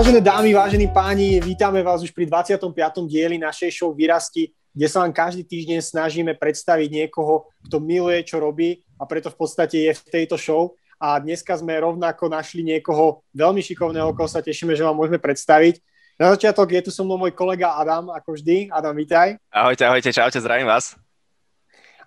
Vážené 0.00 0.24
dámy, 0.24 0.56
vážení 0.56 0.88
páni, 0.88 1.44
vítame 1.44 1.84
vás 1.84 2.00
už 2.00 2.08
pri 2.16 2.24
25. 2.24 2.72
dieli 3.04 3.36
našej 3.36 3.68
show 3.68 3.92
Vyrasti, 3.92 4.48
kde 4.72 4.88
sa 4.88 5.04
vám 5.04 5.12
každý 5.12 5.44
týždeň 5.44 5.76
snažíme 5.84 6.32
predstaviť 6.40 6.88
niekoho, 6.88 7.52
kto 7.68 7.84
miluje, 7.84 8.24
čo 8.24 8.40
robí 8.40 8.80
a 8.96 9.04
preto 9.04 9.28
v 9.28 9.36
podstate 9.36 9.76
je 9.76 9.92
v 9.92 10.02
tejto 10.08 10.40
show. 10.40 10.72
A 10.96 11.20
dneska 11.20 11.52
sme 11.52 11.76
rovnako 11.76 12.32
našli 12.32 12.64
niekoho 12.64 13.20
veľmi 13.36 13.60
šikovného, 13.60 14.16
koho 14.16 14.24
sa 14.24 14.40
tešíme, 14.40 14.72
že 14.72 14.88
vám 14.88 14.96
môžeme 14.96 15.20
predstaviť. 15.20 15.84
Na 16.16 16.32
začiatok 16.32 16.72
je 16.72 16.88
tu 16.88 16.90
so 16.96 17.04
mnou 17.04 17.20
môj 17.20 17.36
kolega 17.36 17.76
Adam, 17.76 18.08
ako 18.08 18.40
vždy. 18.40 18.72
Adam, 18.72 18.96
vítaj. 18.96 19.36
Ahojte, 19.52 19.84
ahojte, 19.84 20.16
čaute, 20.16 20.40
zdravím 20.40 20.64
vás. 20.64 20.96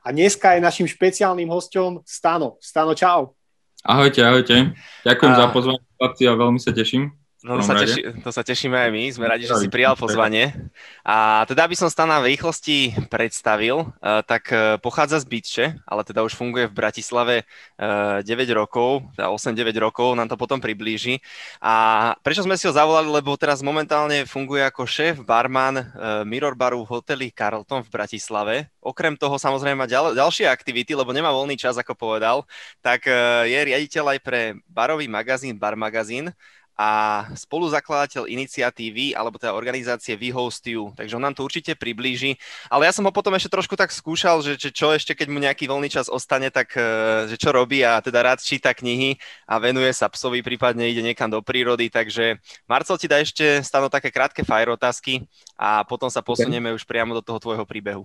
A 0.01 0.09
dneska 0.09 0.57
je 0.57 0.65
našim 0.65 0.89
špeciálnym 0.89 1.45
hostom 1.45 2.01
Stano. 2.09 2.57
Stano, 2.57 2.97
čau. 2.97 3.37
Ahojte, 3.85 4.25
ahojte. 4.25 4.73
Ďakujem 5.05 5.29
a... 5.29 5.37
za 5.37 5.45
pozvanie 5.53 6.25
a 6.25 6.33
veľmi 6.33 6.57
sa 6.57 6.73
teším. 6.73 7.22
No, 7.43 7.59
to, 7.59 7.67
sa 7.67 7.75
teši, 7.75 8.23
to 8.23 8.31
sa 8.31 8.39
tešíme 8.39 8.71
aj 8.71 8.89
my, 8.95 9.03
sme 9.11 9.27
radi, 9.27 9.43
že 9.43 9.59
si 9.59 9.67
prijal 9.67 9.99
pozvanie. 9.99 10.55
A 11.03 11.43
teda, 11.43 11.67
aby 11.67 11.75
som 11.75 11.91
Stana 11.91 12.23
v 12.23 12.31
rýchlosti 12.31 12.95
predstavil, 13.11 13.83
uh, 13.83 14.23
tak 14.23 14.47
uh, 14.47 14.79
pochádza 14.79 15.19
z 15.19 15.27
Bytče, 15.27 15.65
ale 15.83 16.07
teda 16.07 16.23
už 16.23 16.39
funguje 16.39 16.71
v 16.71 16.77
Bratislave 16.79 17.35
uh, 17.43 18.23
9 18.23 18.31
rokov, 18.55 19.03
teda 19.19 19.27
8-9 19.27 19.75
rokov, 19.75 20.15
nám 20.15 20.31
to 20.31 20.39
potom 20.39 20.63
priblíži. 20.63 21.19
A 21.59 22.15
prečo 22.23 22.47
sme 22.47 22.55
si 22.55 22.63
ho 22.63 22.71
zavolali, 22.71 23.11
lebo 23.11 23.35
teraz 23.35 23.59
momentálne 23.59 24.23
funguje 24.23 24.63
ako 24.63 24.87
šéf 24.87 25.19
barman 25.27 25.83
Mirror 26.23 26.55
Baru 26.55 26.87
v 26.87 26.95
hoteli 26.95 27.27
Carlton 27.27 27.83
v 27.83 27.91
Bratislave. 27.91 28.55
Okrem 28.79 29.19
toho 29.19 29.35
samozrejme 29.35 29.83
má 29.83 29.87
ďal, 29.87 30.15
ďalšie 30.15 30.47
aktivity, 30.47 30.95
lebo 30.95 31.11
nemá 31.11 31.35
voľný 31.35 31.59
čas, 31.59 31.75
ako 31.75 31.91
povedal, 31.91 32.47
tak 32.79 33.07
je 33.47 33.59
riaditeľ 33.59 34.15
aj 34.15 34.19
pre 34.23 34.55
barový 34.71 35.11
magazín 35.11 35.59
Bar 35.59 35.75
Magazín 35.75 36.31
a 36.73 37.23
spoluzakladateľ 37.37 38.25
iniciatívy, 38.25 39.13
alebo 39.13 39.37
teda 39.37 39.53
organizácie 39.53 40.17
Vyhostiu, 40.17 40.89
takže 40.97 41.13
on 41.13 41.21
nám 41.21 41.37
to 41.37 41.45
určite 41.45 41.77
priblíži. 41.77 42.33
Ale 42.65 42.89
ja 42.89 42.93
som 42.93 43.05
ho 43.05 43.13
potom 43.13 43.37
ešte 43.37 43.53
trošku 43.53 43.77
tak 43.77 43.93
skúšal, 43.93 44.41
že, 44.41 44.57
čo 44.57 44.89
ešte, 44.89 45.13
keď 45.13 45.27
mu 45.29 45.37
nejaký 45.37 45.69
voľný 45.69 45.93
čas 45.93 46.09
ostane, 46.09 46.49
tak 46.49 46.73
e, 46.73 46.81
že 47.29 47.37
čo 47.37 47.53
robí 47.53 47.85
a 47.85 48.01
teda 48.01 48.25
rád 48.25 48.41
číta 48.41 48.73
knihy 48.73 49.21
a 49.45 49.61
venuje 49.61 49.93
sa 49.93 50.09
psovi, 50.09 50.41
prípadne 50.41 50.89
ide 50.89 51.05
niekam 51.05 51.29
do 51.29 51.45
prírody, 51.45 51.93
takže 51.93 52.41
Marcel 52.65 52.97
ti 52.97 53.05
dá 53.05 53.21
ešte 53.21 53.61
stano 53.61 53.85
také 53.85 54.09
krátke 54.09 54.41
fire 54.41 54.73
otázky 54.73 55.21
a 55.53 55.85
potom 55.85 56.09
sa 56.09 56.25
posunieme 56.25 56.73
okay. 56.73 56.77
už 56.81 56.83
priamo 56.89 57.13
do 57.13 57.21
toho 57.21 57.37
tvojho 57.37 57.69
príbehu. 57.69 58.01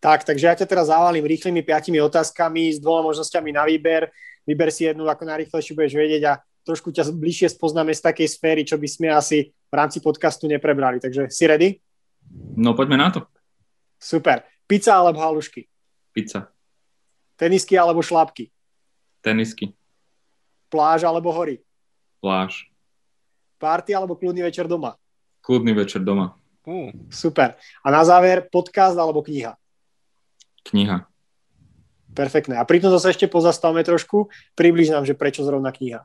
Tak, 0.00 0.24
takže 0.24 0.44
ja 0.48 0.56
ťa 0.56 0.66
teraz 0.66 0.88
závalím 0.88 1.28
rýchlymi 1.28 1.60
piatimi 1.60 2.00
otázkami 2.00 2.72
s 2.72 2.80
dvoma 2.80 3.12
možnosťami 3.12 3.52
na 3.52 3.68
výber. 3.68 4.08
Vyber 4.48 4.72
si 4.72 4.88
jednu, 4.88 5.04
ako 5.04 5.28
najrýchlejšie 5.28 5.76
budeš 5.76 5.92
vedieť 5.92 6.22
a 6.24 6.32
trošku 6.64 6.92
ťa 6.92 7.10
bližšie 7.12 7.52
spoznáme 7.52 7.94
z 7.94 8.02
takej 8.04 8.28
sféry, 8.28 8.62
čo 8.64 8.76
by 8.76 8.88
sme 8.88 9.08
asi 9.12 9.50
v 9.50 9.74
rámci 9.74 9.98
podcastu 10.02 10.46
neprebrali. 10.46 11.00
Takže 11.00 11.30
si 11.32 11.44
ready? 11.46 11.78
No 12.56 12.76
poďme 12.76 13.00
na 13.00 13.08
to. 13.10 13.20
Super. 14.00 14.46
Pizza 14.64 14.96
alebo 14.96 15.20
halušky? 15.20 15.66
Pizza. 16.14 16.48
Tenisky 17.36 17.74
alebo 17.74 18.04
šlápky? 18.04 18.52
Tenisky. 19.24 19.72
Pláž 20.70 21.04
alebo 21.04 21.32
hory? 21.34 21.60
Pláž. 22.20 22.68
Party 23.60 23.92
alebo 23.92 24.16
kľudný 24.16 24.44
večer 24.44 24.64
doma? 24.64 24.96
Kľudný 25.44 25.72
večer 25.76 26.00
doma. 26.00 26.36
Uh, 26.64 26.92
super. 27.08 27.56
A 27.80 27.88
na 27.88 28.04
záver 28.04 28.46
podcast 28.48 28.96
alebo 28.96 29.24
kniha? 29.24 29.56
Kniha. 30.68 31.08
Perfektné. 32.12 32.58
A 32.60 32.66
pri 32.68 32.82
tom 32.82 32.92
sa 32.92 33.08
ešte 33.08 33.30
pozastavme 33.30 33.80
trošku. 33.80 34.28
Približ 34.58 34.92
nám, 34.92 35.08
že 35.08 35.16
prečo 35.16 35.46
zrovna 35.46 35.72
kniha. 35.72 36.04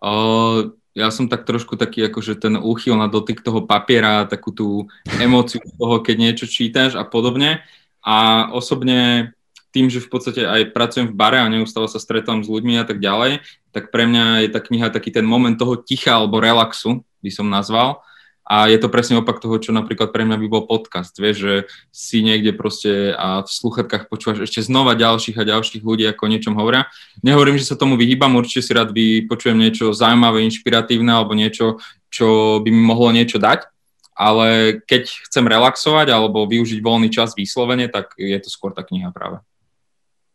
Uh, 0.00 0.72
ja 0.90 1.08
som 1.14 1.30
tak 1.30 1.46
trošku 1.46 1.78
taký, 1.78 2.02
akože 2.10 2.34
ten 2.40 2.58
úchyl 2.58 2.98
na 2.98 3.06
dotyk 3.06 3.46
toho 3.46 3.62
papiera, 3.62 4.26
takú 4.26 4.50
tú 4.50 4.90
emóciu 5.22 5.62
toho, 5.78 6.02
keď 6.02 6.16
niečo 6.18 6.46
čítaš 6.50 6.98
a 6.98 7.06
podobne. 7.06 7.62
A 8.02 8.48
osobne 8.50 9.30
tým, 9.70 9.86
že 9.86 10.02
v 10.02 10.10
podstate 10.10 10.42
aj 10.42 10.74
pracujem 10.74 11.06
v 11.06 11.14
bare 11.14 11.38
a 11.38 11.46
neustále 11.46 11.86
sa 11.86 12.02
stretám 12.02 12.42
s 12.42 12.50
ľuďmi 12.50 12.74
a 12.82 12.84
tak 12.84 12.98
ďalej, 12.98 13.46
tak 13.70 13.94
pre 13.94 14.02
mňa 14.10 14.42
je 14.46 14.48
tá 14.50 14.58
kniha 14.58 14.90
taký 14.90 15.14
ten 15.14 15.22
moment 15.22 15.54
toho 15.54 15.78
ticha 15.78 16.18
alebo 16.18 16.42
relaxu, 16.42 17.06
by 17.22 17.30
som 17.30 17.46
nazval. 17.46 18.02
A 18.50 18.66
je 18.66 18.82
to 18.82 18.90
presne 18.90 19.14
opak 19.14 19.38
toho, 19.38 19.62
čo 19.62 19.70
napríklad 19.70 20.10
pre 20.10 20.26
mňa 20.26 20.34
by 20.42 20.46
bol 20.50 20.66
podcast. 20.66 21.14
Vieš, 21.14 21.36
že 21.38 21.54
si 21.94 22.18
niekde 22.18 22.50
proste 22.50 23.14
a 23.14 23.46
v 23.46 23.50
sluchatkách 23.50 24.10
počúvaš 24.10 24.50
ešte 24.50 24.66
znova 24.66 24.98
ďalších 24.98 25.38
a 25.38 25.46
ďalších 25.46 25.86
ľudí, 25.86 26.02
ako 26.10 26.26
o 26.26 26.32
niečom 26.34 26.54
hovoria. 26.58 26.90
Nehovorím, 27.22 27.62
že 27.62 27.70
sa 27.70 27.78
tomu 27.78 27.94
vyhýbam, 27.94 28.34
určite 28.34 28.66
si 28.66 28.74
rád 28.74 28.90
vypočujem 28.90 29.54
niečo 29.54 29.94
zaujímavé, 29.94 30.42
inšpiratívne 30.50 31.14
alebo 31.14 31.38
niečo, 31.38 31.78
čo 32.10 32.58
by 32.58 32.74
mi 32.74 32.82
mohlo 32.82 33.14
niečo 33.14 33.38
dať. 33.38 33.70
Ale 34.18 34.82
keď 34.82 35.30
chcem 35.30 35.46
relaxovať 35.46 36.10
alebo 36.10 36.42
využiť 36.50 36.82
voľný 36.82 37.06
čas 37.06 37.38
vyslovene, 37.38 37.86
tak 37.86 38.18
je 38.18 38.34
to 38.42 38.50
skôr 38.50 38.74
tá 38.74 38.82
kniha 38.82 39.14
práve. 39.14 39.38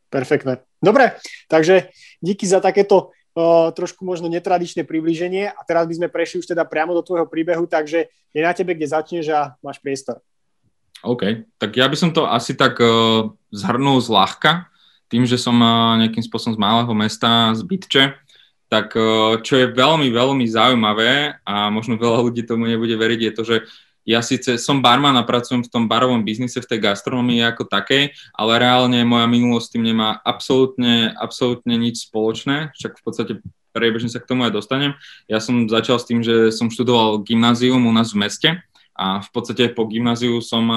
Perfektné. 0.08 0.64
Dobre, 0.80 1.20
takže 1.52 1.92
díky 2.24 2.48
za 2.48 2.64
takéto 2.64 3.12
trošku 3.76 4.08
možno 4.08 4.32
netradičné 4.32 4.88
priblíženie 4.88 5.52
a 5.52 5.60
teraz 5.68 5.84
by 5.86 5.94
sme 6.00 6.08
prešli 6.08 6.40
už 6.40 6.48
teda 6.56 6.64
priamo 6.64 6.96
do 6.96 7.04
tvojho 7.04 7.28
príbehu, 7.28 7.68
takže 7.68 8.08
je 8.08 8.42
na 8.42 8.56
tebe, 8.56 8.72
kde 8.72 8.88
začneš 8.88 9.26
a 9.32 9.60
máš 9.60 9.84
priestor. 9.84 10.24
OK, 11.04 11.44
tak 11.60 11.76
ja 11.76 11.86
by 11.86 11.98
som 12.00 12.16
to 12.16 12.24
asi 12.26 12.56
tak 12.56 12.80
uh, 12.80 13.30
zhrnul 13.52 14.00
zľahka, 14.00 14.72
tým, 15.12 15.28
že 15.28 15.36
som 15.36 15.54
uh, 15.60 16.00
nejakým 16.00 16.24
spôsobom 16.24 16.56
z 16.56 16.64
malého 16.64 16.94
mesta, 16.96 17.54
z 17.54 17.62
Bytče, 17.62 18.04
tak 18.72 18.96
uh, 18.96 19.38
čo 19.44 19.60
je 19.60 19.68
veľmi, 19.70 20.10
veľmi 20.10 20.46
zaujímavé 20.48 21.44
a 21.44 21.70
možno 21.70 22.00
veľa 22.00 22.26
ľudí 22.26 22.48
tomu 22.48 22.66
nebude 22.66 22.96
veriť, 22.96 23.20
je 23.22 23.32
to, 23.36 23.44
že 23.44 23.58
ja 24.06 24.22
síce 24.22 24.62
som 24.62 24.86
barman 24.86 25.18
a 25.18 25.26
pracujem 25.26 25.66
v 25.66 25.72
tom 25.74 25.90
barovom 25.90 26.22
biznise, 26.22 26.62
v 26.62 26.70
tej 26.70 26.80
gastronomii 26.80 27.42
ako 27.42 27.66
takej, 27.66 28.14
ale 28.38 28.62
reálne 28.62 29.02
moja 29.02 29.26
minulosť 29.26 29.66
s 29.66 29.74
tým 29.74 29.84
nemá 29.84 30.22
absolútne, 30.22 31.10
absolútne 31.18 31.74
nič 31.74 32.06
spoločné, 32.08 32.70
však 32.78 33.02
v 33.02 33.04
podstate 33.04 33.34
priebežne 33.74 34.08
sa 34.08 34.22
k 34.22 34.30
tomu 34.30 34.46
aj 34.46 34.56
dostanem. 34.56 34.94
Ja 35.28 35.42
som 35.42 35.66
začal 35.68 35.98
s 35.98 36.08
tým, 36.08 36.22
že 36.22 36.54
som 36.54 36.70
študoval 36.70 37.26
gymnázium 37.26 37.84
u 37.84 37.92
nás 37.92 38.14
v 38.14 38.22
meste 38.24 38.50
a 38.96 39.20
v 39.20 39.30
podstate 39.34 39.74
po 39.74 39.90
gymnáziu 39.90 40.40
som 40.40 40.70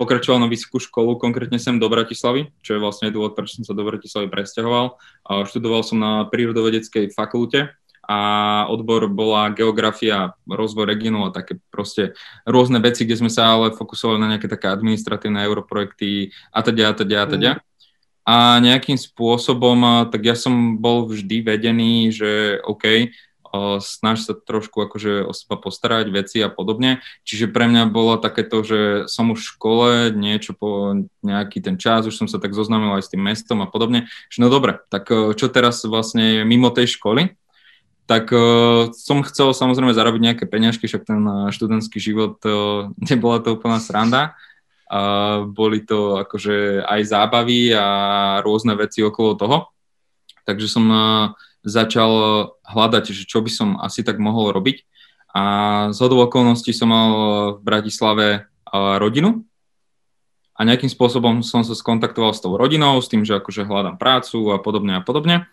pokračoval 0.00 0.40
na 0.40 0.48
vysokú 0.48 0.80
školu, 0.80 1.20
konkrétne 1.20 1.60
sem 1.60 1.76
do 1.76 1.86
Bratislavy, 1.86 2.48
čo 2.64 2.74
je 2.74 2.82
vlastne 2.82 3.12
dôvod, 3.12 3.36
prečo 3.36 3.60
som 3.60 3.68
sa 3.68 3.76
do 3.76 3.84
Bratislavy 3.84 4.32
presťahoval. 4.32 4.96
Študoval 5.46 5.82
som 5.84 6.00
na 6.00 6.24
prírodovedeckej 6.26 7.12
fakulte 7.12 7.76
a 8.12 8.16
odbor 8.68 9.08
bola 9.08 9.48
geografia, 9.56 10.36
rozvoj 10.44 10.84
regionu 10.84 11.24
a 11.24 11.32
také 11.32 11.56
proste 11.72 12.12
rôzne 12.44 12.76
veci, 12.84 13.08
kde 13.08 13.24
sme 13.24 13.32
sa 13.32 13.56
ale 13.56 13.72
fokusovali 13.72 14.20
na 14.20 14.36
nejaké 14.36 14.52
také 14.52 14.68
administratívne 14.68 15.40
europrojekty 15.48 16.28
a 16.52 16.60
teda 16.60 16.92
a 16.92 16.94
teda 16.94 17.16
a 17.16 17.26
teda. 17.26 17.50
Mm. 17.56 17.60
A 18.22 18.36
nejakým 18.60 19.00
spôsobom, 19.00 20.06
tak 20.12 20.22
ja 20.22 20.36
som 20.36 20.78
bol 20.78 21.08
vždy 21.08 21.42
vedený, 21.42 22.12
že 22.12 22.60
OK, 22.62 23.10
snaž 23.82 24.24
sa 24.24 24.32
trošku 24.32 24.80
akože 24.80 25.28
o 25.28 25.32
seba 25.36 25.60
postarať, 25.60 26.08
veci 26.08 26.38
a 26.40 26.48
podobne. 26.48 27.04
Čiže 27.26 27.52
pre 27.52 27.68
mňa 27.68 27.90
bolo 27.90 28.16
takéto, 28.16 28.64
že 28.64 29.10
som 29.12 29.28
už 29.34 29.42
v 29.42 29.50
škole, 29.56 29.88
niečo 30.14 30.54
po 30.54 30.96
nejaký 31.20 31.60
ten 31.60 31.76
čas, 31.76 32.06
už 32.06 32.16
som 32.16 32.28
sa 32.30 32.40
tak 32.40 32.56
zoznámil 32.56 32.96
aj 32.96 33.04
s 33.04 33.12
tým 33.12 33.26
mestom 33.26 33.60
a 33.60 33.68
podobne. 33.68 34.08
Že 34.32 34.38
no 34.40 34.48
dobre, 34.48 34.80
tak 34.88 35.10
čo 35.10 35.46
teraz 35.52 35.84
vlastne 35.84 36.46
mimo 36.48 36.72
tej 36.72 36.94
školy? 36.96 37.36
Tak 38.06 38.34
uh, 38.34 38.90
som 38.92 39.22
chcel 39.22 39.54
samozrejme 39.54 39.94
zarobiť 39.94 40.20
nejaké 40.20 40.44
peňažky, 40.50 40.90
však 40.90 41.06
ten 41.06 41.22
uh, 41.22 41.48
študentský 41.54 42.02
život, 42.02 42.38
uh, 42.44 42.90
nebola 43.10 43.38
to 43.38 43.54
úplná 43.54 43.78
sranda. 43.78 44.34
Uh, 44.92 45.48
boli 45.48 45.80
to 45.80 46.20
akože 46.20 46.84
aj 46.84 47.00
zábavy 47.08 47.72
a 47.72 47.86
rôzne 48.44 48.76
veci 48.76 49.00
okolo 49.00 49.38
toho. 49.38 49.56
Takže 50.44 50.68
som 50.68 50.84
uh, 50.90 51.32
začal 51.62 52.10
hľadať, 52.66 53.14
že 53.14 53.24
čo 53.24 53.40
by 53.40 53.50
som 53.50 53.68
asi 53.80 54.02
tak 54.02 54.18
mohol 54.18 54.52
robiť. 54.52 54.84
A 55.32 55.42
z 55.96 55.98
hodou 56.04 56.20
okolností 56.28 56.76
som 56.76 56.92
mal 56.92 57.08
v 57.56 57.60
Bratislave 57.64 58.26
uh, 58.44 59.00
rodinu, 59.00 59.48
a 60.52 60.60
nejakým 60.68 60.88
spôsobom 60.92 61.40
som 61.40 61.64
sa 61.64 61.72
skontaktoval 61.72 62.36
s 62.36 62.44
tou 62.44 62.54
rodinou, 62.54 63.00
s 63.00 63.08
tým, 63.08 63.24
že 63.24 63.40
akože 63.40 63.64
hľadám 63.64 63.96
prácu 63.96 64.52
a 64.52 64.60
podobne 64.60 65.00
a 65.00 65.02
podobne. 65.02 65.48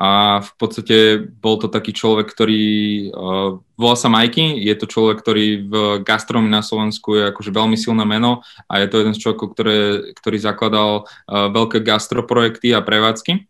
A 0.00 0.40
v 0.40 0.52
podstate 0.56 0.96
bol 1.20 1.60
to 1.60 1.68
taký 1.68 1.92
človek, 1.92 2.32
ktorý 2.32 2.64
uh, 3.12 3.60
volá 3.76 3.96
sa 4.00 4.08
Majky, 4.08 4.56
je 4.56 4.72
to 4.72 4.88
človek, 4.88 5.20
ktorý 5.20 5.68
v 5.68 5.74
gastronomii 6.00 6.48
na 6.48 6.64
Slovensku 6.64 7.20
je 7.20 7.28
akože 7.28 7.52
veľmi 7.52 7.76
silné 7.76 8.08
meno 8.08 8.40
a 8.64 8.80
je 8.80 8.88
to 8.88 9.04
jeden 9.04 9.12
z 9.12 9.20
človekov, 9.20 9.52
ktoré, 9.52 9.78
ktorý 10.16 10.38
zakladal 10.40 10.90
uh, 11.04 11.52
veľké 11.52 11.84
gastroprojekty 11.84 12.72
a 12.72 12.80
prevádzky. 12.80 13.44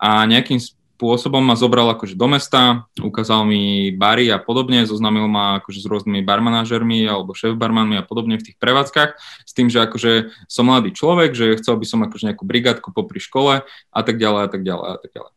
A 0.00 0.24
nejakým 0.24 0.64
spôsobom 0.92 1.42
ma 1.42 1.58
zobral 1.58 1.90
akože 1.90 2.14
do 2.14 2.30
mesta, 2.30 2.86
ukázal 3.00 3.42
mi 3.42 3.90
bary 3.90 4.30
a 4.30 4.38
podobne, 4.38 4.86
zoznámil 4.86 5.26
ma 5.26 5.58
akože 5.58 5.82
s 5.82 5.86
rôznymi 5.90 6.22
barmanážermi 6.22 7.08
alebo 7.10 7.34
šéf-barmanmi 7.34 7.98
a 7.98 8.06
podobne 8.06 8.38
v 8.38 8.46
tých 8.46 8.56
prevádzkach, 8.62 9.18
s 9.42 9.52
tým, 9.56 9.66
že 9.66 9.82
akože 9.82 10.30
som 10.46 10.70
mladý 10.70 10.94
človek, 10.94 11.34
že 11.34 11.58
chcel 11.58 11.74
by 11.74 11.86
som 11.88 12.06
akože 12.06 12.30
nejakú 12.30 12.44
brigádku 12.46 12.94
popri 12.94 13.18
škole 13.18 13.66
a 13.66 14.00
tak 14.04 14.20
ďalej 14.20 14.42
a 14.46 14.48
tak 14.52 14.62
ďalej 14.62 14.88
a 14.94 14.98
tak 15.00 15.10
ďalej. 15.10 15.32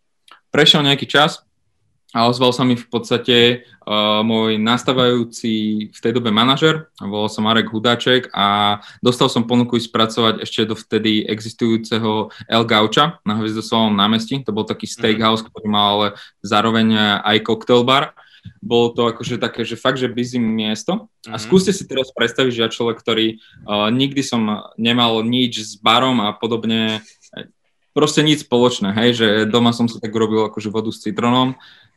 Prešiel 0.54 0.82
nejaký 0.86 1.08
čas 1.10 1.42
a 2.16 2.32
ozval 2.32 2.56
sa 2.56 2.64
mi 2.64 2.80
v 2.80 2.88
podstate 2.88 3.68
uh, 3.84 4.24
môj 4.24 4.56
nastávajúci 4.56 5.52
v 5.92 6.00
tej 6.00 6.16
dobe 6.16 6.32
manažer, 6.32 6.88
volal 7.04 7.28
sa 7.28 7.44
Marek 7.44 7.68
Hudáček 7.68 8.32
a 8.32 8.80
dostal 9.04 9.28
som 9.28 9.44
ponuku 9.44 9.76
spracovať 9.76 10.40
ešte 10.48 10.64
do 10.64 10.80
vtedy 10.80 11.28
existujúceho 11.28 12.32
El 12.48 12.64
Gauča 12.64 13.20
na 13.28 13.36
Hviezdoslavom 13.36 13.92
námestí. 13.92 14.40
To 14.48 14.56
bol 14.56 14.64
taký 14.64 14.88
steakhouse, 14.88 15.44
mm. 15.44 15.48
ktorý 15.52 15.68
mal 15.68 15.88
ale 16.00 16.08
zároveň 16.40 17.20
aj 17.20 17.44
cocktail 17.44 17.84
bar. 17.84 18.16
Bolo 18.64 18.96
to 18.96 19.12
akože 19.12 19.36
také, 19.36 19.68
že 19.68 19.76
fakt, 19.76 20.00
že 20.00 20.08
busy 20.08 20.40
miesto. 20.40 21.12
A 21.28 21.36
mhm. 21.36 21.42
skúste 21.44 21.76
si 21.76 21.84
teraz 21.84 22.16
predstaviť, 22.16 22.52
že 22.54 22.64
ja 22.64 22.70
človek, 22.72 22.96
ktorý 23.04 23.44
uh, 23.68 23.92
nikdy 23.92 24.24
som 24.24 24.72
nemal 24.80 25.20
nič 25.20 25.68
s 25.68 25.72
barom 25.76 26.24
a 26.24 26.32
podobne, 26.32 27.04
proste 27.96 28.24
nič 28.24 28.44
spoločné, 28.44 28.92
hej, 28.92 29.10
že 29.16 29.28
doma 29.48 29.72
som 29.72 29.88
si 29.88 29.96
tak 30.04 30.12
robil 30.12 30.52
akože 30.52 30.68
vodu 30.68 30.92
s 30.92 31.00
citronom 31.00 31.56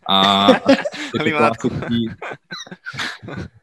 a, 0.09 0.19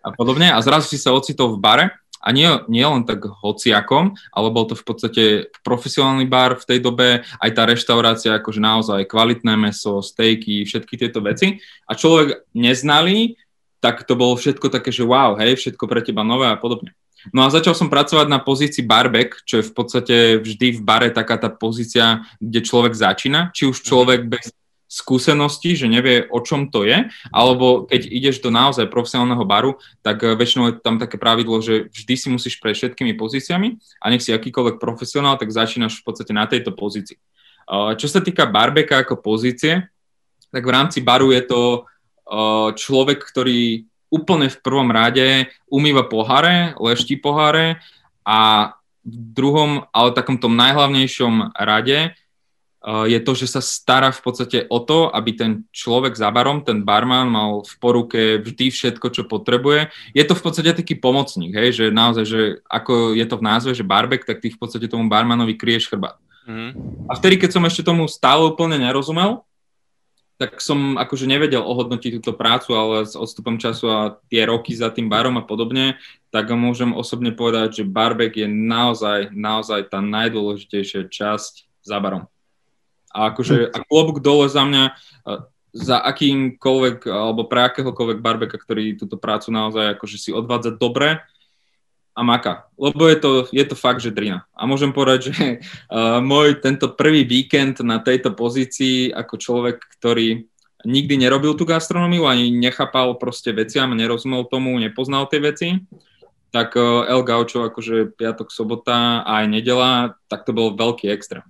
a 0.06 0.10
podobne. 0.14 0.54
A 0.54 0.62
zrazu 0.62 0.94
si 0.94 1.02
sa 1.02 1.18
ocitol 1.18 1.58
v 1.58 1.60
bare 1.60 1.86
a 2.22 2.34
nie, 2.34 2.50
nie 2.70 2.86
len 2.86 3.06
tak 3.06 3.26
hociakom, 3.26 4.14
ale 4.34 4.54
bol 4.54 4.70
to 4.70 4.78
v 4.78 4.86
podstate 4.86 5.24
profesionálny 5.62 6.26
bar 6.26 6.58
v 6.58 6.66
tej 6.66 6.80
dobe, 6.82 7.22
aj 7.22 7.52
tá 7.54 7.70
reštaurácia, 7.70 8.38
akože 8.38 8.62
naozaj 8.62 9.06
kvalitné 9.06 9.54
meso, 9.58 10.02
stejky, 10.02 10.66
všetky 10.66 10.98
tieto 10.98 11.22
veci. 11.22 11.62
A 11.86 11.94
človek 11.94 12.50
neznalý, 12.54 13.38
tak 13.78 14.02
to 14.10 14.18
bolo 14.18 14.34
všetko 14.34 14.74
také, 14.74 14.90
že 14.90 15.06
wow, 15.06 15.38
hej, 15.38 15.58
všetko 15.58 15.86
pre 15.86 16.02
teba 16.02 16.26
nové 16.26 16.50
a 16.50 16.58
podobne. 16.58 16.98
No 17.34 17.46
a 17.46 17.54
začal 17.54 17.74
som 17.74 17.90
pracovať 17.90 18.30
na 18.30 18.38
pozícii 18.38 18.86
barback, 18.86 19.42
čo 19.46 19.62
je 19.62 19.70
v 19.70 19.74
podstate 19.74 20.16
vždy 20.42 20.78
v 20.78 20.82
bare 20.82 21.10
taká 21.10 21.42
tá 21.42 21.50
pozícia, 21.50 22.22
kde 22.38 22.62
človek 22.62 22.94
začína, 22.94 23.50
či 23.50 23.70
už 23.70 23.82
človek 23.82 24.30
bez 24.30 24.54
skúsenosti, 24.96 25.76
že 25.76 25.92
nevie, 25.92 26.24
o 26.32 26.40
čom 26.40 26.72
to 26.72 26.88
je, 26.88 27.12
alebo 27.36 27.84
keď 27.84 28.08
ideš 28.08 28.40
do 28.40 28.48
naozaj 28.48 28.88
profesionálneho 28.88 29.44
baru, 29.44 29.76
tak 30.00 30.24
eh, 30.24 30.32
väčšinou 30.32 30.72
je 30.72 30.80
tam 30.80 30.96
také 30.96 31.20
pravidlo, 31.20 31.60
že 31.60 31.92
vždy 31.92 32.16
si 32.16 32.28
musíš 32.32 32.56
prejsť 32.64 32.96
všetkými 32.96 33.20
pozíciami 33.20 33.76
a 34.00 34.06
nech 34.08 34.24
si 34.24 34.32
akýkoľvek 34.32 34.80
profesionál, 34.80 35.36
tak 35.36 35.52
začínaš 35.52 36.00
v 36.00 36.04
podstate 36.08 36.32
na 36.32 36.48
tejto 36.48 36.72
pozícii. 36.72 37.20
Eh, 37.20 37.92
čo 38.00 38.08
sa 38.08 38.24
týka 38.24 38.48
barbeka 38.48 39.04
ako 39.04 39.20
pozície, 39.20 39.84
tak 40.48 40.64
v 40.64 40.72
rámci 40.72 41.04
baru 41.04 41.36
je 41.36 41.44
to 41.44 41.62
eh, 41.84 42.70
človek, 42.80 43.20
ktorý 43.20 43.84
úplne 44.08 44.48
v 44.48 44.62
prvom 44.64 44.88
rade 44.96 45.52
umýva 45.68 46.08
poháre, 46.08 46.72
leští 46.80 47.20
poháre 47.20 47.84
a 48.24 48.72
v 49.04 49.16
druhom, 49.38 49.86
ale 49.92 50.16
takom 50.16 50.40
tom 50.40 50.56
najhlavnejšom 50.56 51.54
rade 51.54 52.16
je 52.86 53.20
to, 53.26 53.32
že 53.34 53.50
sa 53.50 53.62
stará 53.66 54.14
v 54.14 54.22
podstate 54.22 54.70
o 54.70 54.78
to, 54.78 55.10
aby 55.10 55.34
ten 55.34 55.52
človek 55.74 56.14
za 56.14 56.30
barom, 56.30 56.62
ten 56.62 56.86
barman 56.86 57.26
mal 57.26 57.66
v 57.66 57.76
poruke 57.82 58.22
vždy 58.46 58.70
všetko, 58.70 59.10
čo 59.10 59.26
potrebuje. 59.26 59.90
Je 60.14 60.22
to 60.22 60.38
v 60.38 60.44
podstate 60.46 60.70
taký 60.78 60.94
pomocník, 60.94 61.58
hej, 61.58 61.74
že 61.74 61.86
naozaj, 61.90 62.26
že 62.30 62.42
ako 62.70 63.18
je 63.18 63.26
to 63.26 63.42
v 63.42 63.46
názve, 63.50 63.72
že 63.74 63.82
barbek, 63.82 64.30
tak 64.30 64.38
ty 64.38 64.54
v 64.54 64.60
podstate 64.62 64.86
tomu 64.86 65.10
barmanovi 65.10 65.58
kryješ 65.58 65.90
chrbát. 65.90 66.22
Mm. 66.46 66.78
A 67.10 67.18
vtedy, 67.18 67.42
keď 67.42 67.58
som 67.58 67.66
ešte 67.66 67.82
tomu 67.82 68.06
stále 68.06 68.46
úplne 68.46 68.78
nerozumel, 68.78 69.42
tak 70.38 70.60
som 70.62 71.00
akože 71.00 71.26
nevedel 71.26 71.64
ohodnotiť 71.64 72.20
túto 72.22 72.36
prácu, 72.38 72.76
ale 72.76 73.08
s 73.08 73.16
odstupom 73.18 73.56
času 73.58 73.88
a 73.88 74.00
tie 74.30 74.46
roky 74.46 74.76
za 74.76 74.92
tým 74.92 75.08
barom 75.08 75.40
a 75.40 75.48
podobne, 75.48 75.98
tak 76.30 76.52
môžem 76.54 76.92
osobne 76.92 77.32
povedať, 77.32 77.82
že 77.82 77.84
barbek 77.88 78.44
je 78.44 78.48
naozaj, 78.52 79.32
naozaj 79.32 79.90
tá 79.90 80.04
najdôležitejšia 80.04 81.08
časť 81.08 81.82
za 81.82 81.98
barom. 82.04 82.28
A 83.16 83.32
akože 83.32 83.72
a 83.72 83.78
klobúk 83.88 84.20
dole 84.20 84.52
za 84.52 84.68
mňa, 84.68 84.92
za 85.72 86.04
akýmkoľvek, 86.04 87.08
alebo 87.08 87.48
pre 87.48 87.72
akéhokoľvek 87.72 88.20
barbeka, 88.20 88.60
ktorý 88.60 89.00
túto 89.00 89.16
prácu 89.16 89.56
naozaj 89.56 89.96
akože 89.96 90.18
si 90.20 90.30
odvádza 90.36 90.76
dobre 90.76 91.24
a 92.16 92.22
maka. 92.24 92.68
Lebo 92.76 93.08
je 93.08 93.18
to, 93.20 93.32
je 93.52 93.64
to 93.64 93.76
fakt, 93.76 94.04
že 94.04 94.12
drina. 94.12 94.44
A 94.52 94.68
môžem 94.68 94.92
povedať, 94.92 95.32
že 95.32 95.64
môj 96.24 96.60
tento 96.60 96.92
prvý 96.92 97.24
víkend 97.24 97.80
na 97.84 98.04
tejto 98.04 98.36
pozícii 98.36 99.12
ako 99.16 99.36
človek, 99.40 99.80
ktorý 100.00 100.44
nikdy 100.86 101.18
nerobil 101.18 101.58
tú 101.58 101.66
gastronómiu, 101.66 102.30
ani 102.30 102.54
nechápal 102.54 103.18
proste 103.18 103.52
veciam, 103.52 103.90
nerozumel 103.92 104.46
tomu, 104.46 104.78
nepoznal 104.78 105.26
tie 105.28 105.42
veci, 105.42 105.82
tak 106.54 106.78
uh, 106.78 107.04
El 107.10 107.26
Gaucho, 107.28 107.68
akože 107.68 108.16
piatok, 108.16 108.48
sobota 108.54 109.26
a 109.28 109.44
aj 109.44 109.46
nedela, 109.50 110.16
tak 110.32 110.48
to 110.48 110.56
bol 110.56 110.72
veľký 110.78 111.12
extrém. 111.12 111.44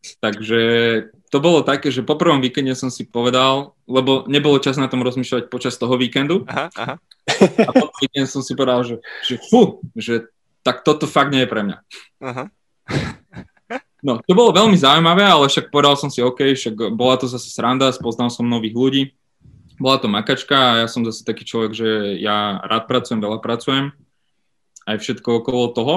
Takže 0.00 0.60
to 1.28 1.38
bolo 1.38 1.60
také, 1.60 1.92
že 1.92 2.00
po 2.00 2.16
prvom 2.16 2.40
víkende 2.40 2.72
som 2.72 2.88
si 2.88 3.04
povedal, 3.04 3.76
lebo 3.84 4.24
nebolo 4.26 4.56
čas 4.58 4.80
na 4.80 4.88
tom 4.88 5.04
rozmýšľať 5.04 5.52
počas 5.52 5.76
toho 5.76 5.94
víkendu. 6.00 6.48
Aha, 6.48 6.72
aha. 6.72 6.94
A 7.64 7.70
potom 7.70 7.92
víkend 8.00 8.28
som 8.32 8.40
si 8.40 8.56
povedal, 8.56 8.80
že, 8.82 8.96
že 9.28 9.36
fú, 9.36 9.84
že 9.92 10.32
tak 10.64 10.84
toto 10.84 11.04
fakt 11.04 11.32
nie 11.32 11.44
je 11.44 11.50
pre 11.52 11.62
mňa. 11.64 11.76
Aha. 12.24 12.44
No, 14.00 14.16
to 14.24 14.32
bolo 14.32 14.56
veľmi 14.56 14.80
zaujímavé, 14.80 15.28
ale 15.28 15.44
však 15.44 15.68
povedal 15.68 15.92
som 16.00 16.08
si, 16.08 16.24
OK, 16.24 16.56
však 16.56 16.96
bola 16.96 17.20
to 17.20 17.28
zase 17.28 17.52
sranda, 17.52 17.92
spoznal 17.92 18.32
som 18.32 18.48
nových 18.48 18.72
ľudí, 18.72 19.02
bola 19.76 20.00
to 20.00 20.08
makačka 20.08 20.56
a 20.56 20.78
ja 20.84 20.86
som 20.88 21.04
zase 21.04 21.20
taký 21.20 21.44
človek, 21.44 21.72
že 21.76 21.88
ja 22.16 22.64
rád 22.64 22.88
pracujem, 22.88 23.20
veľa 23.20 23.44
pracujem, 23.44 23.92
aj 24.88 24.96
všetko 25.04 25.44
okolo 25.44 25.76
toho, 25.76 25.96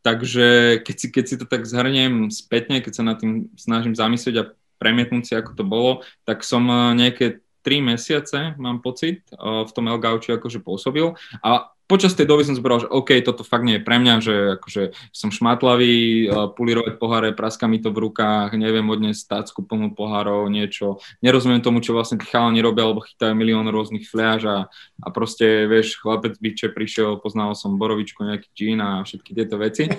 Takže 0.00 0.80
keď 0.80 0.96
si, 0.96 1.06
keď 1.12 1.24
si 1.28 1.34
to 1.36 1.44
tak 1.44 1.68
zhrniem 1.68 2.32
spätne, 2.32 2.80
keď 2.80 2.92
sa 2.92 3.04
nad 3.04 3.20
tým 3.20 3.52
snažím 3.56 3.92
zamyslieť 3.92 4.36
a 4.40 4.48
premietnúť 4.80 5.24
si, 5.28 5.32
ako 5.36 5.52
to 5.52 5.64
bolo, 5.64 5.92
tak 6.24 6.40
som 6.40 6.64
eh, 6.68 6.96
nejaké 6.96 7.44
tri 7.60 7.84
mesiace, 7.84 8.56
mám 8.56 8.80
pocit, 8.80 9.28
eh, 9.32 9.36
v 9.40 9.70
tom 9.76 9.92
El 9.92 10.00
Gauči 10.00 10.32
akože 10.32 10.64
pôsobil. 10.64 11.12
A 11.44 11.68
počas 11.90 12.14
tej 12.14 12.30
doby 12.30 12.46
som 12.46 12.54
zbral, 12.54 12.78
že 12.78 12.86
OK, 12.86 13.18
toto 13.26 13.42
fakt 13.42 13.66
nie 13.66 13.82
je 13.82 13.82
pre 13.82 13.98
mňa, 13.98 14.14
že 14.22 14.34
akože 14.62 14.94
som 15.10 15.34
šmatlavý, 15.34 16.30
pulírovať 16.54 17.02
poháre, 17.02 17.34
praska 17.34 17.66
mi 17.66 17.82
to 17.82 17.90
v 17.90 18.06
rukách, 18.06 18.54
neviem 18.54 18.86
odniesť 18.86 19.26
tácku 19.26 19.66
plnú 19.66 19.90
pohárov, 19.98 20.46
niečo. 20.46 21.02
Nerozumiem 21.18 21.58
tomu, 21.58 21.82
čo 21.82 21.90
vlastne 21.90 22.22
tí 22.22 22.30
chalani 22.30 22.62
robia, 22.62 22.86
lebo 22.86 23.02
chytajú 23.02 23.34
milión 23.34 23.66
rôznych 23.66 24.06
fľaž 24.06 24.40
a, 24.46 24.58
a 25.02 25.08
proste, 25.10 25.66
vieš, 25.66 25.98
chlapec 25.98 26.38
byče 26.38 26.70
prišiel, 26.70 27.18
poznal 27.18 27.58
som 27.58 27.74
borovičku, 27.74 28.22
nejaký 28.22 28.48
džín 28.54 28.78
a 28.78 29.02
všetky 29.02 29.34
tieto 29.34 29.58
veci. 29.58 29.90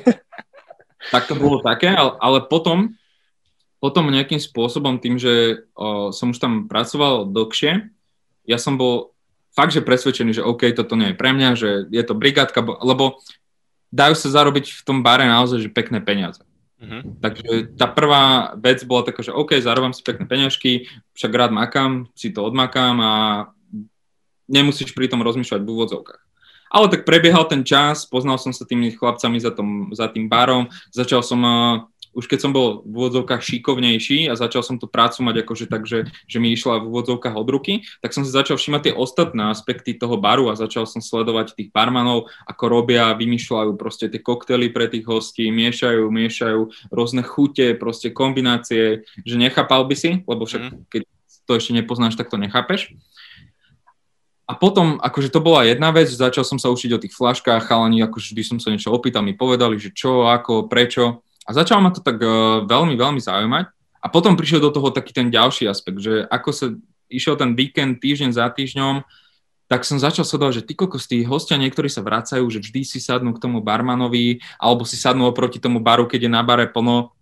tak 1.14 1.28
to 1.28 1.36
bolo 1.36 1.60
také, 1.60 1.92
ale, 1.92 2.16
ale 2.24 2.40
potom, 2.48 2.96
potom 3.84 4.08
nejakým 4.08 4.40
spôsobom, 4.40 5.04
tým, 5.04 5.20
že 5.20 5.68
o, 5.76 6.16
som 6.16 6.32
už 6.32 6.40
tam 6.40 6.72
pracoval 6.72 7.28
dlhšie, 7.28 7.92
ja 8.48 8.58
som 8.58 8.80
bol 8.80 9.11
fakt, 9.52 9.76
že 9.76 9.84
presvedčený, 9.84 10.42
že 10.42 10.46
OK, 10.48 10.72
toto 10.72 10.96
nie 10.96 11.12
je 11.12 11.20
pre 11.20 11.32
mňa, 11.36 11.50
že 11.60 11.70
je 11.92 12.04
to 12.04 12.16
brigádka, 12.16 12.64
lebo 12.84 13.20
dajú 13.92 14.16
sa 14.16 14.32
zarobiť 14.32 14.72
v 14.72 14.82
tom 14.88 15.04
bare 15.04 15.28
naozaj, 15.28 15.68
že 15.68 15.70
pekné 15.70 16.00
peniaze. 16.00 16.42
Uh-huh. 16.82 17.14
Takže 17.22 17.78
tá 17.78 17.86
prvá 17.86 18.56
vec 18.58 18.82
bola 18.88 19.06
taká, 19.06 19.22
že 19.22 19.36
OK, 19.36 19.60
zarobám 19.62 19.94
si 19.94 20.02
pekné 20.02 20.26
peňažky, 20.26 20.90
však 21.14 21.32
rád 21.32 21.52
makám, 21.54 22.10
si 22.18 22.34
to 22.34 22.42
odmakám 22.42 22.98
a 22.98 23.14
nemusíš 24.50 24.98
pri 24.98 25.12
tom 25.12 25.22
rozmýšľať 25.22 25.62
v 25.62 25.72
úvodzovkách. 25.72 26.22
Ale 26.72 26.88
tak 26.88 27.04
prebiehal 27.04 27.46
ten 27.52 27.68
čas, 27.68 28.08
poznal 28.08 28.40
som 28.40 28.56
sa 28.56 28.64
tými 28.64 28.96
chlapcami 28.96 29.38
za, 29.44 29.52
tom, 29.52 29.92
za 29.92 30.08
tým 30.08 30.32
barom, 30.32 30.72
začal 30.90 31.20
som 31.20 31.44
už 32.12 32.28
keď 32.28 32.40
som 32.44 32.52
bol 32.52 32.84
v 32.84 32.92
úvodzovkách 32.92 33.40
šikovnejší 33.40 34.28
a 34.28 34.36
začal 34.36 34.62
som 34.62 34.76
tú 34.76 34.88
prácu 34.92 35.24
mať 35.24 35.48
akože 35.48 35.66
tak, 35.72 35.88
že, 35.88 36.12
že 36.28 36.38
mi 36.44 36.52
išla 36.52 36.84
v 36.84 36.92
úvodzovkách 36.92 37.36
od 37.36 37.48
ruky, 37.48 37.88
tak 38.04 38.12
som 38.12 38.28
si 38.28 38.32
začal 38.32 38.60
všimať 38.60 38.92
tie 38.92 38.94
ostatné 38.96 39.48
aspekty 39.48 39.96
toho 39.96 40.20
baru 40.20 40.52
a 40.52 40.60
začal 40.60 40.84
som 40.84 41.00
sledovať 41.00 41.56
tých 41.56 41.70
barmanov, 41.72 42.28
ako 42.44 42.64
robia, 42.68 43.16
vymýšľajú 43.16 43.80
proste 43.80 44.12
tie 44.12 44.20
koktely 44.20 44.68
pre 44.72 44.92
tých 44.92 45.08
hostí, 45.08 45.48
miešajú, 45.48 46.12
miešajú 46.12 46.92
rôzne 46.92 47.24
chute, 47.24 47.74
proste 47.80 48.12
kombinácie, 48.12 49.08
že 49.24 49.36
nechápal 49.40 49.88
by 49.88 49.96
si, 49.96 50.24
lebo 50.28 50.44
však 50.44 50.64
mhm. 50.68 50.78
keď 50.92 51.02
to 51.48 51.52
ešte 51.58 51.72
nepoznáš, 51.76 52.20
tak 52.20 52.28
to 52.28 52.36
nechápeš. 52.40 52.92
A 54.52 54.54
potom, 54.60 55.00
akože 55.00 55.32
to 55.32 55.40
bola 55.40 55.64
jedna 55.64 55.96
vec, 55.96 56.12
začal 56.12 56.44
som 56.44 56.60
sa 56.60 56.68
učiť 56.68 56.92
o 56.92 57.00
tých 57.00 57.16
flaškách, 57.16 57.72
chalani, 57.72 58.04
akože 58.04 58.36
vždy 58.36 58.44
som 58.44 58.58
sa 58.60 58.68
niečo 58.68 58.92
opýtal, 58.92 59.24
mi 59.24 59.32
povedali, 59.32 59.80
že 59.80 59.96
čo, 59.96 60.28
ako, 60.28 60.68
prečo. 60.68 61.24
A 61.46 61.50
začalo 61.56 61.82
ma 61.82 61.90
to 61.90 62.04
tak 62.04 62.22
uh, 62.22 62.64
veľmi, 62.66 62.94
veľmi 62.94 63.22
zaujímať. 63.22 63.66
A 64.02 64.08
potom 64.10 64.34
prišiel 64.34 64.62
do 64.62 64.74
toho 64.74 64.90
taký 64.90 65.14
ten 65.14 65.30
ďalší 65.30 65.70
aspekt, 65.70 66.02
že 66.02 66.26
ako 66.26 66.50
sa 66.50 66.66
išiel 67.12 67.38
ten 67.38 67.54
víkend 67.54 68.02
týždeň 68.02 68.34
za 68.34 68.50
týždňom, 68.50 69.06
tak 69.72 69.88
som 69.88 70.02
začal 70.02 70.28
sledovať, 70.28 70.64
že 70.64 70.66
ty 70.68 70.74
kokos, 70.76 71.08
tí 71.08 71.24
hostia 71.24 71.56
niektorí 71.56 71.88
sa 71.88 72.04
vracajú, 72.04 72.44
že 72.52 72.60
vždy 72.60 72.82
si 72.84 73.00
sadnú 73.00 73.32
k 73.32 73.40
tomu 73.40 73.64
barmanovi, 73.64 74.44
alebo 74.60 74.84
si 74.84 75.00
sadnú 75.00 75.32
oproti 75.32 75.64
tomu 75.64 75.80
baru, 75.80 76.10
keď 76.10 76.28
je 76.28 76.32
na 76.32 76.44
bare 76.44 76.68
plno, 76.68 77.16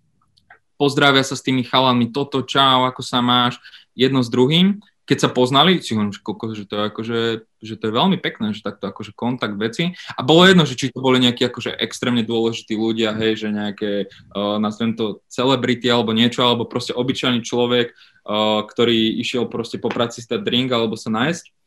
pozdravia 0.79 1.21
sa 1.21 1.37
s 1.37 1.45
tými 1.45 1.61
chalanmi, 1.61 2.09
toto, 2.09 2.41
čau, 2.41 2.89
ako 2.89 3.05
sa 3.05 3.21
máš, 3.21 3.59
jedno 3.93 4.23
s 4.23 4.31
druhým. 4.31 4.81
Keď 5.09 5.25
sa 5.25 5.29
poznali, 5.33 5.81
si 5.81 5.97
hovorím, 5.97 6.13
že, 6.13 6.21
že, 6.53 6.65
to 6.69 6.73
je 6.77 6.83
akože, 6.93 7.19
že 7.65 7.75
to 7.81 7.83
je 7.89 7.97
veľmi 7.97 8.21
pekné, 8.21 8.53
že 8.53 8.61
takto 8.61 8.93
akože 8.93 9.17
kontakt 9.17 9.57
veci. 9.57 9.97
A 10.13 10.21
bolo 10.21 10.45
jedno, 10.45 10.69
že 10.69 10.77
či 10.77 10.93
to 10.93 11.01
boli 11.01 11.17
nejakí 11.17 11.49
akože 11.49 11.73
extrémne 11.81 12.21
dôležití 12.21 12.77
ľudia, 12.77 13.17
hej, 13.17 13.41
že 13.41 13.49
nejaké, 13.49 14.13
uh, 14.37 14.61
nazvem 14.61 14.93
to, 14.93 15.25
celebrity 15.25 15.89
alebo 15.89 16.13
niečo, 16.13 16.45
alebo 16.45 16.69
proste 16.69 16.93
obyčajný 16.93 17.41
človek, 17.41 17.89
uh, 17.89 18.61
ktorý 18.69 19.17
išiel 19.17 19.49
proste 19.49 19.81
po 19.81 19.89
práci 19.89 20.21
stať 20.21 20.45
drink 20.45 20.69
alebo 20.69 20.93
sa 20.93 21.09
nájsť. 21.09 21.57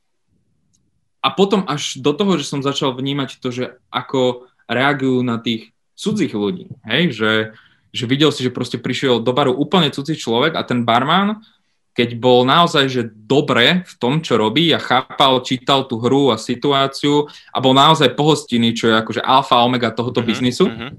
A 1.19 1.35
potom 1.35 1.67
až 1.67 1.99
do 1.99 2.15
toho, 2.15 2.39
že 2.39 2.47
som 2.47 2.63
začal 2.63 2.95
vnímať 2.95 3.43
to, 3.43 3.51
že 3.51 3.65
ako 3.91 4.47
reagujú 4.71 5.27
na 5.27 5.43
tých 5.43 5.75
cudzích 5.99 6.31
ľudí, 6.31 6.71
hej, 6.87 7.11
že, 7.11 7.33
že 7.91 8.05
videl 8.07 8.31
si, 8.31 8.47
že 8.47 8.55
proste 8.55 8.79
prišiel 8.79 9.19
do 9.19 9.35
baru 9.35 9.51
úplne 9.51 9.91
cudzí 9.91 10.15
človek 10.15 10.55
a 10.55 10.63
ten 10.63 10.87
barman 10.87 11.43
keď 11.93 12.17
bol 12.17 12.49
naozaj 12.49 12.89
že 12.89 13.05
dobre 13.05 13.85
v 13.85 13.95
tom, 14.01 14.25
čo 14.25 14.41
robí 14.41 14.73
a 14.73 14.81
chápal, 14.81 15.45
čítal 15.45 15.85
tú 15.85 16.01
hru 16.01 16.33
a 16.33 16.41
situáciu 16.41 17.29
a 17.53 17.61
bol 17.61 17.77
naozaj 17.77 18.17
pohostinný, 18.17 18.73
čo 18.73 18.89
je 18.89 18.97
akože 18.97 19.21
alfa 19.21 19.61
omega 19.61 19.93
tohoto 19.93 20.25
mm-hmm, 20.25 20.33
biznisu, 20.33 20.65
mm-hmm. 20.69 20.91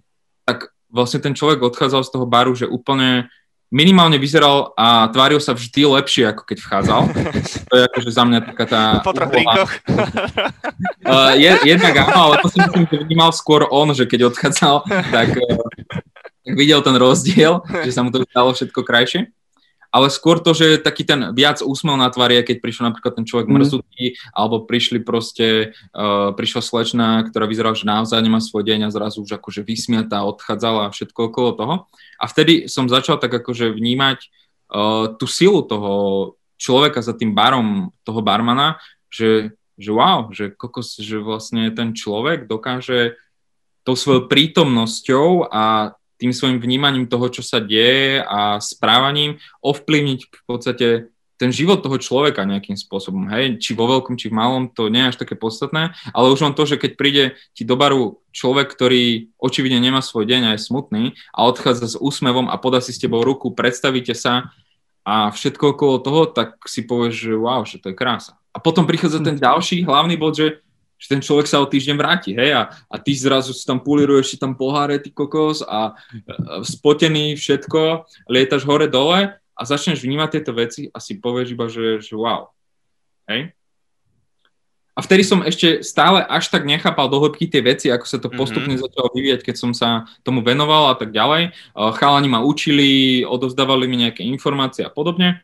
tak 0.45 0.69
vlastne 0.93 1.25
ten 1.25 1.33
človek 1.33 1.65
odchádzal 1.65 2.05
z 2.05 2.13
toho 2.13 2.29
baru, 2.29 2.53
že 2.53 2.69
úplne 2.69 3.25
minimálne 3.73 4.21
vyzeral 4.21 4.69
a 4.77 5.09
tváril 5.09 5.41
sa 5.41 5.57
vždy 5.57 5.81
lepšie, 5.97 6.29
ako 6.29 6.45
keď 6.45 6.57
vchádzal. 6.62 7.01
To 7.73 7.81
je 7.81 7.89
akože 7.89 8.09
za 8.13 8.23
mňa 8.29 8.39
taká 8.53 8.65
tá... 8.69 9.01
Po 9.01 9.17
troch 9.17 9.33
uh, 11.09 11.33
je, 11.33 11.57
jednak 11.65 12.05
áno, 12.05 12.29
ale 12.29 12.38
to 12.45 12.53
si 12.53 12.62
myslím, 12.62 12.85
že 12.85 13.01
vnímal 13.01 13.33
skôr 13.33 13.65
on, 13.65 13.89
že 13.97 14.05
keď 14.05 14.29
odchádzal, 14.29 14.85
tak, 15.09 15.33
uh, 15.33 15.57
tak 16.45 16.53
videl 16.53 16.85
ten 16.85 16.93
rozdiel, 17.01 17.65
že 17.81 17.89
sa 17.89 18.05
mu 18.05 18.13
to 18.13 18.21
stalo 18.29 18.53
všetko 18.53 18.85
krajšie 18.85 19.33
ale 19.93 20.09
skôr 20.09 20.41
to, 20.41 20.57
že 20.57 20.81
taký 20.81 21.05
ten 21.05 21.38
viac 21.38 21.62
úsmev 21.62 21.93
na 21.93 22.09
tvári, 22.09 22.41
keď 22.41 22.65
prišiel 22.65 22.89
napríklad 22.89 23.13
ten 23.13 23.29
človek 23.29 23.45
mm. 23.45 23.53
mrzutý, 23.53 24.17
alebo 24.33 24.65
prišli 24.65 25.05
proste, 25.05 25.77
uh, 25.93 26.33
prišla 26.33 26.62
slečna, 26.65 27.21
ktorá 27.29 27.45
vyzerala, 27.45 27.77
že 27.77 27.85
naozaj 27.85 28.17
nemá 28.17 28.41
svoj 28.41 28.65
deň 28.65 28.89
a 28.89 28.93
zrazu 28.93 29.21
už 29.21 29.38
akože 29.38 29.62
vysmiatá, 29.62 30.25
odchádzala 30.25 30.89
a 30.89 30.93
všetko 30.93 31.29
okolo 31.29 31.50
toho. 31.53 31.75
A 32.17 32.25
vtedy 32.25 32.65
som 32.65 32.89
začal 32.89 33.21
tak 33.21 33.38
akože 33.38 33.69
vnímať 33.69 34.17
uh, 34.73 35.13
tú 35.13 35.29
silu 35.29 35.62
toho 35.62 35.93
človeka 36.57 37.05
za 37.05 37.13
tým 37.13 37.38
barom, 37.38 37.93
toho 38.01 38.25
barmana, 38.25 38.81
že, 39.13 39.53
že 39.77 39.93
wow, 39.93 40.33
že 40.33 40.50
kokos, 40.57 40.97
že 40.97 41.21
vlastne 41.21 41.69
ten 41.69 41.93
človek 41.93 42.50
dokáže 42.50 43.13
tou 43.85 43.93
svojou 43.93 44.25
prítomnosťou 44.25 45.53
a 45.53 45.93
tým 46.17 46.32
svojim 46.32 46.58
vnímaním 46.62 47.10
toho, 47.10 47.29
čo 47.29 47.41
sa 47.41 47.60
deje 47.60 48.22
a 48.24 48.62
správaním 48.62 49.41
ovplyvniť 49.62 50.20
v 50.29 50.43
podstate 50.46 50.88
ten 51.43 51.50
život 51.51 51.84
toho 51.84 52.00
človeka 52.00 52.48
nejakým 52.48 52.77
spôsobom, 52.77 53.27
hej, 53.36 53.60
či 53.60 53.75
vo 53.75 53.89
veľkom, 53.89 54.15
či 54.15 54.32
v 54.32 54.38
malom, 54.38 54.72
to 54.72 54.88
nie 54.88 55.03
je 55.03 55.10
až 55.12 55.17
také 55.20 55.36
podstatné, 55.36 55.91
ale 56.15 56.32
už 56.32 56.39
len 56.39 56.53
to, 56.55 56.63
že 56.63 56.79
keď 56.79 56.91
príde 56.96 57.24
ti 57.51 57.67
do 57.67 57.75
baru 57.75 58.24
človek, 58.32 58.72
ktorý 58.72 59.34
očividne 59.41 59.82
nemá 59.84 60.00
svoj 60.00 60.29
deň 60.29 60.41
a 60.48 60.51
je 60.55 60.63
smutný 60.63 61.03
a 61.36 61.43
odchádza 61.43 61.98
s 61.98 62.00
úsmevom 62.00 62.48
a 62.48 62.55
podá 62.55 62.79
si 62.79 62.96
s 62.96 63.01
tebou 63.01 63.25
ruku, 63.25 63.51
predstavíte 63.51 64.15
sa 64.15 64.55
a 65.03 65.34
všetko 65.36 65.75
okolo 65.75 66.00
toho, 66.00 66.22
tak 66.32 66.63
si 66.63 66.88
povieš, 66.88 67.13
že 67.27 67.34
wow, 67.36 67.62
že 67.67 67.82
to 67.84 67.91
je 67.91 67.98
krása. 67.98 68.39
A 68.55 68.62
potom 68.62 68.88
prichádza 68.88 69.20
ten 69.20 69.36
ďalší 69.36 69.84
hlavný 69.84 70.15
bod, 70.15 70.39
že 70.39 70.63
že 71.03 71.12
ten 71.12 71.19
človek 71.19 71.51
sa 71.51 71.60
o 71.60 71.67
týždeň 71.67 71.95
vráti, 72.00 72.31
hej, 72.31 72.55
a, 72.55 72.72
a 72.72 72.95
ty 72.95 73.12
zrazu 73.12 73.51
si 73.51 73.67
tam 73.67 73.83
puliruješ 73.83 74.31
si 74.31 74.38
tam 74.39 74.55
poháre, 74.55 75.03
ty 75.03 75.12
kokos 75.12 75.60
a, 75.67 75.67
a 75.67 75.83
spotený 76.63 77.36
všetko, 77.36 78.07
lietaš 78.31 78.63
hore 78.63 78.88
dole 78.88 79.36
a 79.36 79.62
začneš 79.67 80.00
vnímať 80.00 80.39
tieto 80.39 80.55
veci 80.55 80.88
a 80.88 81.03
si 81.03 81.19
povieš 81.19 81.48
iba, 81.51 81.67
že, 81.67 82.00
že 82.00 82.15
wow, 82.15 82.55
hej. 83.27 83.51
A 84.93 85.01
vtedy 85.01 85.25
som 85.25 85.41
ešte 85.41 85.81
stále 85.81 86.22
až 86.22 86.53
tak 86.53 86.69
nechápal 86.69 87.10
do 87.10 87.17
hĺbky 87.17 87.50
tie 87.50 87.65
veci, 87.65 87.89
ako 87.89 88.05
sa 88.05 88.22
to 88.22 88.29
mhm. 88.29 88.38
postupne 88.38 88.77
mm-hmm. 88.77 88.88
začalo 88.88 89.10
vyvíjať, 89.12 89.41
keď 89.43 89.55
som 89.57 89.72
sa 89.75 90.07
tomu 90.22 90.45
venoval 90.45 90.93
a 90.93 90.95
tak 90.95 91.10
ďalej. 91.12 91.51
Chalani 91.98 92.29
ma 92.29 92.45
učili, 92.45 93.25
odovzdávali 93.25 93.89
mi 93.89 94.05
nejaké 94.07 94.22
informácie 94.22 94.86
a 94.86 94.93
podobne 94.93 95.41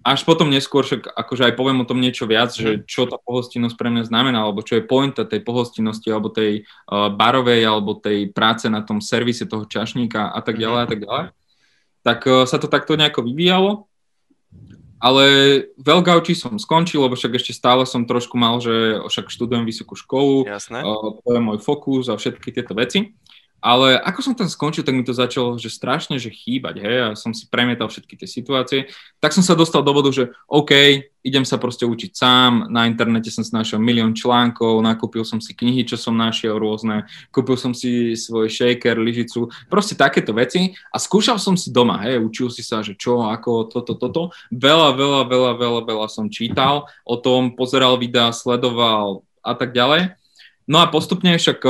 až 0.00 0.24
potom 0.24 0.48
neskôr 0.48 0.80
však 0.80 1.12
akože 1.12 1.52
aj 1.52 1.54
poviem 1.60 1.84
o 1.84 1.88
tom 1.88 2.00
niečo 2.00 2.24
viac, 2.24 2.56
že 2.56 2.80
mhm. 2.80 2.84
čo 2.88 3.04
tá 3.04 3.20
pohostinnosť 3.20 3.76
pre 3.76 3.92
mňa 3.92 4.08
znamená, 4.08 4.48
alebo 4.48 4.64
čo 4.64 4.80
je 4.80 4.88
pointa 4.88 5.28
tej 5.28 5.44
pohostinnosti, 5.44 6.08
alebo 6.08 6.32
tej 6.32 6.64
uh, 6.64 7.12
barovej, 7.12 7.62
alebo 7.68 8.00
tej 8.00 8.32
práce 8.32 8.64
na 8.72 8.80
tom 8.80 9.04
servise 9.04 9.44
toho 9.44 9.68
čašníka 9.68 10.32
a 10.32 10.40
tak 10.40 10.56
ďalej 10.56 10.80
a 10.80 10.88
tak 10.88 11.00
ďalej. 11.04 11.24
Tak 12.00 12.20
uh, 12.24 12.48
sa 12.48 12.56
to 12.56 12.72
takto 12.72 12.96
nejako 12.96 13.28
vyvíjalo. 13.28 13.90
Ale 15.00 15.24
veľgauči 15.80 16.36
som 16.36 16.60
skončil, 16.60 17.00
lebo 17.00 17.16
však 17.16 17.40
ešte 17.40 17.56
stále 17.56 17.88
som 17.88 18.04
trošku 18.04 18.36
mal, 18.36 18.60
že 18.60 19.00
však 19.00 19.32
študujem 19.32 19.64
vysokú 19.64 19.96
školu, 19.96 20.44
Jasné. 20.44 20.84
Uh, 20.84 21.16
to 21.24 21.28
je 21.36 21.40
môj 21.40 21.58
fokus 21.64 22.12
a 22.12 22.20
všetky 22.20 22.52
tieto 22.52 22.76
veci. 22.76 23.16
Ale 23.60 24.00
ako 24.00 24.20
som 24.24 24.32
tam 24.32 24.48
skončil, 24.48 24.80
tak 24.80 24.96
mi 24.96 25.04
to 25.04 25.12
začalo, 25.12 25.60
že 25.60 25.68
strašne, 25.68 26.16
že 26.16 26.32
chýbať, 26.32 26.80
hej, 26.80 26.96
a 27.04 27.08
som 27.12 27.36
si 27.36 27.44
premietal 27.44 27.92
všetky 27.92 28.16
tie 28.16 28.28
situácie. 28.28 28.88
Tak 29.20 29.36
som 29.36 29.44
sa 29.44 29.52
dostal 29.52 29.84
do 29.84 29.92
bodu, 29.92 30.08
že 30.08 30.32
OK, 30.48 30.72
idem 31.20 31.44
sa 31.44 31.60
proste 31.60 31.84
učiť 31.84 32.10
sám, 32.16 32.72
na 32.72 32.88
internete 32.88 33.28
som 33.28 33.44
si 33.44 33.52
našiel 33.52 33.76
milión 33.76 34.16
článkov, 34.16 34.80
nakúpil 34.80 35.28
som 35.28 35.36
si 35.44 35.52
knihy, 35.52 35.84
čo 35.84 36.00
som 36.00 36.16
našiel 36.16 36.56
rôzne, 36.56 37.04
kúpil 37.28 37.60
som 37.60 37.76
si 37.76 38.16
svoj 38.16 38.48
shaker, 38.48 38.96
lyžicu, 38.96 39.52
proste 39.68 39.92
takéto 39.92 40.32
veci 40.32 40.72
a 40.88 40.96
skúšal 40.96 41.36
som 41.36 41.52
si 41.52 41.68
doma, 41.68 42.00
hej, 42.08 42.16
učil 42.16 42.48
si 42.48 42.64
sa, 42.64 42.80
že 42.80 42.96
čo, 42.96 43.28
ako, 43.28 43.68
toto, 43.68 43.92
toto. 43.92 44.32
Veľa, 44.48 44.96
veľa, 44.96 45.22
veľa, 45.28 45.52
veľa, 45.60 45.80
veľa 45.84 46.06
som 46.08 46.32
čítal 46.32 46.88
o 47.04 47.20
tom, 47.20 47.52
pozeral 47.52 48.00
videá, 48.00 48.32
sledoval 48.32 49.20
a 49.44 49.52
tak 49.52 49.76
ďalej. 49.76 50.16
No 50.64 50.80
a 50.80 50.88
postupne 50.88 51.34
však 51.36 51.60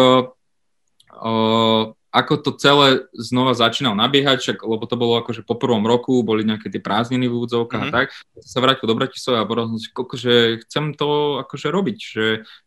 ako 2.10 2.32
to 2.42 2.50
celé 2.58 3.06
znova 3.14 3.54
začínal 3.54 3.94
nabiehať, 3.94 4.42
však, 4.42 4.58
lebo 4.66 4.82
to 4.90 4.98
bolo 4.98 5.22
akože 5.22 5.46
po 5.46 5.54
prvom 5.54 5.86
roku, 5.86 6.26
boli 6.26 6.42
nejaké 6.42 6.66
tie 6.66 6.82
prázdniny 6.82 7.30
v 7.30 7.36
úvodzovkách 7.38 7.86
mm-hmm. 7.86 7.94
a 7.94 8.06
tak, 8.10 8.10
sa 8.42 8.58
vrátil 8.58 8.90
do 8.90 8.98
Bratislavy 8.98 9.38
a 9.38 9.46
povedal 9.46 9.70
som 9.70 9.78
si, 9.78 9.88
že 10.18 10.34
chcem 10.66 10.84
to 10.98 11.38
akože 11.46 11.68
robiť, 11.70 11.98
že 12.02 12.24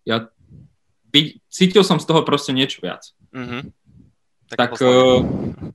ja 0.07 0.31
cítil 1.51 1.83
som 1.83 1.99
z 1.99 2.07
toho 2.07 2.23
proste 2.23 2.55
niečo 2.55 2.79
viac. 2.79 3.11
Mm-hmm. 3.35 3.61
Tak, 4.53 4.77
tak, 4.77 4.85
uh, 4.85 5.19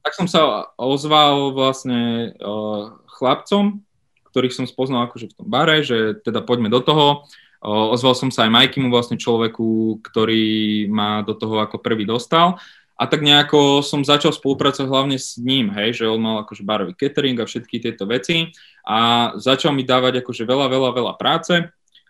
tak 0.00 0.12
som 0.16 0.30
sa 0.30 0.70
ozval 0.78 1.52
vlastne 1.52 2.32
uh, 2.40 2.94
chlapcom, 3.20 3.82
ktorých 4.30 4.54
som 4.54 4.70
spoznal 4.70 5.11
akože 5.11 5.28
v 5.28 5.37
tom 5.37 5.47
bare, 5.50 5.82
že 5.82 6.16
teda 6.23 6.40
poďme 6.40 6.70
do 6.70 6.80
toho. 6.80 7.26
Ozval 7.65 8.15
som 8.15 8.31
sa 8.31 8.47
aj 8.47 8.55
Majkimu, 8.55 8.87
vlastne 8.87 9.19
človeku, 9.19 9.99
ktorý 10.03 10.87
ma 10.91 11.27
do 11.27 11.35
toho 11.35 11.59
ako 11.59 11.83
prvý 11.83 12.07
dostal. 12.07 12.59
A 12.99 13.07
tak 13.07 13.23
nejako 13.23 13.79
som 13.87 14.03
začal 14.03 14.35
spolupracovať 14.35 14.91
hlavne 14.91 15.19
s 15.23 15.38
ním, 15.38 15.71
hej, 15.71 16.03
že 16.03 16.11
on 16.11 16.19
mal 16.19 16.43
akože 16.43 16.67
barový 16.67 16.99
catering 16.99 17.38
a 17.38 17.47
všetky 17.47 17.79
tieto 17.79 18.11
veci 18.11 18.50
a 18.83 19.31
začal 19.38 19.71
mi 19.71 19.87
dávať 19.87 20.19
akože 20.19 20.43
veľa, 20.43 20.67
veľa, 20.67 20.91
veľa 20.99 21.15
práce 21.15 21.62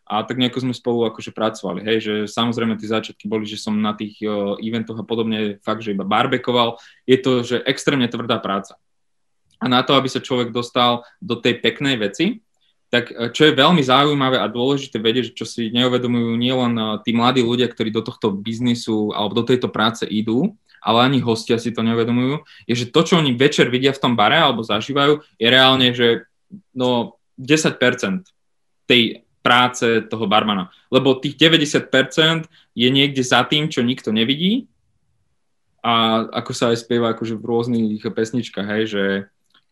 a 0.08 0.24
tak 0.24 0.40
nejako 0.40 0.64
sme 0.64 0.72
spolu 0.72 1.04
akože 1.12 1.36
pracovali, 1.36 1.84
hej, 1.84 1.98
že 2.00 2.14
samozrejme 2.32 2.80
tie 2.80 2.88
začiatky 2.88 3.28
boli, 3.28 3.44
že 3.44 3.60
som 3.60 3.76
na 3.76 3.92
tých 3.92 4.16
uh, 4.24 4.56
eventoch 4.56 4.96
a 4.96 5.04
podobne 5.04 5.60
fakt, 5.60 5.84
že 5.84 5.92
iba 5.92 6.08
barbekoval. 6.08 6.80
Je 7.04 7.20
to, 7.20 7.44
že 7.44 7.60
extrémne 7.68 8.08
tvrdá 8.08 8.40
práca. 8.40 8.80
A 9.60 9.68
na 9.68 9.84
to, 9.84 9.92
aby 9.92 10.08
sa 10.08 10.24
človek 10.24 10.48
dostal 10.48 11.04
do 11.20 11.36
tej 11.36 11.60
peknej 11.60 12.00
veci, 12.00 12.40
tak 12.88 13.12
e, 13.12 13.32
čo 13.32 13.48
je 13.48 13.58
veľmi 13.58 13.80
zaujímavé 13.84 14.40
a 14.40 14.48
dôležité 14.48 15.00
vedieť, 15.00 15.36
čo 15.36 15.44
si 15.44 15.68
neuvedomujú 15.72 16.36
nielen 16.36 16.74
e, 16.76 16.84
tí 17.04 17.12
mladí 17.12 17.44
ľudia, 17.44 17.68
ktorí 17.68 17.92
do 17.92 18.00
tohto 18.00 18.32
biznisu 18.32 19.12
alebo 19.12 19.40
do 19.40 19.44
tejto 19.44 19.68
práce 19.68 20.08
idú, 20.08 20.56
ale 20.80 21.04
ani 21.04 21.18
hostia 21.20 21.60
si 21.60 21.74
to 21.74 21.84
neuvedomujú, 21.84 22.42
je, 22.64 22.74
že 22.84 22.90
to, 22.90 23.00
čo 23.04 23.18
oni 23.18 23.34
večer 23.36 23.68
vidia 23.68 23.92
v 23.92 24.02
tom 24.02 24.14
bare 24.14 24.38
alebo 24.40 24.64
zažívajú, 24.64 25.20
je 25.36 25.46
reálne, 25.48 25.92
že 25.92 26.24
no 26.72 27.18
10% 27.36 27.76
tej 28.88 29.22
práce 29.44 30.04
toho 30.08 30.26
barmana. 30.26 30.72
Lebo 30.88 31.16
tých 31.16 31.38
90% 31.38 32.48
je 32.74 32.88
niekde 32.88 33.22
za 33.22 33.44
tým, 33.44 33.68
čo 33.70 33.84
nikto 33.84 34.10
nevidí 34.12 34.68
a 35.84 36.24
ako 36.34 36.52
sa 36.52 36.74
aj 36.74 36.82
spieva 36.82 37.14
akože 37.14 37.38
v 37.38 37.44
rôznych 37.46 38.02
pesničkách, 38.02 38.66
hej, 38.66 38.84
že 38.90 39.04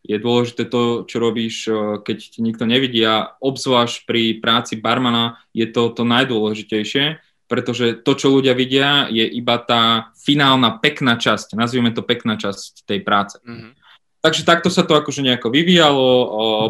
je 0.07 0.17
dôležité 0.23 0.71
to, 0.71 1.03
čo 1.05 1.19
robíš, 1.19 1.67
eh, 1.67 1.75
keď 2.01 2.19
ti 2.23 2.41
nikto 2.41 2.65
nevidí 2.65 3.03
a 3.03 3.35
obzvlášť 3.43 4.07
pri 4.07 4.39
práci 4.39 4.79
barmana 4.79 5.43
je 5.51 5.67
to 5.67 5.91
to 5.91 6.07
najdôležitejšie, 6.07 7.19
pretože 7.51 8.03
to, 8.03 8.13
čo 8.15 8.31
ľudia 8.31 8.55
vidia, 8.55 9.11
je 9.11 9.23
iba 9.23 9.59
tá 9.59 10.15
finálna 10.19 10.79
pekná 10.79 11.19
časť, 11.19 11.59
nazvime 11.59 11.91
to 11.95 12.03
pekná 12.03 12.39
časť 12.39 12.87
tej 12.87 13.03
práce. 13.03 13.39
Mm-hmm. 13.43 13.87
Takže 14.27 14.43
takto 14.43 14.75
sa 14.75 14.83
to 14.83 14.99
akože 14.99 15.23
nejako 15.23 15.55
vyvíjalo, 15.55 16.11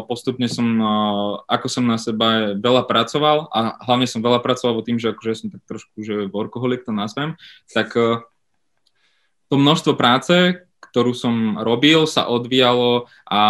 postupne 0.05 0.45
som, 0.45 0.77
ako 1.49 1.65
som 1.65 1.89
na 1.89 1.97
seba 1.97 2.53
veľa 2.53 2.85
pracoval 2.85 3.49
a 3.49 3.81
hlavne 3.81 4.05
som 4.05 4.21
veľa 4.21 4.45
pracoval 4.45 4.77
o 4.77 4.85
tým, 4.85 5.01
že 5.01 5.09
akože 5.09 5.33
som 5.33 5.47
tak 5.49 5.65
trošku, 5.65 6.05
že 6.05 6.29
workoholik 6.29 6.85
to 6.85 6.93
nazvem, 6.93 7.33
tak 7.73 7.97
eh, 7.97 8.21
to 9.49 9.55
množstvo 9.57 9.97
práce, 9.97 10.66
ktorú 10.97 11.13
som 11.13 11.61
robil, 11.61 12.09
sa 12.09 12.25
odvíjalo 12.25 13.05
a 13.29 13.41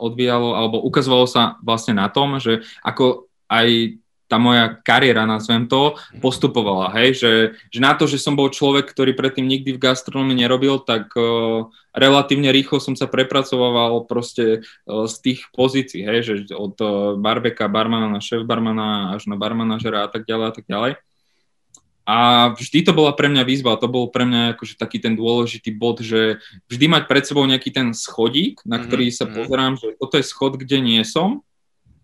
odvíjalo, 0.00 0.56
alebo 0.56 0.80
ukazovalo 0.80 1.28
sa 1.28 1.60
vlastne 1.60 2.00
na 2.00 2.08
tom, 2.08 2.40
že 2.40 2.64
ako 2.80 3.28
aj 3.52 4.00
tá 4.24 4.40
moja 4.40 4.72
kariéra, 4.80 5.28
nazvem 5.28 5.68
to, 5.68 6.00
postupovala, 6.24 6.96
hej, 6.96 7.12
že, 7.12 7.32
že 7.68 7.78
na 7.84 7.92
to, 7.92 8.08
že 8.08 8.16
som 8.16 8.32
bol 8.32 8.48
človek, 8.48 8.88
ktorý 8.88 9.12
predtým 9.12 9.44
nikdy 9.44 9.76
v 9.76 9.82
gastronomii 9.84 10.40
nerobil, 10.48 10.80
tak 10.80 11.12
uh, 11.12 11.68
relatívne 11.92 12.48
rýchlo 12.48 12.80
som 12.80 12.96
sa 12.96 13.04
prepracoval 13.04 14.08
proste 14.08 14.64
uh, 14.64 15.04
z 15.04 15.14
tých 15.20 15.40
pozícií, 15.52 16.08
hej, 16.08 16.20
že 16.24 16.34
od 16.56 16.74
uh, 16.80 17.20
barbeka, 17.20 17.68
barmana 17.68 18.08
na 18.08 18.24
šéf 18.24 18.48
barmana 18.48 19.12
až 19.12 19.28
na 19.28 19.36
barmanažera 19.36 20.02
a 20.02 20.10
tak 20.10 20.24
ďalej 20.24 20.46
a 20.48 20.54
tak 20.56 20.64
ďalej. 20.72 20.92
A 22.04 22.52
vždy 22.52 22.84
to 22.84 22.92
bola 22.92 23.16
pre 23.16 23.32
mňa 23.32 23.48
výzva, 23.48 23.80
to 23.80 23.88
bol 23.88 24.12
pre 24.12 24.28
mňa 24.28 24.56
akože 24.56 24.76
taký 24.76 25.00
ten 25.00 25.16
dôležitý 25.16 25.72
bod, 25.72 26.04
že 26.04 26.36
vždy 26.68 26.84
mať 26.84 27.02
pred 27.08 27.24
sebou 27.24 27.48
nejaký 27.48 27.72
ten 27.72 27.96
schodík, 27.96 28.60
na 28.68 28.76
mhm, 28.76 28.82
ktorý 28.84 29.04
sa 29.08 29.24
mm-hmm. 29.24 29.36
pozerám, 29.40 29.72
že 29.80 29.96
toto 29.96 30.14
je 30.20 30.24
schod, 30.28 30.60
kde 30.60 30.84
nie 30.84 31.00
som, 31.08 31.40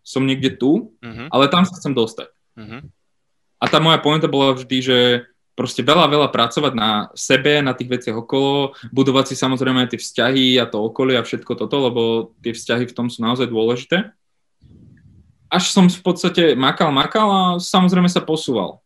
som 0.01 0.25
niekde 0.25 0.57
tu, 0.57 0.97
mm-hmm. 1.05 1.29
ale 1.29 1.53
tam 1.53 1.69
sa 1.69 1.77
chcem 1.77 1.93
dostať. 1.93 2.33
Mm-hmm. 2.57 2.81
A 3.61 3.65
tá 3.69 3.77
moja 3.77 4.01
pointa 4.01 4.25
bola 4.25 4.57
vždy, 4.57 4.79
že 4.81 4.99
proste 5.53 5.85
veľa, 5.85 6.09
veľa 6.09 6.29
pracovať 6.33 6.73
na 6.73 7.13
sebe, 7.13 7.61
na 7.61 7.77
tých 7.77 7.93
veciach 7.93 8.17
okolo, 8.17 8.73
budovať 8.97 9.29
si 9.29 9.35
samozrejme 9.37 9.85
aj 9.85 9.91
tie 9.93 10.01
vzťahy 10.01 10.47
a 10.57 10.65
to 10.65 10.81
okolie 10.81 11.21
a 11.21 11.27
všetko 11.27 11.53
toto, 11.53 11.77
lebo 11.77 12.33
tie 12.41 12.57
vzťahy 12.57 12.89
v 12.89 12.97
tom 12.97 13.13
sú 13.13 13.21
naozaj 13.21 13.53
dôležité. 13.53 14.17
Až 15.53 15.69
som 15.69 15.93
v 15.93 16.01
podstate 16.01 16.57
makal, 16.57 16.89
makal 16.89 17.29
a 17.29 17.43
samozrejme 17.61 18.09
sa 18.09 18.25
posúval 18.25 18.81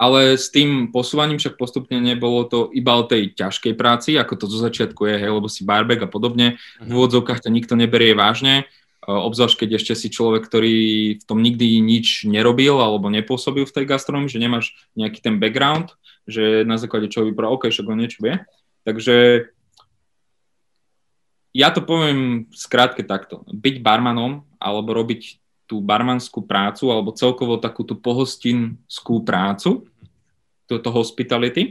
ale 0.00 0.40
s 0.40 0.48
tým 0.48 0.88
posúvaním 0.88 1.36
však 1.36 1.60
postupne 1.60 2.00
nebolo 2.00 2.48
to 2.48 2.72
iba 2.72 2.96
o 2.96 3.04
tej 3.04 3.36
ťažkej 3.36 3.76
práci, 3.76 4.16
ako 4.16 4.32
to 4.40 4.46
zo 4.48 4.64
začiatku 4.64 5.04
je, 5.04 5.20
hej, 5.20 5.28
lebo 5.28 5.44
si 5.44 5.60
barbek 5.68 6.00
a 6.00 6.08
podobne. 6.08 6.56
V 6.80 6.88
mhm. 6.88 6.96
úvodzovkách 6.96 7.44
ťa 7.44 7.52
nikto 7.52 7.76
neberie 7.76 8.16
vážne, 8.16 8.64
e, 8.64 9.12
obzvlášť 9.12 9.60
keď 9.60 9.76
ešte 9.76 9.92
si 9.92 10.08
človek, 10.08 10.48
ktorý 10.48 10.76
v 11.20 11.24
tom 11.28 11.44
nikdy 11.44 11.84
nič 11.84 12.24
nerobil 12.24 12.80
alebo 12.80 13.12
nepôsobil 13.12 13.68
v 13.68 13.74
tej 13.76 13.84
gastronomii, 13.84 14.32
že 14.32 14.40
nemáš 14.40 14.72
nejaký 14.96 15.20
ten 15.20 15.36
background, 15.36 15.92
že 16.24 16.64
na 16.64 16.80
základe 16.80 17.12
čoho 17.12 17.28
vypadá, 17.28 17.52
OK, 17.52 17.68
však 17.68 17.84
on 17.84 18.00
niečo 18.00 18.24
vie. 18.24 18.40
Takže 18.88 19.44
ja 21.52 21.68
to 21.76 21.84
poviem 21.84 22.48
skrátke 22.56 23.04
takto. 23.04 23.44
Byť 23.52 23.84
barmanom 23.84 24.48
alebo 24.56 24.96
robiť 24.96 25.36
tú 25.68 25.78
barmanskú 25.78 26.42
prácu 26.42 26.90
alebo 26.90 27.14
celkovo 27.14 27.54
takú 27.60 27.86
tú 27.86 27.94
pohostinskú 27.94 29.22
prácu, 29.22 29.89
túto 30.70 30.94
hospitality, 30.94 31.62
e, 31.62 31.70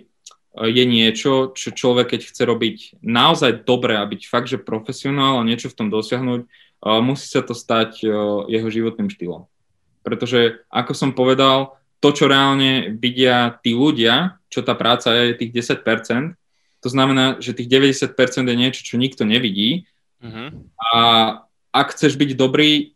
je 0.67 0.83
niečo, 0.83 1.55
čo 1.55 1.71
človek, 1.71 2.15
keď 2.15 2.21
chce 2.27 2.43
robiť 2.43 2.77
naozaj 2.99 3.63
dobre 3.63 3.95
a 3.95 4.03
byť 4.03 4.21
fakt, 4.27 4.51
že 4.51 4.59
profesionál 4.59 5.39
a 5.39 5.47
niečo 5.47 5.71
v 5.71 5.77
tom 5.79 5.87
dosiahnuť, 5.87 6.41
e, 6.43 6.47
musí 6.99 7.31
sa 7.31 7.39
to 7.39 7.55
stať 7.55 8.03
e, 8.03 8.11
jeho 8.51 8.67
životným 8.67 9.07
štýlom. 9.07 9.47
Pretože, 10.03 10.63
ako 10.67 10.91
som 10.91 11.15
povedal, 11.15 11.79
to, 11.99 12.11
čo 12.15 12.31
reálne 12.31 12.95
vidia 12.95 13.59
tí 13.59 13.75
ľudia, 13.75 14.39
čo 14.47 14.63
tá 14.63 14.75
práca 14.75 15.11
je, 15.15 15.35
tých 15.35 15.75
10%, 15.75 16.35
to 16.79 16.87
znamená, 16.87 17.43
že 17.43 17.51
tých 17.51 17.67
90% 17.67 18.15
je 18.47 18.55
niečo, 18.55 18.81
čo 18.87 18.95
nikto 18.95 19.27
nevidí. 19.27 19.83
Uh-huh. 20.23 20.63
A 20.79 20.99
ak 21.75 21.91
chceš 21.91 22.15
byť 22.15 22.39
dobrý, 22.39 22.95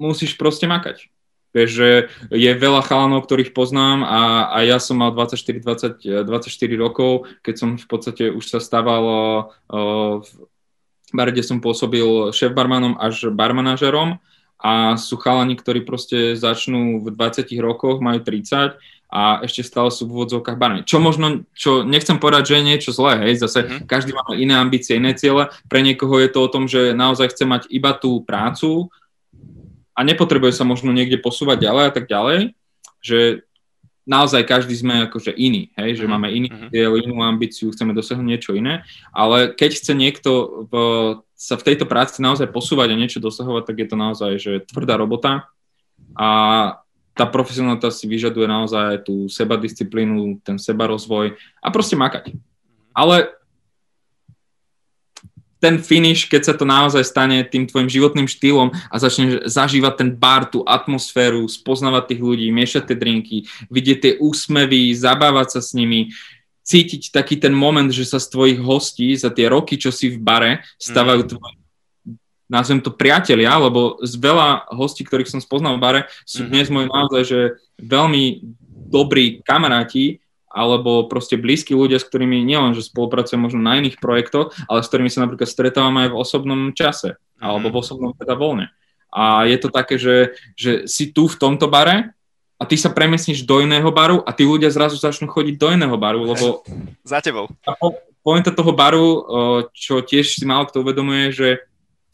musíš 0.00 0.40
proste 0.40 0.64
makať. 0.64 1.12
Vieš, 1.58 1.70
že 1.74 1.90
je 2.30 2.50
veľa 2.54 2.86
chalanov, 2.86 3.26
ktorých 3.26 3.50
poznám 3.50 4.06
a, 4.06 4.46
a 4.54 4.58
ja 4.62 4.78
som 4.78 5.02
mal 5.02 5.10
24, 5.10 5.58
20, 5.58 6.22
24 6.22 6.30
rokov, 6.78 7.26
keď 7.42 7.54
som 7.58 7.70
v 7.74 7.86
podstate 7.90 8.30
už 8.30 8.46
sa 8.46 8.62
stával 8.62 9.02
uh, 9.50 10.22
v 10.22 10.30
bare, 11.10 11.32
kde 11.32 11.44
som 11.44 11.58
pôsobil 11.58 12.30
šéf 12.36 12.52
barmanom 12.52 12.94
až 13.00 13.32
barmanažerom 13.32 14.20
a 14.58 14.98
sú 14.98 15.16
chalani, 15.18 15.54
ktorí 15.54 15.86
proste 15.86 16.34
začnú 16.34 17.02
v 17.02 17.14
20 17.14 17.48
rokoch, 17.62 18.02
majú 18.02 18.20
30 18.20 18.76
a 19.08 19.40
ešte 19.40 19.64
stále 19.64 19.88
sú 19.88 20.04
v 20.04 20.20
úvodzovkách 20.20 20.60
barmani. 20.60 20.84
Čo 20.84 21.00
možno, 21.00 21.48
čo 21.56 21.80
nechcem 21.80 22.20
povedať, 22.20 22.52
že 22.52 22.54
je 22.60 22.68
niečo 22.68 22.90
zlé, 22.92 23.24
hej, 23.24 23.40
zase 23.40 23.64
mm-hmm. 23.64 23.88
každý 23.88 24.12
má 24.12 24.20
iné 24.36 24.52
ambície, 24.52 25.00
iné 25.00 25.16
ciele, 25.16 25.48
pre 25.64 25.80
niekoho 25.80 26.20
je 26.20 26.28
to 26.28 26.44
o 26.44 26.52
tom, 26.52 26.68
že 26.68 26.92
naozaj 26.92 27.32
chce 27.32 27.44
mať 27.48 27.62
iba 27.72 27.96
tú 27.96 28.20
prácu, 28.20 28.92
a 29.98 30.00
nepotrebuje 30.06 30.54
sa 30.54 30.62
možno 30.62 30.94
niekde 30.94 31.18
posúvať 31.18 31.66
ďalej 31.66 31.84
a 31.90 31.92
tak 31.92 32.06
ďalej, 32.06 32.54
že 33.02 33.42
naozaj 34.06 34.46
každý 34.46 34.78
sme 34.78 35.10
akože 35.10 35.34
iný, 35.34 35.74
hej, 35.74 35.98
že 35.98 36.06
mm-hmm. 36.06 36.12
máme 36.14 36.28
iný 36.30 36.48
mhm. 36.54 36.68
cieľ, 36.70 36.92
inú 37.02 37.20
ambíciu, 37.20 37.74
chceme 37.74 37.90
dosiahnuť 37.92 38.26
niečo 38.26 38.54
iné, 38.54 38.86
ale 39.10 39.52
keď 39.52 39.70
chce 39.74 39.92
niekto 39.98 40.30
v, 40.70 40.74
sa 41.34 41.58
v 41.58 41.66
tejto 41.66 41.84
práci 41.84 42.22
naozaj 42.22 42.46
posúvať 42.48 42.94
a 42.94 43.00
niečo 43.00 43.18
dosahovať, 43.18 43.62
tak 43.66 43.76
je 43.82 43.88
to 43.90 43.96
naozaj 43.98 44.30
že 44.38 44.52
tvrdá 44.70 44.94
robota 44.94 45.50
a 46.14 46.28
tá 47.18 47.26
profesionalita 47.26 47.90
si 47.90 48.06
vyžaduje 48.06 48.46
naozaj 48.46 49.02
tú 49.02 49.26
sebadisciplínu, 49.26 50.38
ten 50.46 50.54
sebarozvoj 50.54 51.34
a 51.58 51.68
proste 51.74 51.98
makať. 51.98 52.30
Mhm. 52.32 52.40
Ale 52.94 53.37
ten 55.58 55.82
finish, 55.82 56.30
keď 56.30 56.42
sa 56.42 56.54
to 56.54 56.62
naozaj 56.62 57.02
stane 57.02 57.42
tým 57.42 57.66
tvojim 57.66 57.90
životným 57.90 58.30
štýlom 58.30 58.70
a 58.70 58.94
začneš 58.98 59.50
zažívať 59.50 59.94
ten 59.98 60.10
bar, 60.14 60.46
tú 60.46 60.62
atmosféru, 60.62 61.46
spoznávať 61.50 62.14
tých 62.14 62.20
ľudí, 62.22 62.46
miešať 62.54 62.94
tie 62.94 62.96
drinky, 62.96 63.36
vidieť 63.66 63.98
tie 63.98 64.12
úsmevy, 64.22 64.94
zabávať 64.94 65.58
sa 65.58 65.60
s 65.60 65.74
nimi, 65.74 66.14
cítiť 66.62 67.10
taký 67.10 67.42
ten 67.42 67.52
moment, 67.52 67.90
že 67.90 68.06
sa 68.06 68.22
z 68.22 68.30
tvojich 68.30 68.60
hostí 68.62 69.10
za 69.18 69.34
tie 69.34 69.50
roky, 69.50 69.74
čo 69.74 69.90
si 69.90 70.14
v 70.14 70.22
bare, 70.22 70.62
stávajú 70.78 71.22
mm. 71.26 71.30
tvoji 71.34 71.58
nazvem 72.48 72.80
to 72.80 72.88
priatelia, 72.88 73.52
lebo 73.60 74.00
z 74.00 74.16
veľa 74.16 74.72
hostí, 74.72 75.04
ktorých 75.04 75.28
som 75.28 75.40
spoznal 75.44 75.76
v 75.76 75.84
bare, 75.84 76.00
sú 76.24 76.42
mm-hmm. 76.42 76.52
dnes 76.56 76.66
moji 76.72 76.86
naozaj, 76.88 77.22
že 77.28 77.40
veľmi 77.76 78.24
dobrí 78.88 79.44
kamaráti, 79.44 80.24
alebo 80.48 81.06
proste 81.06 81.36
blízki 81.36 81.76
ľudia, 81.76 82.00
s 82.00 82.08
ktorými 82.08 82.40
nielen, 82.42 82.72
že 82.72 82.88
spolupracujem 82.88 83.40
možno 83.40 83.60
na 83.60 83.76
iných 83.78 84.00
projektoch, 84.00 84.56
ale 84.66 84.80
s 84.80 84.88
ktorými 84.88 85.12
sa 85.12 85.24
napríklad 85.24 85.48
stretávam 85.48 85.96
aj 86.00 86.08
v 86.12 86.18
osobnom 86.18 86.60
čase, 86.72 87.20
alebo 87.36 87.68
v 87.68 87.76
mhm. 87.76 87.82
osobnom 87.84 88.10
teda 88.16 88.34
voľne. 88.34 88.72
A 89.08 89.48
je 89.48 89.56
to 89.56 89.72
také, 89.72 89.96
že, 89.96 90.36
že 90.52 90.84
si 90.84 91.08
tu 91.12 91.32
v 91.32 91.36
tomto 91.40 91.64
bare 91.68 92.12
a 92.60 92.62
ty 92.68 92.76
sa 92.76 92.92
premiesníš 92.92 93.46
do 93.48 93.64
iného 93.64 93.88
baru 93.88 94.20
a 94.20 94.36
tí 94.36 94.44
ľudia 94.44 94.68
zrazu 94.68 95.00
začnú 95.00 95.30
chodiť 95.32 95.56
do 95.56 95.68
iného 95.72 95.96
baru, 95.96 96.28
lebo... 96.28 96.60
Za 97.08 97.24
tebou. 97.24 97.48
A 97.64 97.72
po, 97.72 97.96
pointa 98.20 98.52
toho 98.52 98.72
baru, 98.76 99.24
čo 99.72 100.04
tiež 100.04 100.36
si 100.36 100.44
málo 100.44 100.68
kto 100.68 100.84
uvedomuje, 100.84 101.32
že 101.32 101.48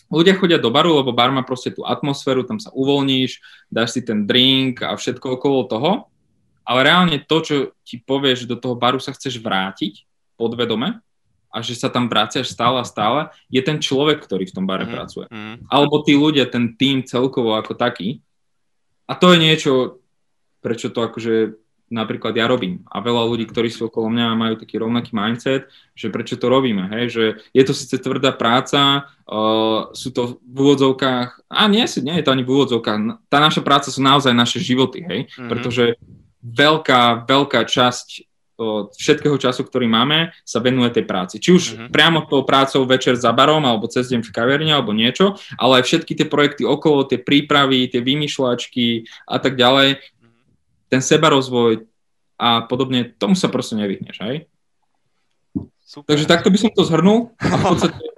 ľudia 0.07 0.39
chodia 0.39 0.63
do 0.63 0.71
baru, 0.71 1.03
lebo 1.03 1.11
bar 1.11 1.35
má 1.35 1.43
proste 1.43 1.75
tú 1.75 1.83
atmosféru, 1.83 2.47
tam 2.47 2.63
sa 2.63 2.71
uvoľníš, 2.71 3.43
dáš 3.67 3.99
si 3.99 4.01
ten 4.07 4.23
drink 4.23 4.85
a 4.87 4.95
všetko 4.95 5.41
okolo 5.41 5.67
toho 5.67 5.91
ale 6.65 6.81
reálne 6.89 7.21
to, 7.21 7.37
čo 7.45 7.55
ti 7.85 8.01
povie, 8.01 8.33
že 8.35 8.49
do 8.49 8.57
toho 8.57 8.75
baru 8.75 8.97
sa 8.97 9.13
chceš 9.13 9.37
vrátiť 9.39 10.09
podvedome 10.35 10.99
a 11.55 11.63
že 11.63 11.79
sa 11.79 11.87
tam 11.87 12.11
vraciaš 12.11 12.51
stále 12.51 12.83
a 12.83 12.89
stále, 12.89 13.31
je 13.47 13.63
ten 13.63 13.79
človek, 13.79 14.19
ktorý 14.27 14.51
v 14.51 14.55
tom 14.59 14.67
bare 14.67 14.89
mm, 14.89 14.91
pracuje. 14.91 15.27
Mm. 15.31 15.71
Alebo 15.71 16.03
tí 16.03 16.19
ľudia, 16.19 16.51
ten 16.51 16.75
tým 16.75 17.07
celkovo 17.07 17.55
ako 17.55 17.79
taký. 17.79 18.19
A 19.07 19.15
to 19.15 19.31
je 19.31 19.39
niečo, 19.39 20.03
prečo 20.59 20.91
to 20.91 21.07
akože 21.07 21.55
napríklad 21.95 22.35
ja 22.35 22.51
robím. 22.51 22.83
A 22.91 22.99
veľa 22.99 23.23
ľudí, 23.23 23.47
ktorí 23.47 23.71
sú 23.71 23.87
okolo 23.87 24.11
mňa 24.11 24.35
majú 24.35 24.55
taký 24.59 24.83
rovnaký 24.83 25.15
mindset, 25.15 25.71
že 25.95 26.11
prečo 26.11 26.35
to 26.35 26.51
robíme, 26.51 26.91
hej? 26.91 27.05
že 27.13 27.25
je 27.55 27.63
to 27.63 27.71
síce 27.71 27.95
tvrdá 28.03 28.35
práca, 28.35 29.07
uh, 29.31 29.95
sú 29.95 30.11
to 30.11 30.43
v 30.43 30.57
úvodzovkách, 30.59 31.47
a 31.47 31.63
nie, 31.71 31.87
nie 32.03 32.17
je 32.19 32.25
to 32.25 32.35
ani 32.35 32.43
v 32.43 32.51
úvodzovkách, 32.51 33.31
tá 33.31 33.39
naša 33.39 33.63
práca 33.63 33.95
sú 33.95 34.01
naozaj 34.03 34.35
naše 34.35 34.59
životy, 34.59 35.07
hej? 35.07 35.21
Mm-hmm. 35.31 35.49
pretože 35.53 35.95
veľká, 36.45 37.25
veľká 37.25 37.65
časť 37.65 38.29
všetkého 38.95 39.35
času, 39.35 39.67
ktorý 39.67 39.91
máme, 39.91 40.31
sa 40.47 40.63
venuje 40.63 40.87
tej 40.95 41.05
práci. 41.11 41.43
Či 41.43 41.51
už 41.51 41.63
uh-huh. 41.65 41.89
priamo 41.91 42.23
tou 42.31 42.47
prácou 42.47 42.87
večer 42.87 43.19
za 43.19 43.35
barom, 43.35 43.67
alebo 43.67 43.91
cez 43.91 44.07
deň 44.15 44.23
v 44.23 44.31
kaviarni, 44.31 44.71
alebo 44.71 44.95
niečo, 44.95 45.35
ale 45.59 45.83
aj 45.83 45.91
všetky 45.91 46.15
tie 46.15 46.27
projekty 46.31 46.63
okolo, 46.63 47.03
tie 47.03 47.19
prípravy, 47.19 47.91
tie 47.91 47.99
vymýšľačky 47.99 49.11
a 49.27 49.43
tak 49.43 49.59
ďalej, 49.59 49.99
ten 50.87 51.03
sebarozvoj 51.03 51.83
a 52.39 52.63
podobne, 52.71 53.11
tomu 53.19 53.35
sa 53.35 53.51
proste 53.51 53.75
nevyhneš, 53.75 54.23
hej? 54.23 54.47
Super. 55.83 56.15
Takže 56.15 56.27
takto 56.31 56.49
by 56.51 56.59
som 56.59 56.71
to 56.71 56.83
zhrnul 56.87 57.35
a 57.43 57.55
v 57.59 57.63
podstate 57.75 58.14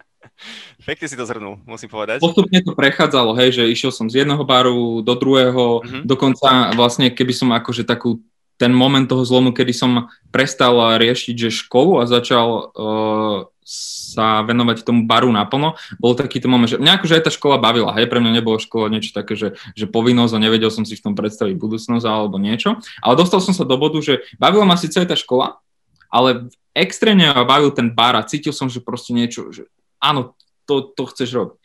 Pekne 0.86 1.06
si 1.10 1.18
to 1.18 1.26
zhrnul, 1.26 1.58
musím 1.66 1.90
povedať. 1.90 2.22
Postupne 2.22 2.62
to 2.62 2.78
prechádzalo, 2.78 3.34
hej, 3.34 3.58
že 3.58 3.66
išiel 3.66 3.90
som 3.90 4.06
z 4.06 4.22
jedného 4.22 4.46
baru 4.46 5.02
do 5.02 5.14
druhého, 5.18 5.82
mm-hmm. 5.82 6.02
dokonca 6.06 6.70
vlastne 6.78 7.10
keby 7.10 7.34
som 7.34 7.50
akože 7.50 7.82
takú 7.82 8.22
ten 8.56 8.70
moment 8.70 9.04
toho 9.04 9.26
zlomu, 9.26 9.50
kedy 9.50 9.74
som 9.74 10.08
prestal 10.30 10.96
riešiť, 10.96 11.34
že 11.34 11.58
školu 11.66 12.00
a 12.00 12.08
začal 12.08 12.72
uh, 12.72 13.38
sa 13.66 14.46
venovať 14.46 14.86
tomu 14.86 15.10
baru 15.10 15.28
naplno, 15.34 15.74
bol 15.98 16.14
taký 16.14 16.38
ten 16.38 16.46
moment, 16.46 16.70
že 16.70 16.78
mňa 16.78 17.02
akože 17.02 17.18
aj 17.18 17.24
tá 17.26 17.30
škola 17.34 17.58
bavila, 17.58 17.90
hej, 17.98 18.06
pre 18.06 18.22
mňa 18.22 18.38
nebolo 18.38 18.62
škola 18.62 18.86
niečo 18.86 19.10
také, 19.10 19.34
že, 19.34 19.58
že 19.74 19.90
povinnosť 19.90 20.38
a 20.38 20.42
nevedel 20.46 20.70
som 20.70 20.86
si 20.86 20.94
v 20.94 21.02
tom 21.02 21.18
predstaviť 21.18 21.58
budúcnosť 21.58 22.06
alebo 22.06 22.38
niečo, 22.38 22.78
ale 23.02 23.18
dostal 23.18 23.42
som 23.42 23.50
sa 23.50 23.66
do 23.66 23.74
bodu, 23.74 23.98
že 23.98 24.22
bavila 24.38 24.62
ma 24.62 24.78
síce 24.78 25.02
aj 25.02 25.10
tá 25.10 25.16
škola, 25.18 25.58
ale 26.06 26.46
extrémne 26.78 27.34
ma 27.34 27.42
bavil 27.42 27.74
ten 27.74 27.90
bar 27.90 28.14
a 28.14 28.22
cítil 28.22 28.54
som, 28.54 28.70
že 28.70 28.78
proste 28.78 29.10
niečo, 29.10 29.50
že 29.50 29.66
áno, 29.98 30.35
to, 30.66 30.92
to 30.92 31.02
chceš 31.08 31.30
robiť. 31.32 31.58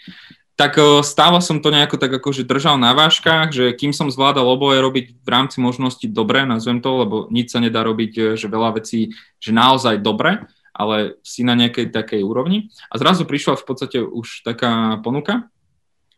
Tak 0.55 0.77
stále 1.01 1.41
som 1.41 1.57
to 1.57 1.73
nejako 1.73 1.97
tak 1.97 2.13
akože 2.21 2.45
držal 2.45 2.77
na 2.77 2.93
váškach, 2.93 3.49
že 3.49 3.73
kým 3.73 3.97
som 3.97 4.13
zvládal 4.13 4.45
oboje 4.45 4.77
robiť 4.77 5.05
v 5.25 5.29
rámci 5.29 5.57
možnosti 5.57 6.05
dobre, 6.05 6.45
nazvem 6.45 6.85
to, 6.85 7.01
lebo 7.01 7.15
nič 7.33 7.49
sa 7.49 7.57
nedá 7.57 7.81
robiť, 7.81 8.37
že 8.37 8.45
veľa 8.45 8.77
vecí, 8.77 9.09
že 9.41 9.57
naozaj 9.57 10.05
dobre, 10.05 10.45
ale 10.69 11.17
si 11.25 11.41
na 11.41 11.57
nejakej 11.57 11.89
takej 11.89 12.21
úrovni. 12.21 12.69
A 12.93 13.01
zrazu 13.01 13.25
prišla 13.25 13.57
v 13.57 13.65
podstate 13.65 13.97
už 14.05 14.45
taká 14.45 15.01
ponuka, 15.01 15.49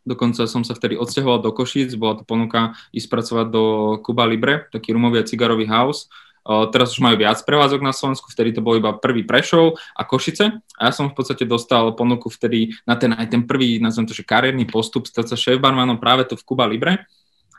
Dokonca 0.04 0.44
som 0.44 0.60
sa 0.60 0.76
vtedy 0.76 1.00
odsťahoval 1.00 1.40
do 1.40 1.48
Košíc, 1.48 1.96
bola 1.96 2.20
to 2.20 2.28
ponuka 2.28 2.76
ísť 2.92 3.08
pracovať 3.08 3.46
do 3.48 3.64
Kuba 4.04 4.28
Libre, 4.28 4.68
taký 4.68 4.92
rumový 4.92 5.24
a 5.24 5.28
cigarový 5.28 5.64
house. 5.64 6.12
Teraz 6.44 6.92
už 6.92 7.00
majú 7.00 7.16
viac 7.16 7.40
prevádzok 7.40 7.80
na 7.80 7.96
Slovensku, 7.96 8.28
vtedy 8.28 8.52
to 8.52 8.60
bol 8.60 8.76
iba 8.76 8.92
prvý 8.92 9.24
Prešov 9.24 9.80
a 9.96 10.04
Košice 10.04 10.60
a 10.76 10.80
ja 10.86 10.92
som 10.92 11.08
v 11.08 11.16
podstate 11.16 11.48
dostal 11.48 11.96
ponuku 11.96 12.28
vtedy 12.28 12.76
na 12.84 13.00
ten 13.00 13.16
aj 13.16 13.32
ten 13.32 13.48
prvý, 13.48 13.80
nazvem 13.80 14.04
to, 14.04 14.12
že 14.12 14.28
kariérny 14.28 14.68
postup, 14.68 15.08
stať 15.08 15.32
sa 15.32 15.36
šéf-barmanom 15.40 15.96
práve 15.96 16.28
tu 16.28 16.36
v 16.36 16.44
Kuba 16.44 16.68
Libre. 16.68 17.08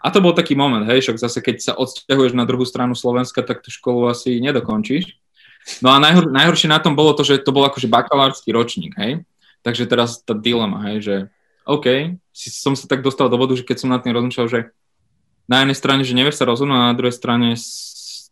A 0.05 0.13
to 0.13 0.21
bol 0.21 0.37
taký 0.37 0.53
moment, 0.53 0.85
hej, 0.85 1.01
však 1.01 1.17
zase 1.17 1.41
keď 1.41 1.55
sa 1.65 1.73
odsťahuješ 1.81 2.37
na 2.37 2.45
druhú 2.45 2.61
stranu 2.61 2.93
Slovenska, 2.93 3.41
tak 3.41 3.65
tú 3.65 3.73
školu 3.73 4.05
asi 4.05 4.37
nedokončíš. 4.37 5.17
No 5.81 5.89
a 5.89 5.97
najhor, 5.97 6.29
najhoršie 6.29 6.69
na 6.69 6.77
tom 6.77 6.93
bolo 6.93 7.17
to, 7.17 7.25
že 7.25 7.41
to 7.41 7.49
bol 7.49 7.65
akože 7.65 7.89
bakalársky 7.89 8.53
ročník, 8.53 8.93
hej. 9.01 9.25
Takže 9.65 9.89
teraz 9.89 10.21
tá 10.21 10.37
dilema, 10.37 10.93
hej, 10.93 10.97
že 11.01 11.15
OK, 11.65 12.13
si, 12.29 12.53
som 12.53 12.77
sa 12.77 12.85
tak 12.85 13.01
dostal 13.01 13.33
do 13.33 13.41
bodu, 13.41 13.57
že 13.57 13.65
keď 13.65 13.81
som 13.81 13.89
nad 13.89 14.05
tým 14.05 14.13
rozmýšľal, 14.13 14.45
že 14.45 14.69
na 15.49 15.65
jednej 15.65 15.77
strane, 15.77 16.01
že 16.05 16.13
nevieš 16.13 16.37
sa 16.37 16.45
rozhodnúť, 16.45 16.77
a 16.77 16.89
na 16.93 16.97
druhej 16.97 17.17
strane 17.17 17.57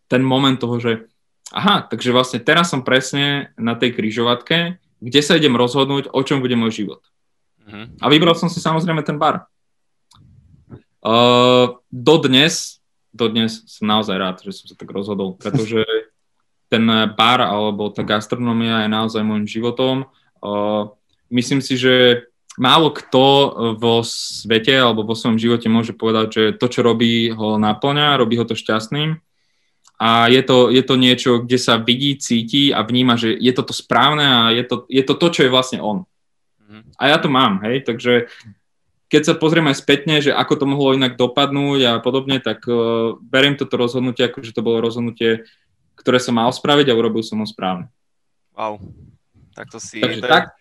ten 0.07 0.21
moment 0.23 0.55
toho, 0.59 0.79
že 0.79 1.07
aha, 1.53 1.85
takže 1.85 2.09
vlastne 2.09 2.39
teraz 2.41 2.73
som 2.73 2.81
presne 2.81 3.53
na 3.59 3.77
tej 3.77 3.93
kryžovatke, 3.93 4.81
kde 5.03 5.19
sa 5.21 5.35
idem 5.35 5.53
rozhodnúť, 5.53 6.09
o 6.09 6.19
čom 6.23 6.39
bude 6.39 6.55
môj 6.55 6.83
život. 6.83 7.01
Uh-huh. 7.63 7.91
A 7.99 8.05
vybral 8.07 8.33
som 8.33 8.47
si 8.47 8.63
samozrejme 8.63 9.03
ten 9.03 9.19
bar. 9.19 9.47
Uh, 11.03 11.83
dodnes, 11.91 12.79
dodnes 13.11 13.67
som 13.67 13.91
naozaj 13.91 14.15
rád, 14.15 14.35
že 14.39 14.55
som 14.55 14.71
sa 14.71 14.75
tak 14.79 14.87
rozhodol, 14.89 15.35
pretože 15.41 15.83
ten 16.71 16.83
bar 17.13 17.43
alebo 17.43 17.93
tá 17.93 18.01
gastronomia 18.01 18.87
je 18.87 18.89
naozaj 18.89 19.21
môjim 19.21 19.45
životom. 19.45 20.09
Uh, 20.39 20.89
myslím 21.29 21.61
si, 21.61 21.77
že 21.77 22.25
málo 22.57 22.93
kto 22.93 23.25
vo 23.77 24.05
svete 24.05 24.73
alebo 24.77 25.05
vo 25.05 25.17
svojom 25.17 25.41
živote 25.41 25.67
môže 25.69 25.93
povedať, 25.93 26.27
že 26.29 26.43
to, 26.57 26.69
čo 26.69 26.85
robí, 26.85 27.33
ho 27.33 27.57
naplňa, 27.57 28.17
robí 28.17 28.37
ho 28.37 28.45
to 28.45 28.53
šťastným. 28.53 29.17
A 30.03 30.27
je 30.27 30.43
to, 30.43 30.67
je 30.67 30.83
to 30.83 30.99
niečo, 30.99 31.31
kde 31.47 31.55
sa 31.55 31.79
vidí, 31.79 32.19
cíti 32.19 32.75
a 32.75 32.83
vníma, 32.83 33.15
že 33.15 33.31
je 33.39 33.53
to 33.55 33.63
to 33.63 33.71
správne 33.71 34.25
a 34.27 34.51
je 34.51 34.63
to, 34.67 34.83
je 34.91 35.03
to 35.07 35.15
to, 35.15 35.27
čo 35.31 35.41
je 35.47 35.53
vlastne 35.53 35.79
on. 35.79 36.03
Mhm. 36.67 36.99
A 36.99 37.03
ja 37.07 37.17
to 37.23 37.31
mám, 37.31 37.63
hej, 37.63 37.87
takže 37.87 38.27
keď 39.07 39.21
sa 39.29 39.33
pozrieme 39.37 39.69
aj 39.69 39.77
spätne, 39.77 40.19
že 40.25 40.33
ako 40.33 40.53
to 40.57 40.65
mohlo 40.65 40.97
inak 40.97 41.15
dopadnúť 41.21 41.79
a 41.85 41.91
podobne, 42.01 42.41
tak 42.41 42.65
uh, 42.65 43.13
beriem 43.21 43.53
toto 43.53 43.77
rozhodnutie, 43.77 44.25
ako 44.25 44.41
že 44.41 44.57
to 44.57 44.65
bolo 44.65 44.81
rozhodnutie, 44.81 45.45
ktoré 45.93 46.17
som 46.17 46.33
mal 46.33 46.49
spraviť 46.49 46.89
a 46.89 46.97
urobil 46.97 47.21
som 47.21 47.37
ho 47.37 47.45
správne. 47.45 47.93
Wow. 48.57 48.81
Tak 49.53 49.69
to 49.69 49.77
si... 49.77 50.01
Takže 50.01 50.17
to 50.17 50.25
je... 50.25 50.33
tak, 50.33 50.57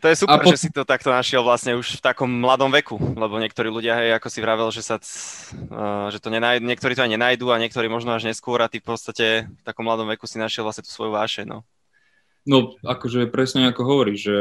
to 0.00 0.08
je 0.08 0.16
super, 0.16 0.40
po... 0.40 0.48
že 0.48 0.56
si 0.56 0.68
to 0.72 0.88
takto 0.88 1.12
našiel 1.12 1.44
vlastne 1.44 1.76
už 1.76 2.00
v 2.00 2.04
takom 2.04 2.26
mladom 2.26 2.72
veku, 2.72 2.96
lebo 2.96 3.36
niektorí 3.36 3.68
ľudia, 3.68 4.00
hej, 4.00 4.16
ako 4.16 4.28
si 4.32 4.40
vravel, 4.40 4.68
že, 4.72 4.80
sa, 4.80 4.96
uh, 4.96 6.08
že 6.08 6.18
to 6.18 6.32
nenajdu, 6.32 6.64
niektorí 6.64 6.96
to 6.96 7.04
aj 7.04 7.12
nenajdu 7.12 7.52
a 7.52 7.60
niektorí 7.60 7.86
možno 7.92 8.16
až 8.16 8.24
neskôr 8.24 8.58
a 8.64 8.72
ty 8.72 8.80
v 8.80 8.88
podstate 8.88 9.26
v 9.46 9.62
takom 9.62 9.84
mladom 9.84 10.08
veku 10.08 10.24
si 10.24 10.40
našiel 10.40 10.64
vlastne 10.64 10.88
tú 10.88 10.90
svoju 10.90 11.12
váše, 11.12 11.44
no. 11.44 11.62
No, 12.48 12.72
akože 12.80 13.28
presne 13.28 13.68
ako 13.68 13.84
hovoríš, 13.84 14.20
že 14.24 14.38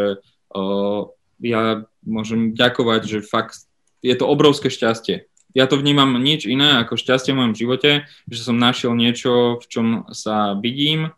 uh, 0.55 1.11
ja 1.43 1.83
môžem 2.01 2.55
ďakovať, 2.55 3.01
že 3.05 3.19
fakt 3.27 3.67
je 3.99 4.15
to 4.15 4.25
obrovské 4.25 4.71
šťastie. 4.71 5.27
Ja 5.51 5.65
to 5.65 5.81
vnímam 5.81 6.15
nič 6.21 6.45
iné 6.45 6.79
ako 6.79 6.95
šťastie 6.95 7.33
v 7.33 7.39
mojom 7.43 7.55
živote, 7.57 7.91
že 8.29 8.41
som 8.41 8.55
našiel 8.55 8.93
niečo, 8.93 9.57
v 9.59 9.65
čom 9.65 9.87
sa 10.13 10.55
vidím 10.55 11.11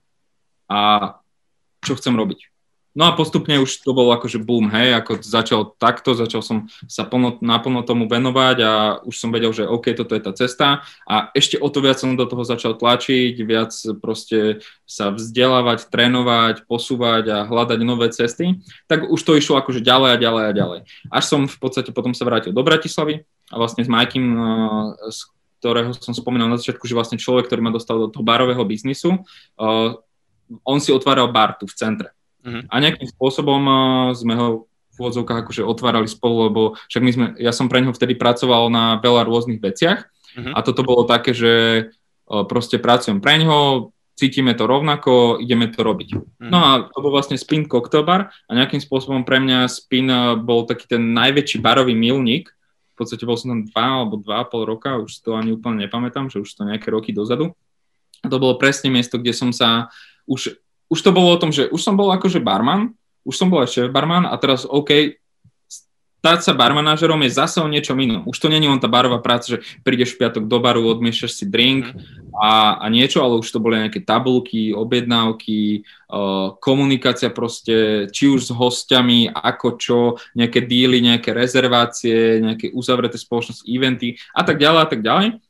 a 0.71 1.13
čo 1.83 1.99
chcem 1.99 2.15
robiť. 2.15 2.50
No 2.91 3.07
a 3.07 3.15
postupne 3.15 3.55
už 3.55 3.87
to 3.87 3.95
bol 3.95 4.11
akože 4.11 4.43
boom, 4.43 4.67
hej, 4.67 4.99
ako 4.99 5.23
začal 5.23 5.61
takto, 5.79 6.11
začal 6.11 6.43
som 6.43 6.67
sa 6.91 7.07
plno, 7.07 7.39
naplno 7.39 7.87
tomu 7.87 8.03
venovať 8.03 8.57
a 8.59 8.71
už 9.07 9.15
som 9.15 9.31
vedel, 9.31 9.55
že 9.55 9.63
OK, 9.63 9.95
toto 9.95 10.11
je 10.11 10.19
tá 10.19 10.35
cesta. 10.35 10.83
A 11.07 11.31
ešte 11.31 11.55
o 11.55 11.71
to 11.71 11.79
viac 11.79 12.03
som 12.03 12.19
do 12.19 12.27
toho 12.27 12.43
začal 12.43 12.75
tlačiť, 12.75 13.39
viac 13.47 13.71
proste 14.03 14.59
sa 14.83 15.15
vzdelávať, 15.15 15.87
trénovať, 15.87 16.67
posúvať 16.67 17.23
a 17.31 17.37
hľadať 17.47 17.79
nové 17.79 18.11
cesty, 18.11 18.59
tak 18.91 19.07
už 19.07 19.23
to 19.23 19.39
išlo 19.39 19.55
akože 19.63 19.79
ďalej 19.79 20.09
a 20.11 20.17
ďalej 20.19 20.43
a 20.43 20.51
ďalej. 20.51 20.79
Až 21.15 21.23
som 21.23 21.47
v 21.47 21.57
podstate 21.63 21.95
potom 21.95 22.11
sa 22.11 22.27
vrátil 22.27 22.51
do 22.51 22.59
Bratislavy 22.59 23.23
a 23.23 23.55
vlastne 23.55 23.87
s 23.87 23.89
Majkým, 23.91 24.35
eh, 24.35 24.43
z 25.15 25.31
ktorého 25.63 25.95
som 25.95 26.11
spomínal 26.11 26.51
na 26.51 26.59
začiatku, 26.59 26.83
že 26.83 26.97
vlastne 26.97 27.15
človek, 27.15 27.47
ktorý 27.47 27.63
ma 27.63 27.71
dostal 27.71 27.95
do 28.03 28.11
toho 28.11 28.25
barového 28.27 28.67
biznisu, 28.67 29.15
eh, 29.15 29.95
on 30.67 30.83
si 30.83 30.91
otváral 30.91 31.31
bar 31.31 31.55
tu 31.55 31.63
v 31.63 31.77
centre 31.79 32.11
Uh-huh. 32.41 32.61
A 32.67 32.75
nejakým 32.81 33.07
spôsobom 33.09 33.61
uh, 33.61 34.11
sme 34.17 34.33
ho 34.33 34.47
v 34.91 34.95
úvodzovkách 34.97 35.47
akože 35.47 35.63
otvárali 35.63 36.09
spolu, 36.09 36.51
lebo 36.51 36.61
však 36.91 37.01
my 37.01 37.11
sme, 37.13 37.25
ja 37.39 37.53
som 37.55 37.71
pre 37.71 37.79
neho 37.79 37.95
vtedy 37.95 38.17
pracoval 38.17 38.67
na 38.67 38.99
veľa 38.99 39.23
rôznych 39.29 39.61
veciach 39.61 39.99
uh-huh. 40.03 40.53
a 40.57 40.59
toto 40.65 40.83
bolo 40.83 41.07
také, 41.07 41.31
že 41.31 41.53
uh, 41.87 42.43
proste 42.49 42.81
pracujem 42.81 43.23
pre 43.23 43.39
neho, 43.39 43.93
cítime 44.17 44.53
to 44.53 44.67
rovnako, 44.67 45.39
ideme 45.39 45.69
to 45.71 45.81
robiť. 45.85 46.09
Uh-huh. 46.17 46.49
No 46.51 46.57
a 46.59 46.71
to 46.89 46.97
bol 46.99 47.13
vlastne 47.13 47.39
Spin 47.39 47.69
Cocktail 47.69 48.05
a 48.27 48.51
nejakým 48.51 48.81
spôsobom 48.83 49.23
pre 49.23 49.39
mňa 49.39 49.69
Spin 49.69 50.09
uh, 50.09 50.35
bol 50.35 50.65
taký 50.65 50.89
ten 50.89 51.13
najväčší 51.13 51.61
barový 51.61 51.93
milník, 51.93 52.51
v 52.91 52.95
podstate 52.99 53.25
bol 53.25 53.39
som 53.39 53.53
tam 53.53 53.61
dva 53.65 53.85
alebo 54.03 54.21
dva 54.21 54.43
a 54.43 54.47
pol 54.49 54.67
roka, 54.67 54.99
už 54.99 55.25
to 55.25 55.33
ani 55.33 55.55
úplne 55.55 55.87
nepamätám, 55.87 56.29
že 56.29 56.41
už 56.43 56.49
to 56.53 56.67
nejaké 56.67 56.91
roky 56.93 57.15
dozadu. 57.15 57.53
A 58.21 58.29
to 58.29 58.37
bolo 58.37 58.61
presne 58.61 58.93
miesto, 58.93 59.17
kde 59.17 59.33
som 59.33 59.49
sa 59.49 59.89
už 60.29 60.53
už 60.91 60.99
to 60.99 61.15
bolo 61.15 61.31
o 61.31 61.39
tom, 61.39 61.55
že 61.55 61.71
už 61.71 61.79
som 61.79 61.95
bol 61.95 62.11
akože 62.11 62.43
barman, 62.43 62.91
už 63.23 63.39
som 63.39 63.47
bol 63.47 63.63
aj 63.63 63.71
šéf 63.71 63.87
barman 63.95 64.27
a 64.27 64.35
teraz 64.35 64.67
OK, 64.67 65.15
stať 66.21 66.39
sa 66.45 66.53
barmanážerom 66.53 67.17
je 67.25 67.33
zase 67.33 67.57
o 67.57 67.71
niečom 67.71 67.97
inom. 67.97 68.27
Už 68.29 68.37
to 68.37 68.45
není 68.45 68.69
len 68.69 68.77
tá 68.77 68.85
barová 68.85 69.17
práca, 69.17 69.57
že 69.57 69.65
prídeš 69.81 70.13
v 70.13 70.21
piatok 70.21 70.45
do 70.45 70.57
baru, 70.61 70.85
odmiešaš 70.85 71.31
si 71.33 71.45
drink 71.49 71.89
a, 72.37 72.77
a 72.77 72.85
niečo, 72.93 73.25
ale 73.25 73.41
už 73.41 73.49
to 73.49 73.57
boli 73.57 73.81
nejaké 73.81 74.05
tabulky, 74.05 74.69
objednávky, 74.69 75.81
uh, 75.81 76.53
komunikácia 76.61 77.33
proste, 77.33 78.05
či 78.13 78.29
už 78.29 78.41
s 78.47 78.51
hostiami, 78.53 79.33
ako 79.33 79.67
čo, 79.81 79.99
nejaké 80.37 80.61
díly, 80.61 81.01
nejaké 81.01 81.33
rezervácie, 81.33 82.37
nejaké 82.37 82.69
uzavreté 82.69 83.17
spoločnosti, 83.17 83.65
eventy 83.65 84.13
a 84.37 84.45
tak 84.45 84.61
ďalej 84.61 84.81
a 84.83 84.87
tak 84.91 85.01
ďalej 85.01 85.41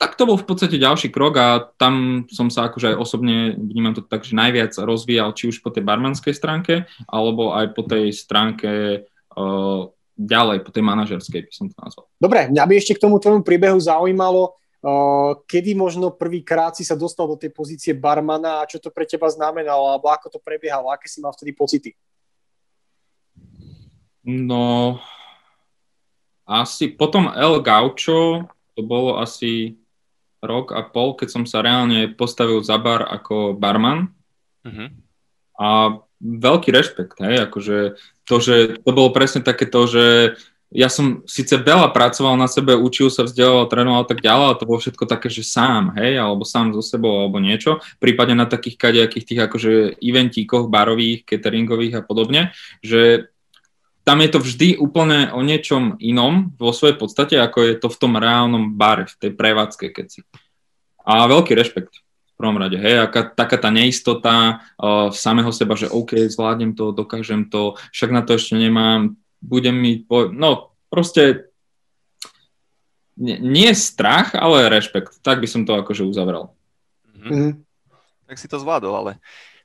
tak 0.00 0.16
to 0.16 0.24
bol 0.24 0.40
v 0.40 0.48
podstate 0.48 0.80
ďalší 0.80 1.12
krok 1.12 1.36
a 1.36 1.60
tam 1.76 2.24
som 2.32 2.48
sa 2.48 2.72
akože 2.72 2.96
aj 2.96 2.96
osobne, 2.96 3.52
vnímam 3.52 3.92
to 3.92 4.00
tak, 4.00 4.24
že 4.24 4.32
najviac 4.32 4.72
rozvíjal 4.80 5.36
či 5.36 5.52
už 5.52 5.60
po 5.60 5.68
tej 5.68 5.84
barmanskej 5.84 6.32
stránke, 6.32 6.88
alebo 7.04 7.52
aj 7.52 7.76
po 7.76 7.84
tej 7.84 8.08
stránke 8.16 9.04
uh, 9.36 9.92
ďalej, 10.16 10.64
po 10.64 10.72
tej 10.72 10.88
manažerskej 10.88 11.44
by 11.44 11.52
som 11.52 11.68
to 11.68 11.76
nazval. 11.84 12.08
Dobre, 12.16 12.48
mňa 12.48 12.64
by 12.64 12.74
ešte 12.80 12.96
k 12.96 13.04
tomu 13.04 13.20
tvojmu 13.20 13.44
príbehu 13.44 13.76
zaujímalo, 13.76 14.56
uh, 14.56 15.36
kedy 15.44 15.76
možno 15.76 16.16
prvýkrát 16.16 16.72
si 16.72 16.80
sa 16.80 16.96
dostal 16.96 17.28
do 17.28 17.36
tej 17.36 17.52
pozície 17.52 17.92
barmana 17.92 18.64
a 18.64 18.68
čo 18.68 18.80
to 18.80 18.88
pre 18.88 19.04
teba 19.04 19.28
znamenalo, 19.28 19.84
alebo 19.84 20.08
ako 20.08 20.32
to 20.32 20.40
prebiehalo, 20.40 20.88
aké 20.88 21.12
si 21.12 21.20
mal 21.20 21.36
vtedy 21.36 21.52
pocity? 21.52 21.92
No, 24.24 24.96
asi 26.48 26.88
potom 26.88 27.28
El 27.36 27.60
Gaucho, 27.60 28.48
to 28.72 28.80
bolo 28.80 29.20
asi 29.20 29.76
rok 30.40 30.72
a 30.72 30.80
pol, 30.84 31.14
keď 31.16 31.28
som 31.28 31.44
sa 31.44 31.60
reálne 31.60 32.12
postavil 32.12 32.64
za 32.64 32.80
bar 32.80 33.04
ako 33.04 33.56
barman. 33.56 34.12
Uh-huh. 34.64 34.88
A 35.60 35.68
veľký 36.20 36.68
rešpekt, 36.72 37.20
hej, 37.24 37.48
akože 37.48 38.00
to, 38.28 38.34
že 38.40 38.80
to 38.80 38.90
bolo 38.92 39.12
presne 39.12 39.40
také 39.40 39.64
to, 39.68 39.88
že 39.88 40.04
ja 40.70 40.86
som 40.86 41.26
síce 41.26 41.58
veľa 41.58 41.90
pracoval 41.90 42.38
na 42.38 42.46
sebe, 42.46 42.78
učil 42.78 43.10
sa, 43.10 43.26
vzdelal, 43.26 43.66
trénoval 43.66 44.06
tak 44.06 44.22
ďalej, 44.22 44.44
ale 44.46 44.58
to 44.62 44.68
bolo 44.70 44.78
všetko 44.78 45.02
také, 45.02 45.26
že 45.26 45.42
sám, 45.42 45.98
hej, 45.98 46.14
alebo 46.14 46.46
sám 46.46 46.70
so 46.70 46.78
sebou, 46.78 47.26
alebo 47.26 47.42
niečo. 47.42 47.82
Prípadne 47.98 48.38
na 48.38 48.46
takých 48.46 48.78
kadejakých 48.78 49.26
tých 49.26 49.40
akože 49.50 49.72
eventíkoch, 49.98 50.70
barových, 50.70 51.26
cateringových 51.26 51.98
a 51.98 52.02
podobne, 52.06 52.54
že 52.86 53.29
tam 54.04 54.18
je 54.24 54.28
to 54.32 54.38
vždy 54.40 54.68
úplne 54.80 55.30
o 55.36 55.44
niečom 55.44 56.00
inom 56.00 56.56
vo 56.56 56.72
svojej 56.72 56.96
podstate, 56.96 57.36
ako 57.36 57.58
je 57.68 57.74
to 57.76 57.88
v 57.92 57.98
tom 58.00 58.12
reálnom 58.16 58.74
bare, 58.74 59.06
v 59.06 59.16
tej 59.16 59.30
prevádzke, 59.36 59.92
keď 59.92 60.06
si. 60.08 60.20
A 61.04 61.28
veľký 61.28 61.52
rešpekt 61.52 62.00
v 62.00 62.34
prvom 62.40 62.56
rade, 62.56 62.80
hej, 62.80 63.04
aká, 63.04 63.28
taká 63.28 63.60
tá 63.60 63.68
neistota 63.68 64.64
uh, 64.80 65.12
v 65.12 65.16
samého 65.16 65.52
seba, 65.52 65.76
že 65.76 65.92
OK, 65.92 66.16
zvládnem 66.32 66.72
to, 66.72 66.96
dokážem 66.96 67.44
to, 67.52 67.76
však 67.92 68.10
na 68.10 68.24
to 68.24 68.40
ešte 68.40 68.56
nemám, 68.56 69.16
budem 69.44 69.76
mi, 69.76 70.00
po... 70.00 70.32
no 70.32 70.72
proste 70.88 71.52
nie, 73.20 73.36
nie 73.36 73.70
strach, 73.76 74.32
ale 74.32 74.72
rešpekt, 74.72 75.20
tak 75.20 75.44
by 75.44 75.48
som 75.48 75.68
to 75.68 75.76
akože 75.76 76.08
uzavrel. 76.08 76.56
Mm-hmm. 77.20 77.60
tak 78.24 78.40
si 78.40 78.48
to 78.48 78.56
zvládol, 78.56 78.96
ale 78.96 79.12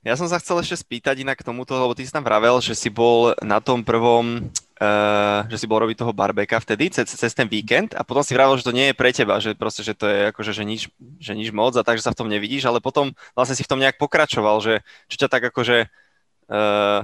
ja 0.06 0.13
som 0.13 0.30
sa 0.30 0.38
chcel 0.38 0.62
ešte 0.62 0.86
spýtať 0.86 1.26
inak 1.26 1.41
k 1.41 1.48
tomuto, 1.50 1.74
lebo 1.74 1.98
ty 1.98 2.06
si 2.06 2.13
tam 2.13 2.22
vravel, 2.22 2.62
že 2.62 2.78
si 2.78 2.94
bol 2.94 3.34
na 3.41 3.58
tom 3.58 3.82
prvom, 3.82 4.54
uh, 4.78 5.41
že 5.50 5.58
si 5.58 5.65
bol 5.65 5.82
robiť 5.82 6.06
toho 6.06 6.13
barbeka 6.13 6.62
vtedy, 6.62 6.94
cez, 6.94 7.10
cez 7.10 7.34
ten 7.34 7.50
víkend 7.50 7.98
a 7.98 8.06
potom 8.06 8.22
si 8.22 8.38
vravel, 8.38 8.54
že 8.54 8.70
to 8.70 8.78
nie 8.78 8.94
je 8.94 8.96
pre 8.96 9.10
teba, 9.10 9.41
že 9.41 9.58
proste, 9.58 9.82
že 9.82 9.98
to 9.98 10.06
je 10.06 10.30
akože, 10.30 10.54
že 10.54 10.62
nič, 10.62 10.82
že 11.18 11.34
nič 11.34 11.50
moc 11.50 11.74
a 11.74 11.82
takže 11.82 12.06
sa 12.06 12.13
v 12.13 12.22
tom 12.22 12.30
nevidíš, 12.30 12.70
ale 12.70 12.86
potom 12.86 13.18
vlastne 13.34 13.58
si 13.58 13.65
v 13.65 13.72
tom 13.74 13.82
nejak 13.82 13.98
pokračoval, 13.98 14.62
že 14.62 14.86
čo 15.10 15.26
ťa 15.26 15.28
tak 15.28 15.50
akože 15.50 15.89
uh, 15.89 17.02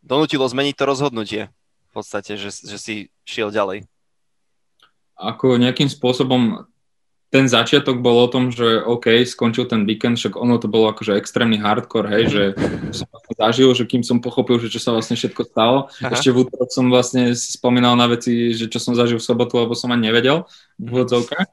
donútilo 0.00 0.48
zmeniť 0.48 0.74
to 0.80 0.84
rozhodnutie 0.88 1.52
v 1.52 1.90
podstate, 1.92 2.40
že, 2.40 2.48
že 2.48 2.80
si 2.80 2.94
šiel 3.28 3.52
ďalej. 3.52 3.84
Ako 5.20 5.60
nejakým 5.60 5.92
spôsobom 5.92 6.72
ten 7.34 7.50
začiatok 7.50 7.98
bol 7.98 8.22
o 8.22 8.30
tom, 8.30 8.54
že 8.54 8.78
OK, 8.86 9.26
skončil 9.26 9.66
ten 9.66 9.82
víkend, 9.82 10.22
však 10.22 10.38
ono 10.38 10.54
to 10.62 10.70
bolo 10.70 10.94
akože 10.94 11.18
extrémny 11.18 11.58
hardcore, 11.58 12.06
hej, 12.06 12.24
že 12.30 12.42
som 12.94 13.10
vlastne 13.10 13.34
zažil, 13.34 13.68
že 13.74 13.90
kým 13.90 14.06
som 14.06 14.22
pochopil, 14.22 14.62
že 14.62 14.70
čo 14.70 14.78
sa 14.78 14.94
vlastne 14.94 15.18
všetko 15.18 15.42
stalo. 15.42 15.90
Aha. 15.98 16.14
Ešte 16.14 16.30
v 16.30 16.46
útorok 16.46 16.70
som 16.70 16.86
vlastne 16.86 17.34
si 17.34 17.58
spomínal 17.58 17.98
na 17.98 18.06
veci, 18.06 18.54
že 18.54 18.70
čo 18.70 18.78
som 18.78 18.94
zažil 18.94 19.18
v 19.18 19.26
sobotu, 19.26 19.58
lebo 19.58 19.74
som 19.74 19.90
ani 19.90 20.14
nevedel 20.14 20.46
v 20.78 20.94
úvodzovkách. 20.94 21.50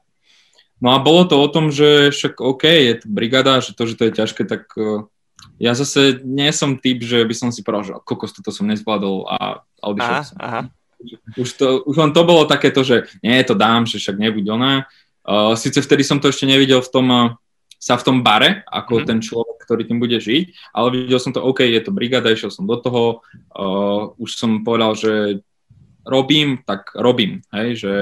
No 0.78 0.94
a 0.94 1.02
bolo 1.02 1.26
to 1.26 1.42
o 1.42 1.50
tom, 1.50 1.74
že 1.74 2.14
však 2.14 2.38
OK, 2.38 2.62
je 2.62 2.94
to 3.02 3.06
brigada, 3.10 3.58
že 3.58 3.74
to, 3.74 3.82
že 3.82 3.98
to 3.98 4.06
je 4.06 4.22
ťažké, 4.22 4.46
tak 4.46 4.70
uh, 4.78 5.10
ja 5.58 5.74
zase 5.74 6.22
nie 6.22 6.50
som 6.54 6.78
typ, 6.78 7.02
že 7.02 7.26
by 7.26 7.34
som 7.34 7.50
si 7.50 7.66
povedal, 7.66 7.82
že 7.82 7.92
kokos, 8.06 8.30
toto 8.30 8.54
som 8.54 8.70
nezvládol 8.70 9.26
a, 9.26 9.66
a 9.66 9.84
odišiel 9.90 10.14
aha, 10.14 10.22
som. 10.22 10.38
Aha. 10.38 10.60
Už, 11.34 11.58
to, 11.58 11.82
už 11.82 11.98
len 11.98 12.14
to 12.14 12.22
bolo 12.22 12.46
takéto, 12.46 12.86
že 12.86 13.10
nie, 13.26 13.34
to 13.42 13.58
dám, 13.58 13.90
že 13.90 13.98
však 13.98 14.22
nebuď 14.22 14.54
ona. 14.54 14.86
Uh, 15.22 15.54
Sice 15.54 15.78
vtedy 15.78 16.02
som 16.02 16.18
to 16.18 16.30
ešte 16.30 16.46
nevidel 16.46 16.82
v 16.82 16.90
tom, 16.90 17.06
uh, 17.10 17.34
sa 17.82 17.98
v 17.98 18.06
tom 18.06 18.16
bare, 18.22 18.62
ako 18.70 19.02
mm. 19.02 19.04
ten 19.06 19.18
človek, 19.18 19.58
ktorý 19.66 19.82
tým 19.86 19.98
bude 19.98 20.18
žiť, 20.18 20.74
ale 20.74 20.86
videl 20.94 21.18
som 21.18 21.34
to, 21.34 21.42
OK, 21.42 21.66
je 21.66 21.82
to 21.82 21.90
brigáda, 21.90 22.30
išiel 22.30 22.50
som 22.50 22.66
do 22.66 22.78
toho, 22.78 23.22
uh, 23.58 24.14
už 24.18 24.38
som 24.38 24.62
povedal, 24.62 24.94
že 24.94 25.42
robím, 26.06 26.62
tak 26.62 26.94
robím, 26.94 27.42
hej, 27.54 27.82
že 27.82 27.92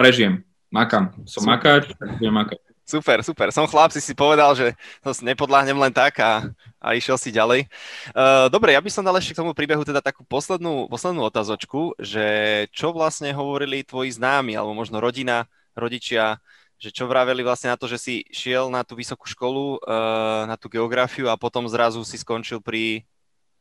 prežijem, 0.00 0.44
makám, 0.72 1.12
som 1.28 1.44
makáč, 1.44 1.92
tak 1.96 2.16
budem 2.16 2.32
makať. 2.32 2.60
Super, 2.90 3.22
super. 3.22 3.54
Som 3.54 3.70
chlap, 3.70 3.94
si 3.94 4.02
si 4.02 4.18
povedal, 4.18 4.50
že 4.58 4.74
to 4.98 5.14
nepodláhnem 5.22 5.78
len 5.78 5.94
tak 5.94 6.18
a, 6.18 6.50
a 6.82 6.98
išiel 6.98 7.14
si 7.14 7.30
ďalej. 7.30 7.70
Uh, 8.10 8.50
dobre, 8.50 8.74
ja 8.74 8.82
by 8.82 8.90
som 8.90 9.06
dal 9.06 9.14
ešte 9.14 9.30
k 9.30 9.40
tomu 9.46 9.54
príbehu 9.54 9.86
teda 9.86 10.02
takú 10.02 10.26
poslednú, 10.26 10.90
poslednú 10.90 11.22
otázočku, 11.22 11.94
že 12.02 12.26
čo 12.74 12.90
vlastne 12.90 13.30
hovorili 13.30 13.86
tvoji 13.86 14.18
známi, 14.18 14.58
alebo 14.58 14.74
možno 14.74 14.98
rodina, 14.98 15.46
rodičia, 15.76 16.38
že 16.80 16.88
čo 16.88 17.04
vraveli 17.04 17.44
vlastne 17.44 17.68
na 17.68 17.76
to, 17.76 17.84
že 17.84 17.98
si 18.00 18.14
šiel 18.32 18.72
na 18.72 18.80
tú 18.80 18.96
vysokú 18.96 19.28
školu, 19.28 19.84
uh, 19.84 20.48
na 20.48 20.56
tú 20.56 20.72
geografiu 20.72 21.28
a 21.28 21.36
potom 21.36 21.68
zrazu 21.68 22.00
si 22.08 22.16
skončil 22.16 22.64
pri 22.64 23.04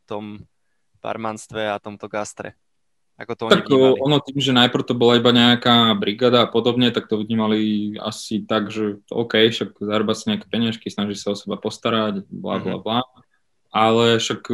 tom 0.08 0.48
barmanstve 1.04 1.68
a 1.68 1.84
tomto 1.84 2.08
gastre. 2.08 2.56
Ako 3.20 3.36
to 3.36 3.44
tak 3.52 3.68
oni 3.68 4.00
ono 4.00 4.24
tým, 4.24 4.40
že 4.40 4.56
najprv 4.56 4.88
to 4.88 4.96
bola 4.96 5.20
iba 5.20 5.36
nejaká 5.36 5.92
brigada 6.00 6.48
a 6.48 6.52
podobne, 6.52 6.88
tak 6.96 7.12
to 7.12 7.20
vnímali 7.20 7.92
asi 8.00 8.40
tak, 8.48 8.72
že 8.72 9.04
OK, 9.12 9.52
však 9.52 9.76
zarába 9.76 10.16
si 10.16 10.32
nejaké 10.32 10.48
peniažky, 10.48 10.88
snaží 10.88 11.20
sa 11.20 11.36
o 11.36 11.36
seba 11.36 11.60
postarať, 11.60 12.24
bla 12.32 12.64
bla 12.64 12.80
mhm. 12.80 12.84
bla. 12.88 13.00
Ale 13.76 14.24
však 14.24 14.48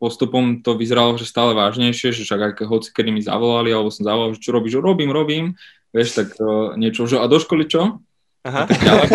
postupom 0.00 0.64
to 0.64 0.78
vyzeralo, 0.78 1.20
že 1.20 1.28
stále 1.28 1.52
vážnejšie, 1.52 2.16
že 2.16 2.24
však 2.24 2.40
aj 2.40 2.52
hoci 2.64 2.88
kedy 2.96 3.12
mi 3.12 3.20
zavolali, 3.20 3.76
alebo 3.76 3.92
som 3.92 4.08
zavolal, 4.08 4.32
že 4.32 4.40
čo 4.40 4.56
robíš, 4.56 4.78
že 4.78 4.80
robím, 4.80 5.12
robím, 5.12 5.44
vieš, 5.92 6.18
tak 6.18 6.34
uh, 6.38 6.74
niečo, 6.76 7.08
že 7.08 7.20
a 7.20 7.26
do 7.26 7.38
školy 7.40 7.64
čo? 7.68 8.02
Aha. 8.46 8.64
A 8.64 8.66
tak 8.68 8.80
ďalej. 8.80 9.08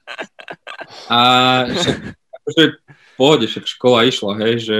a 1.14 1.18
však, 1.74 1.96
akože 2.40 2.62
v 2.78 3.12
pohode, 3.18 3.46
však 3.46 3.64
škola 3.66 3.98
išla, 4.08 4.32
hej, 4.40 4.54
že 4.64 4.78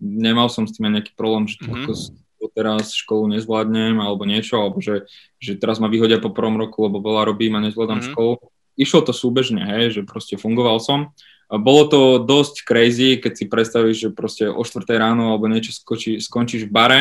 nemal 0.00 0.48
som 0.48 0.64
s 0.64 0.74
tým 0.74 0.90
nejaký 0.90 1.12
problém, 1.14 1.46
že 1.50 1.60
mm-hmm. 1.60 1.92
ako 2.40 2.46
teraz 2.56 2.94
školu 2.96 3.30
nezvládnem, 3.36 4.00
alebo 4.02 4.26
niečo, 4.26 4.58
alebo 4.58 4.82
že, 4.82 5.06
že 5.38 5.58
teraz 5.58 5.78
ma 5.78 5.86
vyhodia 5.86 6.18
po 6.18 6.34
prvom 6.34 6.58
roku, 6.58 6.88
lebo 6.88 6.98
veľa 7.02 7.28
robím 7.30 7.58
a 7.58 7.64
nezvládam 7.64 8.02
mm-hmm. 8.02 8.14
školu. 8.16 8.32
Išlo 8.74 9.00
to 9.04 9.12
súbežne, 9.12 9.62
hej, 9.68 10.00
že 10.00 10.08
proste 10.08 10.40
fungoval 10.40 10.80
som. 10.80 11.12
A 11.52 11.60
bolo 11.60 11.84
to 11.84 12.00
dosť 12.24 12.64
crazy, 12.64 13.20
keď 13.20 13.32
si 13.36 13.44
predstavíš, 13.44 13.96
že 14.08 14.08
proste 14.08 14.48
o 14.48 14.64
4 14.64 14.88
ráno 14.96 15.36
alebo 15.36 15.52
niečo 15.52 15.76
skočí, 15.76 16.16
skončíš 16.16 16.64
v 16.64 16.72
bare, 16.72 17.00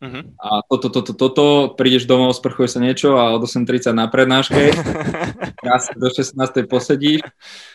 Uh-huh. 0.00 0.32
A 0.40 0.64
toto, 0.64 0.88
toto, 0.88 1.12
toto, 1.12 1.46
prídeš 1.76 2.08
domov, 2.08 2.32
sprchuje 2.32 2.72
sa 2.72 2.80
niečo 2.80 3.20
a 3.20 3.36
od 3.36 3.44
8.30 3.44 3.92
na 3.92 4.08
prednáške, 4.08 4.72
raz 5.68 5.92
do 5.92 6.08
16. 6.08 6.32
posedíš 6.64 7.20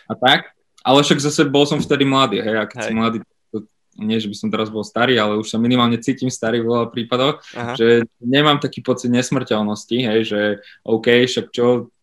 a 0.10 0.14
tak. 0.18 0.58
Ale 0.82 1.06
však 1.06 1.22
zase 1.22 1.46
bol 1.46 1.70
som 1.70 1.78
vtedy 1.78 2.06
mladý, 2.06 2.42
hej, 2.42 2.56
a 2.62 2.66
keď 2.66 2.78
hej. 2.82 2.88
si 2.90 2.94
mladý, 2.98 3.18
to, 3.54 3.58
nie, 4.02 4.18
že 4.18 4.30
by 4.30 4.36
som 4.38 4.50
teraz 4.50 4.74
bol 4.74 4.82
starý, 4.82 5.18
ale 5.22 5.38
už 5.38 5.50
sa 5.50 5.62
minimálne 5.62 6.02
cítim 6.02 6.30
starý 6.30 6.62
v 6.62 6.70
veľa 6.70 6.90
prípadoch, 6.90 7.42
Aha. 7.58 7.74
že 7.78 8.10
nemám 8.22 8.58
taký 8.58 8.82
pocit 8.82 9.14
nesmrteľnosti, 9.14 9.98
hej, 9.98 10.20
že 10.26 10.42
OK, 10.82 11.30
však 11.30 11.54
čo, 11.54 11.94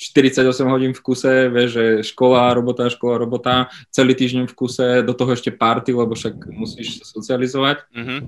48 0.00 0.64
hodín 0.64 0.96
v 0.96 1.02
kuse, 1.04 1.52
vieš, 1.52 1.70
že 1.76 1.84
škola, 2.10 2.56
robota, 2.56 2.88
škola, 2.88 3.20
robota, 3.20 3.68
celý 3.92 4.16
týždeň 4.16 4.48
v 4.48 4.54
kuse, 4.56 4.88
do 5.04 5.12
toho 5.12 5.36
ešte 5.36 5.52
party, 5.52 5.92
lebo 5.92 6.16
však 6.16 6.40
musíš 6.48 7.04
sa 7.04 7.20
socializovať 7.20 7.84
uh-huh. 7.92 8.20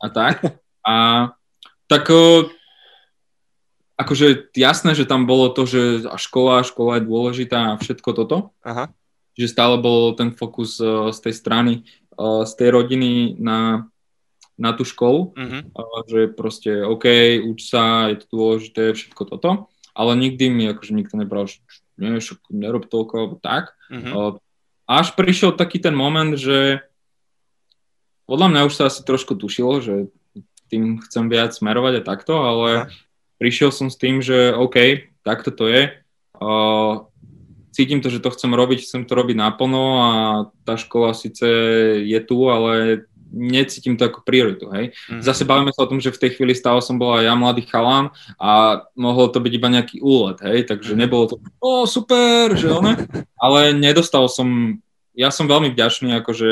a 0.00 0.06
tak. 0.08 0.40
A 0.86 1.30
tak 1.90 2.08
akože 4.00 4.48
jasné, 4.56 4.96
že 4.96 5.04
tam 5.04 5.28
bolo 5.28 5.52
to, 5.52 5.68
že 5.68 6.08
a 6.08 6.16
škola, 6.16 6.64
škola 6.64 6.96
je 6.96 7.08
dôležitá 7.08 7.76
a 7.76 7.80
všetko 7.80 8.10
toto. 8.16 8.36
Aha. 8.64 8.88
Že 9.36 9.46
stále 9.52 9.76
bol 9.76 10.16
ten 10.16 10.32
fokus 10.32 10.80
z 10.80 11.18
tej 11.20 11.34
strany, 11.36 11.72
z 12.20 12.52
tej 12.56 12.68
rodiny 12.72 13.36
na, 13.36 13.88
na 14.60 14.70
tú 14.76 14.84
školu, 14.84 15.32
uh-huh. 15.36 15.62
že 16.08 16.20
proste 16.32 16.84
OK, 16.84 17.06
uč 17.44 17.72
sa, 17.72 18.12
je 18.12 18.24
to 18.24 18.26
dôležité, 18.32 18.92
všetko 18.92 19.22
toto. 19.24 19.50
Ale 19.96 20.16
nikdy 20.16 20.48
mi 20.48 20.64
akože 20.70 20.92
nikto 20.96 21.16
nebral, 21.20 21.48
že 21.48 21.60
nie, 22.00 22.16
nerob 22.52 22.88
toľko, 22.88 23.12
alebo 23.16 23.36
tak. 23.40 23.76
Uh-huh. 23.92 24.40
Až 24.88 25.12
prišiel 25.16 25.56
taký 25.56 25.80
ten 25.80 25.92
moment, 25.92 26.36
že 26.36 26.84
podľa 28.28 28.48
mňa 28.52 28.60
už 28.70 28.74
sa 28.76 28.86
asi 28.86 29.02
trošku 29.02 29.34
tušilo, 29.34 29.82
že 29.82 29.94
tým 30.70 31.02
chcem 31.02 31.26
viac 31.26 31.50
smerovať 31.50 32.00
a 32.00 32.06
takto, 32.06 32.38
ale 32.38 32.94
prišiel 33.42 33.74
som 33.74 33.90
s 33.90 33.98
tým, 33.98 34.22
že 34.22 34.54
OK, 34.54 35.10
takto 35.26 35.50
to 35.50 35.66
je. 35.66 35.90
Uh, 36.38 37.10
cítim 37.74 38.00
to, 38.00 38.08
že 38.10 38.22
to 38.22 38.30
chcem 38.30 38.54
robiť, 38.54 38.86
chcem 38.86 39.02
to 39.04 39.12
robiť 39.18 39.36
naplno 39.36 39.84
a 40.00 40.10
tá 40.64 40.78
škola 40.78 41.16
síce 41.16 41.46
je 42.04 42.20
tu, 42.22 42.46
ale 42.50 43.04
necítim 43.30 43.94
to 43.94 44.10
ako 44.10 44.26
prioritu, 44.26 44.66
hej. 44.74 44.90
Mm-hmm. 44.90 45.22
Zase 45.22 45.46
bavíme 45.46 45.70
sa 45.70 45.86
o 45.86 45.90
tom, 45.90 46.02
že 46.02 46.10
v 46.10 46.18
tej 46.18 46.30
chvíli 46.34 46.52
stále 46.52 46.82
som 46.82 46.98
bola 46.98 47.22
ja 47.22 47.38
mladý 47.38 47.62
chalán 47.62 48.10
a 48.36 48.82
mohol 48.98 49.30
to 49.30 49.38
byť 49.38 49.52
iba 49.54 49.68
nejaký 49.70 49.96
úlet, 50.02 50.42
hej, 50.42 50.66
takže 50.66 50.92
mm-hmm. 50.92 51.02
nebolo 51.06 51.24
to, 51.30 51.34
o 51.62 51.86
super, 51.86 52.58
že 52.58 52.66
ono, 52.66 52.98
ale 53.44 53.70
nedostal 53.70 54.26
som, 54.26 54.82
ja 55.14 55.30
som 55.30 55.46
veľmi 55.46 55.70
vďačný, 55.70 56.10
akože 56.20 56.50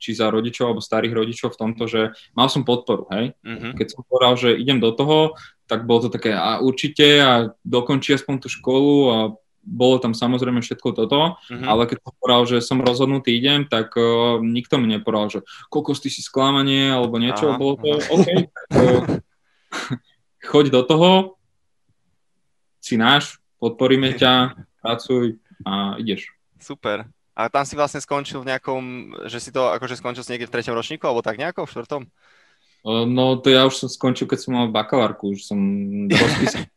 či 0.00 0.16
za 0.16 0.32
rodičov 0.32 0.72
alebo 0.72 0.80
starých 0.80 1.12
rodičov 1.12 1.52
v 1.52 1.60
tomto, 1.60 1.84
že 1.84 2.16
mal 2.32 2.48
som 2.48 2.64
podporu, 2.64 3.04
hej. 3.12 3.36
Mm-hmm. 3.44 3.76
Keď 3.76 3.86
som 3.92 4.00
povedal, 4.08 4.32
že 4.40 4.56
idem 4.56 4.80
do 4.80 4.96
toho, 4.96 5.36
tak 5.68 5.84
bolo 5.84 6.08
to 6.08 6.10
také 6.10 6.32
a 6.32 6.58
určite 6.58 7.20
a 7.20 7.52
dokončí 7.62 8.16
aspoň 8.16 8.34
tú 8.40 8.48
školu 8.48 8.94
a 9.12 9.18
bolo 9.60 10.00
tam 10.00 10.16
samozrejme 10.16 10.64
všetko 10.64 10.96
toto, 10.96 11.36
mm-hmm. 11.36 11.68
ale 11.68 11.84
keď 11.84 12.00
som 12.00 12.12
povedal, 12.16 12.42
že 12.48 12.56
som 12.64 12.80
rozhodnutý 12.80 13.36
idem, 13.36 13.68
tak 13.68 13.92
uh, 13.94 14.40
nikto 14.40 14.80
mi 14.80 14.88
nepovedal, 14.88 15.28
že 15.28 15.40
koľko 15.68 16.00
ty 16.00 16.08
si 16.08 16.24
sklamanie 16.24 16.88
alebo 16.88 17.20
niečo, 17.20 17.52
Aha. 17.52 17.60
bolo 17.60 17.76
to 17.76 18.00
OK, 18.00 18.28
tak, 18.48 18.66
uh, 18.72 19.04
choď 20.50 20.64
do 20.72 20.82
toho, 20.82 21.10
si 22.80 22.96
náš, 22.96 23.36
podporíme 23.60 24.16
ťa, 24.16 24.56
pracuj 24.80 25.36
a 25.68 26.00
ideš. 26.00 26.32
Super. 26.56 27.04
A 27.38 27.48
tam 27.48 27.64
si 27.64 27.78
vlastne 27.78 28.02
skončil 28.02 28.42
v 28.42 28.50
nejakom, 28.52 28.82
že 29.30 29.38
si 29.38 29.50
to 29.54 29.70
akože 29.70 29.96
skončil 29.96 30.26
si 30.26 30.34
niekde 30.34 30.50
v 30.50 30.54
treťom 30.54 30.74
ročníku, 30.74 31.06
alebo 31.06 31.22
tak 31.22 31.38
nejako, 31.38 31.64
v 31.64 31.72
štvrtom? 31.72 32.02
No 32.84 33.36
to 33.36 33.52
ja 33.52 33.68
už 33.68 33.76
som 33.76 33.88
skončil, 33.92 34.24
keď 34.24 34.38
som 34.40 34.52
mal 34.56 34.72
bakalárku, 34.72 35.36
už 35.36 35.44
som 35.44 35.58
rozpísal. 36.08 36.64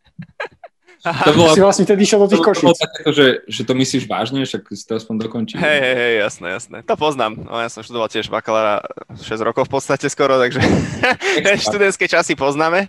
to 1.04 1.32
bolo, 1.36 1.52
si 1.52 1.60
vlastne 1.64 1.84
vtedy 1.84 2.08
išiel 2.08 2.24
do 2.24 2.32
tých 2.32 2.44
košíc. 2.44 2.64
To 2.64 2.72
bolo 2.72 2.80
takéto, 2.80 3.12
že, 3.12 3.28
že 3.48 3.62
to 3.68 3.74
myslíš 3.76 4.04
vážne, 4.08 4.40
však 4.44 4.64
si 4.72 4.84
to 4.88 4.94
aspoň 5.00 5.16
dokončil. 5.28 5.58
Hej, 5.60 5.80
hej, 5.84 5.96
hej, 5.96 6.14
jasné, 6.24 6.48
jasné. 6.52 6.78
To 6.88 6.96
poznám. 6.96 7.40
No, 7.44 7.60
ja 7.60 7.68
som 7.68 7.84
študoval 7.84 8.08
tiež 8.08 8.32
bakalára 8.32 8.84
6 9.20 9.36
rokov 9.44 9.68
v 9.68 9.80
podstate 9.80 10.08
skoro, 10.08 10.40
takže 10.40 10.64
študentské 11.68 12.08
časy 12.08 12.40
poznáme. 12.40 12.88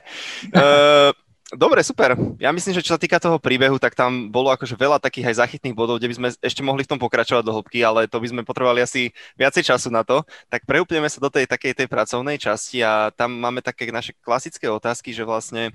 Uh, 0.54 1.10
Dobre, 1.54 1.86
super. 1.86 2.18
Ja 2.42 2.50
myslím, 2.50 2.74
že 2.74 2.82
čo 2.82 2.98
sa 2.98 3.00
týka 3.00 3.22
toho 3.22 3.38
príbehu, 3.38 3.78
tak 3.78 3.94
tam 3.94 4.26
bolo 4.34 4.50
akože 4.50 4.74
veľa 4.74 4.98
takých 4.98 5.30
aj 5.30 5.46
zachytných 5.46 5.78
bodov, 5.78 6.02
kde 6.02 6.10
by 6.10 6.16
sme 6.18 6.28
ešte 6.42 6.66
mohli 6.66 6.82
v 6.82 6.90
tom 6.90 6.98
pokračovať 6.98 7.46
do 7.46 7.54
hĺbky, 7.54 7.78
ale 7.86 8.10
to 8.10 8.18
by 8.18 8.26
sme 8.26 8.42
potrebovali 8.42 8.82
asi 8.82 9.14
viacej 9.38 9.70
času 9.70 9.94
na 9.94 10.02
to. 10.02 10.26
Tak 10.50 10.66
preúplneme 10.66 11.06
sa 11.06 11.22
do 11.22 11.30
tej 11.30 11.46
takej 11.46 11.78
tej 11.78 11.86
pracovnej 11.86 12.42
časti 12.42 12.82
a 12.82 13.14
tam 13.14 13.38
máme 13.38 13.62
také 13.62 13.86
naše 13.94 14.18
klasické 14.18 14.66
otázky, 14.66 15.14
že 15.14 15.22
vlastne 15.22 15.70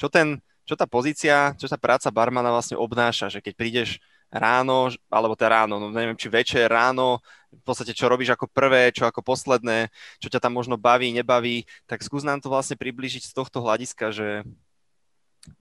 čo 0.00 0.08
ten, 0.08 0.40
čo 0.64 0.72
tá 0.72 0.88
pozícia, 0.88 1.52
čo 1.60 1.68
tá 1.68 1.76
práca 1.76 2.08
barmana 2.08 2.48
vlastne 2.48 2.80
obnáša, 2.80 3.28
že 3.28 3.44
keď 3.44 3.52
prídeš 3.60 4.00
ráno, 4.32 4.88
alebo 5.12 5.36
teda 5.36 5.66
ráno, 5.66 5.76
no 5.76 5.92
neviem, 5.92 6.16
či 6.16 6.32
večer, 6.32 6.70
ráno, 6.70 7.20
v 7.50 7.62
podstate 7.66 7.92
čo 7.92 8.06
robíš 8.08 8.32
ako 8.32 8.46
prvé, 8.46 8.94
čo 8.94 9.04
ako 9.04 9.20
posledné, 9.26 9.90
čo 10.22 10.30
ťa 10.30 10.38
tam 10.38 10.54
možno 10.54 10.78
baví, 10.78 11.10
nebaví, 11.10 11.66
tak 11.84 12.00
skús 12.00 12.22
nám 12.22 12.38
to 12.38 12.46
vlastne 12.46 12.78
približiť 12.78 13.26
z 13.26 13.34
tohto 13.34 13.58
hľadiska, 13.58 14.14
že, 14.14 14.46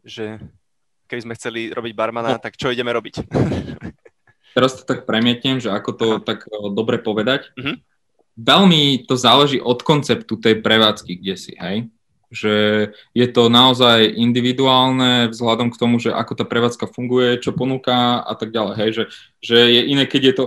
že 0.04 0.40
keby 1.10 1.22
sme 1.26 1.38
chceli 1.38 1.62
robiť 1.74 1.94
barmana, 1.98 2.38
no. 2.38 2.42
tak 2.42 2.56
čo 2.56 2.70
ideme 2.70 2.94
robiť? 2.94 3.26
Teraz 4.56 4.78
to 4.78 4.84
tak 4.86 5.06
premietnem, 5.06 5.62
že 5.62 5.70
ako 5.70 5.92
to 5.94 6.08
Aha. 6.18 6.24
tak 6.26 6.46
eh, 6.46 6.70
dobre 6.74 7.02
povedať. 7.02 7.50
Uh-huh. 7.58 7.78
Veľmi 8.40 9.04
to 9.04 9.20
záleží 9.20 9.60
od 9.60 9.84
konceptu 9.84 10.40
tej 10.40 10.64
prevádzky, 10.64 11.20
kde 11.20 11.36
si, 11.36 11.54
hej? 11.60 11.92
že 12.30 12.88
je 13.18 13.28
to 13.34 13.50
naozaj 13.50 14.06
individuálne 14.06 15.34
vzhľadom 15.34 15.74
k 15.74 15.80
tomu, 15.82 15.98
že 15.98 16.14
ako 16.14 16.38
tá 16.38 16.46
prevádzka 16.46 16.86
funguje, 16.94 17.42
čo 17.42 17.58
ponúka 17.58 18.22
a 18.22 18.34
tak 18.38 18.54
ďalej. 18.54 18.74
Hej, 18.78 18.90
že, 18.94 19.04
že 19.42 19.58
je 19.66 19.82
iné, 19.90 20.06
keď 20.06 20.22
je 20.22 20.34
to 20.38 20.46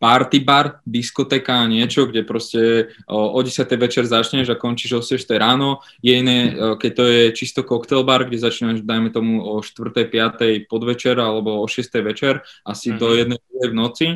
party 0.00 0.40
bar, 0.40 0.80
diskotéka 0.88 1.60
a 1.60 1.68
niečo, 1.68 2.08
kde 2.08 2.24
proste 2.24 2.88
o, 3.04 3.36
o 3.36 3.38
10. 3.44 3.68
večer 3.76 4.08
začneš 4.08 4.48
a 4.48 4.56
končíš 4.56 4.96
o 4.96 5.02
6. 5.04 5.28
ráno. 5.36 5.84
Je 6.00 6.16
iné, 6.16 6.56
keď 6.56 6.90
to 6.96 7.04
je 7.04 7.22
čisto 7.36 7.60
cocktail 7.60 8.00
bar, 8.00 8.24
kde 8.24 8.40
začínaš, 8.40 8.80
dajme 8.80 9.12
tomu, 9.12 9.44
o 9.44 9.60
4. 9.60 9.92
5. 10.08 10.64
podvečer 10.72 11.20
alebo 11.20 11.60
o 11.60 11.66
6. 11.68 11.84
večer, 12.00 12.40
asi 12.64 12.96
mm-hmm. 12.96 12.98
do 12.98 13.06
1. 13.12 13.28
Mhm. 13.28 13.68
v 13.68 13.74
noci. 13.76 14.06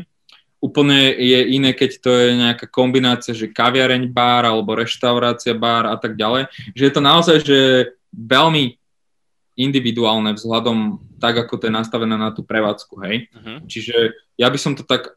Úplne 0.64 1.12
je 1.20 1.40
iné, 1.52 1.76
keď 1.76 1.90
to 2.00 2.08
je 2.08 2.28
nejaká 2.40 2.64
kombinácia, 2.72 3.36
že 3.36 3.52
kaviareň 3.52 4.08
bar 4.08 4.48
alebo 4.48 4.72
reštaurácia 4.72 5.52
bar 5.52 5.84
a 5.84 6.00
tak 6.00 6.16
ďalej. 6.16 6.48
Že 6.72 6.82
je 6.88 6.92
to 6.96 7.02
naozaj, 7.04 7.36
že 7.44 7.58
veľmi 8.16 8.80
individuálne 9.60 10.32
vzhľadom 10.32 11.04
tak, 11.20 11.44
ako 11.44 11.60
to 11.60 11.68
je 11.68 11.76
nastavené 11.76 12.16
na 12.16 12.32
tú 12.32 12.40
prevádzku, 12.40 12.94
hej. 13.04 13.28
Uh-huh. 13.30 13.60
Čiže 13.68 14.16
ja 14.40 14.48
by 14.48 14.58
som 14.58 14.72
to 14.72 14.82
tak 14.82 15.14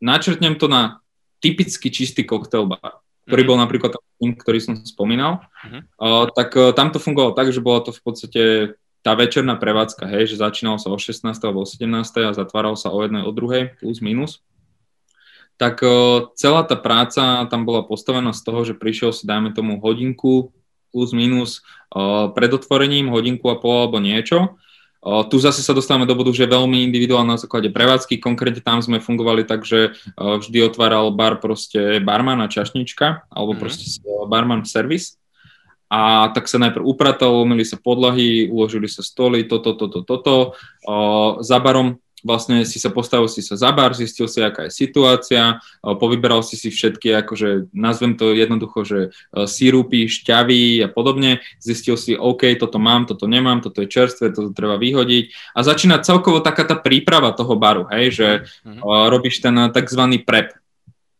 načrtnem 0.00 0.54
to 0.58 0.66
na 0.70 1.02
typicky 1.38 1.92
čistý 1.92 2.24
cocktail 2.24 2.64
bar, 2.64 3.04
ktorý 3.28 3.44
mm-hmm. 3.44 3.50
bol 3.50 3.58
napríklad 3.60 3.90
ten, 3.94 4.32
ktorý 4.32 4.58
som 4.64 4.74
spomínal, 4.80 5.44
mm-hmm. 5.64 5.82
uh, 6.00 6.24
tak 6.32 6.56
uh, 6.56 6.72
tam 6.72 6.88
to 6.90 7.02
fungovalo 7.02 7.36
tak, 7.36 7.52
že 7.52 7.60
bola 7.60 7.84
to 7.84 7.92
v 7.92 8.00
podstate 8.00 8.42
tá 9.04 9.12
večerná 9.12 9.60
prevádzka, 9.60 10.08
hej, 10.08 10.32
že 10.32 10.40
začínalo 10.40 10.80
sa 10.80 10.88
o 10.88 10.96
16. 10.96 11.28
alebo 11.28 11.62
o 11.62 11.68
17. 11.68 11.84
a 12.24 12.32
zatváral 12.32 12.72
sa 12.72 12.88
o 12.88 13.04
jednej, 13.04 13.20
o 13.20 13.36
druhej, 13.36 13.76
plus 13.76 14.00
minus. 14.00 14.40
Tak 15.60 15.84
uh, 15.84 16.32
celá 16.34 16.64
tá 16.64 16.74
práca 16.74 17.44
tam 17.52 17.68
bola 17.68 17.84
postavená 17.84 18.32
z 18.32 18.40
toho, 18.40 18.64
že 18.64 18.74
prišiel 18.74 19.12
si, 19.12 19.28
dajme 19.28 19.52
tomu, 19.52 19.76
hodinku 19.78 20.50
plus 20.90 21.12
minus 21.12 21.60
uh, 21.92 22.32
pred 22.32 22.48
otvorením, 22.48 23.12
hodinku 23.12 23.52
a 23.52 23.60
pol 23.60 23.86
alebo 23.86 24.00
niečo 24.00 24.56
tu 25.04 25.36
zase 25.36 25.60
sa 25.60 25.76
dostávame 25.76 26.08
do 26.08 26.16
bodu, 26.16 26.32
že 26.32 26.48
veľmi 26.48 26.80
individuálne 26.88 27.36
na 27.36 27.40
základe 27.40 27.68
prevádzky. 27.68 28.24
Konkrétne 28.24 28.64
tam 28.64 28.80
sme 28.80 29.04
fungovali 29.04 29.44
tak, 29.44 29.68
že 29.68 29.92
vždy 30.16 30.64
otváral 30.64 31.12
bar 31.12 31.44
proste 31.44 32.00
barman 32.00 32.40
a 32.40 32.48
čašnička, 32.48 33.28
alebo 33.28 33.52
mm-hmm. 33.52 33.60
proste 33.60 34.00
barman 34.28 34.64
servis. 34.64 35.20
A 35.92 36.32
tak 36.32 36.48
sa 36.48 36.56
najprv 36.58 36.82
upratalo, 36.82 37.44
umili 37.44 37.62
sa 37.62 37.76
podlahy, 37.76 38.48
uložili 38.48 38.88
sa 38.88 39.04
stoly, 39.04 39.44
toto, 39.44 39.76
toto, 39.76 40.00
toto. 40.02 40.58
Za 41.44 41.60
barom 41.60 42.00
vlastne 42.24 42.64
si 42.64 42.80
sa 42.80 42.88
postavil 42.88 43.28
si 43.28 43.44
sa 43.44 43.54
za 43.54 43.70
bar, 43.70 43.92
zistil 43.92 44.26
si, 44.26 44.40
aká 44.40 44.66
je 44.66 44.72
situácia, 44.72 45.60
povyberal 45.84 46.40
si 46.40 46.56
si 46.56 46.72
všetky, 46.72 47.12
akože 47.20 47.68
nazvem 47.76 48.16
to 48.16 48.32
jednoducho, 48.32 48.80
že 48.82 48.98
sírupy, 49.44 50.08
šťavy 50.08 50.82
a 50.82 50.88
podobne, 50.88 51.44
zistil 51.60 52.00
si, 52.00 52.16
OK, 52.16 52.56
toto 52.56 52.80
mám, 52.80 53.04
toto 53.04 53.28
nemám, 53.28 53.60
toto 53.60 53.84
je 53.84 53.92
čerstvé, 53.92 54.32
toto 54.32 54.56
treba 54.56 54.80
vyhodiť 54.80 55.54
a 55.54 55.60
začína 55.60 56.00
celkovo 56.00 56.40
taká 56.40 56.64
tá 56.64 56.74
príprava 56.80 57.36
toho 57.36 57.54
baru, 57.60 57.84
hej, 57.92 58.06
že 58.16 58.28
mm-hmm. 58.64 58.80
robíš 59.12 59.44
ten 59.44 59.54
tzv. 59.68 60.02
prep, 60.24 60.56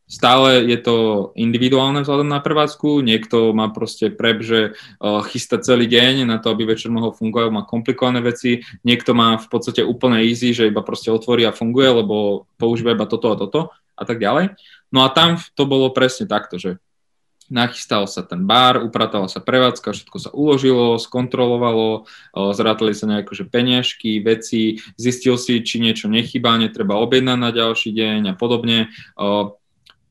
Stále 0.04 0.68
je 0.68 0.76
to 0.84 0.94
individuálne 1.32 2.04
vzhľadom 2.04 2.28
na 2.28 2.36
prevádzku, 2.44 3.00
niekto 3.00 3.56
má 3.56 3.72
proste 3.72 4.12
prep, 4.12 4.44
že 4.44 4.60
uh, 4.76 5.24
chystá 5.24 5.56
celý 5.64 5.88
deň 5.88 6.28
na 6.28 6.36
to, 6.36 6.52
aby 6.52 6.68
večer 6.68 6.92
mohol 6.92 7.16
fungovať, 7.16 7.48
má 7.48 7.64
komplikované 7.64 8.20
veci, 8.20 8.60
niekto 8.84 9.16
má 9.16 9.40
v 9.40 9.48
podstate 9.48 9.80
úplne 9.80 10.20
easy, 10.20 10.52
že 10.52 10.68
iba 10.68 10.84
proste 10.84 11.08
otvorí 11.08 11.48
a 11.48 11.56
funguje, 11.56 12.04
lebo 12.04 12.44
používa 12.60 12.92
iba 12.92 13.08
toto 13.08 13.32
a 13.32 13.36
toto 13.40 13.72
a 13.96 14.02
tak 14.04 14.20
ďalej. 14.20 14.52
No 14.92 15.02
a 15.02 15.08
tam 15.08 15.40
to 15.56 15.64
bolo 15.64 15.88
presne 15.88 16.28
takto, 16.28 16.60
že 16.60 16.76
nachystal 17.48 18.08
sa 18.08 18.24
ten 18.24 18.44
bar, 18.48 18.80
upratala 18.80 19.28
sa 19.28 19.40
prevádzka, 19.40 19.92
všetko 19.92 20.16
sa 20.20 20.30
uložilo, 20.32 20.96
skontrolovalo, 20.96 22.08
zrátali 22.32 22.96
sa 22.96 23.04
nejaké 23.04 23.36
že 23.36 23.44
peniažky, 23.44 24.20
veci, 24.24 24.80
zistil 24.96 25.36
si, 25.36 25.60
či 25.60 25.80
niečo 25.80 26.08
nechybá, 26.08 26.56
netreba 26.56 26.96
objednať 27.00 27.38
na 27.40 27.50
ďalší 27.52 27.92
deň 27.92 28.20
a 28.32 28.34
podobne 28.36 28.92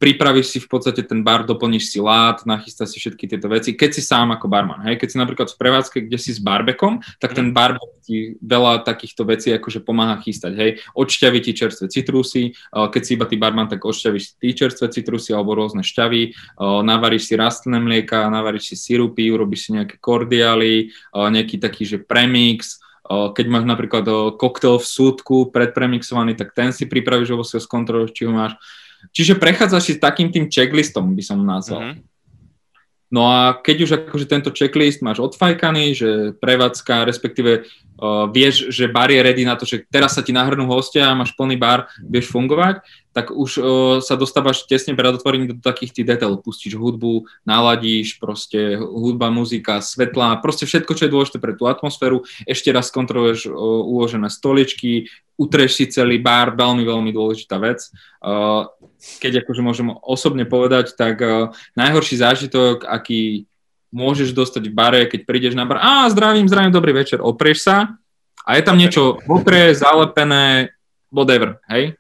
pripravíš 0.04 0.52
si 0.52 0.60
v 0.60 0.68
podstate 0.68 1.00
ten 1.08 1.24
bar, 1.24 1.48
doplníš 1.48 1.96
si 1.96 2.04
lát, 2.04 2.44
nachystáš 2.44 2.92
si 2.92 2.98
všetky 3.00 3.24
tieto 3.24 3.48
veci, 3.48 3.72
keď 3.72 3.90
si 3.96 4.04
sám 4.04 4.36
ako 4.36 4.52
barman. 4.52 4.84
Hej? 4.84 5.00
Keď 5.00 5.08
si 5.08 5.18
napríklad 5.18 5.48
v 5.48 5.56
prevádzke, 5.56 5.98
kde 6.04 6.20
si 6.20 6.36
s 6.36 6.44
barbekom, 6.44 7.00
tak 7.24 7.32
ten 7.32 7.48
mhm. 7.48 7.56
barbek 7.56 7.92
ti 8.04 8.36
veľa 8.44 8.84
takýchto 8.84 9.24
vecí 9.24 9.56
akože 9.56 9.80
pomáha 9.80 10.20
chystať. 10.20 10.60
Hej? 10.60 10.72
Odšťaví 10.92 11.40
ti 11.40 11.56
čerstvé 11.56 11.88
citrusy, 11.88 12.52
keď 12.76 13.02
si 13.02 13.16
iba 13.16 13.24
ty 13.24 13.40
barman, 13.40 13.72
tak 13.72 13.80
odšťavíš 13.88 14.44
ty 14.44 14.52
čerstvé 14.52 14.92
citrusy 14.92 15.32
alebo 15.32 15.56
rôzne 15.56 15.88
šťavy, 15.88 16.36
navaríš 16.84 17.32
si 17.32 17.40
rastlinné 17.40 17.80
mlieka, 17.80 18.28
navaríš 18.28 18.76
si 18.76 18.76
sirupy, 18.76 19.32
urobíš 19.32 19.72
si 19.72 19.80
nejaké 19.80 20.04
kordiály, 20.04 20.92
nejaký 21.16 21.64
taký, 21.64 21.88
že 21.88 22.04
premix, 22.04 22.84
keď 23.08 23.46
máš 23.48 23.64
napríklad 23.64 24.36
koktel 24.36 24.84
v 24.84 24.88
súdku 24.88 25.48
predpremixovaný, 25.56 26.36
tak 26.36 26.52
ten 26.52 26.76
si 26.76 26.92
pripravíš, 26.92 27.32
lebo 27.32 27.48
si 27.48 27.56
ho 27.56 27.64
skontroluješ, 27.64 28.12
či 28.12 28.28
ho 28.28 28.36
máš. 28.36 28.60
Čiže 29.12 29.36
prechádzaš 29.36 29.84
si 29.84 29.94
takým 30.00 30.32
tým 30.32 30.48
checklistom, 30.48 31.12
by 31.12 31.24
som 31.26 31.44
nazval. 31.44 31.82
Mm-hmm. 31.84 32.14
No 33.14 33.30
a 33.30 33.54
keď 33.54 33.78
už 33.86 33.92
akože 33.94 34.26
tento 34.26 34.50
checklist 34.50 35.06
máš 35.06 35.22
odfajkaný, 35.22 35.94
že 35.94 36.10
prevádzka, 36.42 37.06
respektíve 37.06 37.62
uh, 37.62 38.26
vieš, 38.26 38.74
že 38.74 38.90
bar 38.90 39.14
je 39.14 39.22
ready 39.22 39.46
na 39.46 39.54
to, 39.54 39.70
že 39.70 39.86
teraz 39.86 40.18
sa 40.18 40.26
ti 40.26 40.34
nahrnú 40.34 40.66
hostia 40.66 41.06
a 41.06 41.14
máš 41.14 41.30
plný 41.38 41.54
bar, 41.54 41.94
vieš 42.02 42.34
fungovať, 42.34 42.82
tak 43.14 43.30
už 43.30 43.62
uh, 43.62 43.66
sa 44.02 44.18
dostávaš 44.18 44.66
tesne 44.66 44.98
pred 44.98 45.14
otvorením 45.14 45.54
do 45.54 45.62
takých 45.62 45.94
tých 46.02 46.10
detailov. 46.10 46.42
Pustíš 46.42 46.74
hudbu, 46.74 47.30
naladíš, 47.46 48.18
proste 48.18 48.82
hudba, 48.82 49.30
muzika, 49.30 49.78
svetla, 49.78 50.42
proste 50.42 50.66
všetko, 50.66 50.98
čo 50.98 51.06
je 51.06 51.14
dôležité 51.14 51.38
pre 51.38 51.54
tú 51.54 51.70
atmosféru. 51.70 52.26
Ešte 52.50 52.74
raz 52.74 52.90
kontroluješ 52.90 53.46
uh, 53.46 53.54
uložené 53.94 54.34
stoličky, 54.34 55.06
utreš 55.38 55.78
si 55.78 55.86
celý 55.86 56.18
bar, 56.18 56.58
veľmi, 56.58 56.82
veľmi 56.82 57.14
dôležitá 57.14 57.62
vec. 57.62 57.94
Uh, 58.26 58.66
keď 59.20 59.44
akože 59.44 59.62
môžem 59.64 59.88
osobne 60.04 60.48
povedať, 60.48 60.96
tak 60.96 61.20
uh, 61.20 61.52
najhorší 61.76 62.20
zážitok, 62.20 62.88
aký 62.88 63.46
môžeš 63.94 64.34
dostať 64.34 64.64
v 64.68 64.74
bare, 64.74 65.02
keď 65.06 65.30
prídeš 65.30 65.54
na 65.54 65.70
bar, 65.70 65.78
a 65.78 66.10
zdravím, 66.10 66.50
zdravím, 66.50 66.74
dobrý 66.74 66.98
večer, 66.98 67.22
oprieš 67.22 67.70
sa 67.70 67.98
a 68.44 68.58
je 68.58 68.64
tam 68.66 68.76
niečo 68.76 69.22
mokre, 69.30 69.72
zalepené, 69.78 70.74
whatever, 71.14 71.62
hej? 71.70 71.94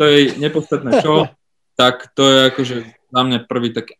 to 0.00 0.08
je 0.08 0.32
nepodstatné 0.40 1.04
čo, 1.04 1.28
tak 1.76 2.08
to 2.16 2.24
je 2.24 2.38
akože 2.48 2.76
za 3.12 3.20
mňa 3.20 3.44
prvý 3.44 3.76
tak 3.76 3.99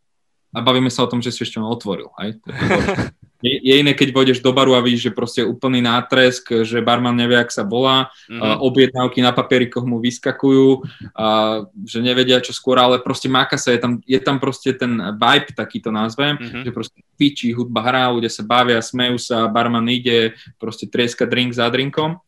a 0.50 0.58
bavíme 0.58 0.90
sa 0.90 1.06
o 1.06 1.10
tom, 1.10 1.22
že 1.22 1.30
si 1.30 1.46
ešte 1.46 1.62
otvoril. 1.62 2.10
Hej? 2.18 2.42
Je, 3.40 3.56
je 3.56 3.74
iné, 3.80 3.96
keď 3.96 4.12
pôjdeš 4.12 4.44
do 4.44 4.52
baru 4.52 4.76
a 4.76 4.84
vidíš, 4.84 5.08
že 5.08 5.16
proste 5.16 5.40
úplný 5.40 5.80
nátresk, 5.80 6.60
že 6.60 6.84
barman 6.84 7.16
nevie, 7.16 7.40
ak 7.40 7.48
sa 7.48 7.64
volá, 7.64 8.12
mm-hmm. 8.28 8.36
uh, 8.36 8.60
objednávky 8.60 9.24
na 9.24 9.32
papierikoch 9.32 9.88
mu 9.88 9.96
vyskakujú, 9.96 10.84
uh, 11.16 11.64
že 11.88 12.04
nevedia 12.04 12.36
čo 12.44 12.52
skôr, 12.52 12.76
ale 12.76 13.00
proste 13.00 13.32
máka 13.32 13.56
sa, 13.56 13.72
je 13.72 13.80
tam, 13.80 13.96
je 14.04 14.20
tam 14.20 14.36
proste 14.36 14.76
ten 14.76 14.92
vibe, 15.16 15.56
taký 15.56 15.80
to 15.80 15.88
nazvem, 15.88 16.36
mm-hmm. 16.36 16.68
že 16.68 16.70
proste 16.76 17.00
pičí, 17.16 17.48
hudba 17.56 17.80
hrá, 17.80 18.12
ľudia 18.12 18.28
sa 18.28 18.44
bavia, 18.44 18.76
smejú 18.76 19.16
sa, 19.16 19.48
barman 19.48 19.88
ide, 19.88 20.36
proste 20.60 20.84
trieska 20.84 21.24
drink 21.24 21.56
za 21.56 21.72
drinkom. 21.72 22.20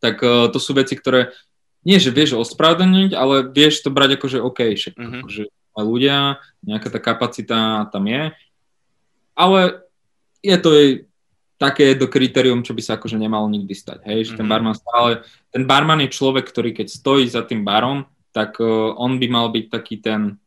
Tak 0.00 0.16
uh, 0.24 0.48
to 0.48 0.56
sú 0.56 0.72
veci, 0.72 0.96
ktoré 0.96 1.36
nie, 1.84 2.00
že 2.00 2.12
vieš 2.12 2.40
ospravedlniť, 2.40 3.12
ale 3.12 3.44
vieš 3.44 3.84
to 3.84 3.92
brať 3.92 4.16
ako, 4.16 4.26
že 4.28 4.38
OK, 4.40 4.60
však 4.72 4.94
mm-hmm. 4.96 5.20
akože 5.20 5.42
ľudia, 5.82 6.40
nejaká 6.64 6.88
tá 6.92 7.00
kapacita 7.02 7.88
tam 7.90 8.04
je, 8.06 8.32
ale 9.36 9.60
je 10.40 10.56
to 10.56 10.70
jej 10.72 10.90
také 11.60 11.92
do 11.92 12.08
kritérium, 12.08 12.64
čo 12.64 12.72
by 12.72 12.80
sa 12.80 12.96
akože 12.96 13.20
nemalo 13.20 13.44
nikdy 13.52 13.76
stať, 13.76 14.00
hej, 14.08 14.32
že 14.32 14.32
mm-hmm. 14.32 14.38
ten 14.40 14.46
mhm. 14.48 14.52
barman 14.52 14.76
stále, 14.76 15.10
ten 15.52 15.62
barman 15.68 16.00
je 16.04 16.16
človek, 16.16 16.44
ktorý 16.48 16.70
keď 16.72 16.88
stojí 16.88 17.28
za 17.28 17.44
tým 17.44 17.64
barom, 17.64 18.08
tak 18.30 18.56
uh, 18.62 18.96
on 18.96 19.20
by 19.20 19.26
mal 19.28 19.52
byť 19.52 19.64
taký 19.68 20.00
ten 20.00 20.38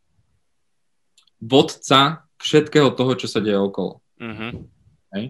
vodca 1.43 2.23
všetkého 2.39 2.95
toho, 2.95 3.13
čo 3.19 3.27
sa 3.27 3.43
deje 3.43 3.59
okolo. 3.59 3.99
Mm-hmm. 4.19 4.51
Hej. 5.19 5.25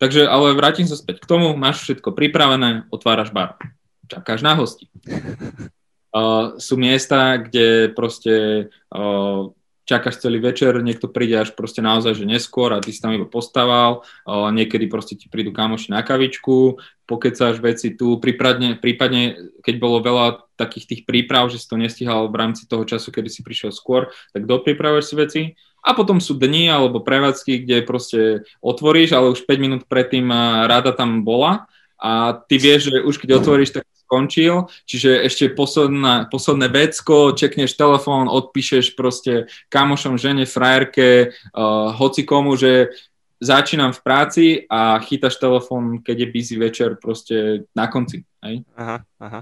Takže, 0.00 0.26
ale 0.26 0.56
vrátim 0.56 0.88
sa 0.88 0.96
späť 0.96 1.22
k 1.22 1.28
tomu, 1.28 1.54
máš 1.54 1.84
všetko 1.84 2.16
pripravené, 2.16 2.88
otváraš 2.90 3.30
bar 3.30 3.60
čakáš 4.08 4.44
na 4.44 4.54
hosti. 4.54 4.88
Uh, 6.14 6.54
sú 6.62 6.78
miesta, 6.78 7.42
kde 7.42 7.90
proste 7.90 8.70
uh, 8.94 9.50
čakáš 9.84 10.24
celý 10.24 10.40
večer, 10.40 10.72
niekto 10.80 11.12
príde 11.12 11.36
až 11.36 11.52
proste 11.52 11.84
naozaj, 11.84 12.16
že 12.16 12.24
neskôr 12.24 12.72
a 12.72 12.80
ty 12.80 12.88
si 12.88 13.04
tam 13.04 13.12
iba 13.12 13.28
postával, 13.28 14.00
niekedy 14.24 14.88
proste 14.88 15.12
ti 15.12 15.28
prídu 15.28 15.52
kamoši 15.52 15.92
na 15.92 16.00
kavičku, 16.00 16.80
pokecáš 17.04 17.60
veci 17.60 17.92
tu, 17.92 18.16
prípadne, 18.16 18.80
prípadne 18.80 19.52
keď 19.60 19.74
bolo 19.76 20.00
veľa 20.00 20.48
takých 20.56 20.88
tých 20.88 21.02
príprav, 21.04 21.52
že 21.52 21.60
si 21.60 21.68
to 21.68 21.76
nestihal 21.76 22.32
v 22.32 22.36
rámci 22.40 22.64
toho 22.64 22.88
času, 22.88 23.12
kedy 23.12 23.28
si 23.28 23.44
prišiel 23.44 23.76
skôr, 23.76 24.08
tak 24.32 24.48
dopripravuješ 24.48 25.04
si 25.04 25.14
veci. 25.14 25.42
A 25.84 25.92
potom 25.92 26.16
sú 26.16 26.40
dni 26.40 26.72
alebo 26.72 27.04
prevádzky, 27.04 27.68
kde 27.68 27.84
proste 27.84 28.20
otvoríš, 28.64 29.12
ale 29.12 29.28
už 29.36 29.44
5 29.44 29.60
minút 29.60 29.82
predtým 29.84 30.32
rada 30.64 30.96
tam 30.96 31.28
bola. 31.28 31.68
A 32.00 32.40
ty 32.48 32.56
vieš, 32.56 32.88
že 32.88 33.04
už 33.04 33.20
keď 33.20 33.44
otvoríš, 33.44 33.76
tak 33.76 33.84
skončil, 34.14 34.70
čiže 34.86 35.26
ešte 35.26 35.50
posledná, 35.58 36.30
posledné 36.30 36.70
vecko, 36.70 37.34
čekneš 37.34 37.74
telefón, 37.74 38.30
odpíšeš 38.30 38.94
proste 38.94 39.50
kamošom, 39.74 40.14
žene, 40.14 40.46
frajerke, 40.46 41.34
uh, 41.50 41.90
hoci 41.98 42.22
komu, 42.22 42.54
že 42.54 42.94
začínam 43.42 43.90
v 43.90 44.00
práci 44.06 44.46
a 44.70 45.02
chytaš 45.02 45.42
telefón, 45.42 45.98
keď 45.98 46.16
je 46.22 46.30
busy 46.30 46.54
večer 46.54 46.94
proste 47.02 47.66
na 47.74 47.90
konci. 47.90 48.22
Hej? 48.46 48.62
Aha, 48.78 49.02
aha. 49.18 49.40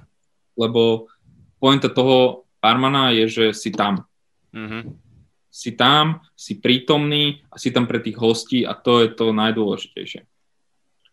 Lebo 0.57 1.13
pointa 1.61 1.93
toho 1.93 2.49
barmana 2.65 3.13
je, 3.13 3.29
že 3.29 3.45
si 3.53 3.69
tam. 3.77 4.09
Mm-hmm. 4.57 4.83
Si 5.53 5.77
tam, 5.77 6.25
si 6.33 6.57
prítomný 6.57 7.45
a 7.53 7.61
si 7.61 7.69
tam 7.69 7.85
pre 7.85 8.01
tých 8.01 8.17
hostí 8.17 8.65
a 8.65 8.73
to 8.73 9.05
je 9.05 9.13
to 9.13 9.37
najdôležitejšie. 9.37 10.25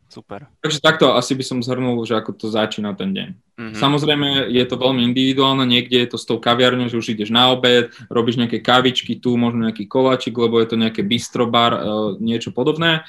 Super. 0.10 0.50
Takže 0.66 0.82
takto 0.82 1.14
asi 1.14 1.38
by 1.38 1.46
som 1.46 1.62
zhrnul, 1.62 2.02
že 2.02 2.18
ako 2.18 2.34
to 2.34 2.50
začína 2.50 2.98
ten 2.98 3.14
deň. 3.14 3.30
Mm-hmm. 3.30 3.78
Samozrejme 3.78 4.50
je 4.50 4.66
to 4.66 4.82
veľmi 4.82 5.06
individuálne, 5.06 5.70
niekde 5.70 6.02
je 6.02 6.10
to 6.10 6.18
s 6.18 6.26
tou 6.26 6.42
kaviarňou, 6.42 6.90
že 6.90 6.98
už 6.98 7.14
ideš 7.14 7.30
na 7.30 7.54
obed, 7.54 7.94
robíš 8.10 8.42
nejaké 8.42 8.58
kavičky, 8.58 9.22
tu 9.22 9.38
možno 9.38 9.70
nejaký 9.70 9.86
koláčik, 9.86 10.34
lebo 10.34 10.58
je 10.58 10.74
to 10.74 10.82
nejaké 10.82 11.06
bistrobar, 11.06 11.72
e, 11.78 11.80
niečo 12.26 12.50
podobné. 12.50 13.06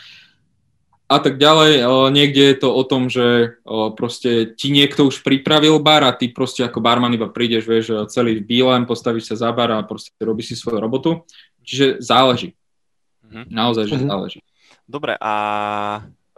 A 1.09 1.17
tak 1.25 1.41
ďalej, 1.41 1.73
e, 1.81 1.85
niekde 2.13 2.43
je 2.53 2.57
to 2.61 2.69
o 2.69 2.85
tom, 2.85 3.09
že 3.09 3.57
e, 3.57 3.75
proste 3.97 4.53
ti 4.53 4.69
niekto 4.69 5.09
už 5.09 5.25
pripravil 5.25 5.81
bar 5.81 6.05
a 6.05 6.13
ty 6.13 6.29
proste 6.29 6.69
ako 6.69 6.85
barman 6.85 7.17
iba 7.17 7.33
prídeš, 7.33 7.65
vieš, 7.65 8.13
celý 8.13 8.45
v 8.45 8.47
bílem, 8.47 8.85
postavíš 8.85 9.33
sa 9.33 9.49
za 9.49 9.51
bar 9.57 9.73
a 9.73 9.89
proste 9.89 10.13
robíš 10.21 10.53
si 10.53 10.55
svoju 10.61 10.77
robotu. 10.77 11.25
Čiže 11.65 12.05
záleží. 12.05 12.53
Mm-hmm. 13.25 13.49
Naozaj, 13.49 13.89
že 13.89 13.97
mm-hmm. 13.97 14.13
záleží. 14.13 14.41
Dobre, 14.85 15.17
a 15.17 15.33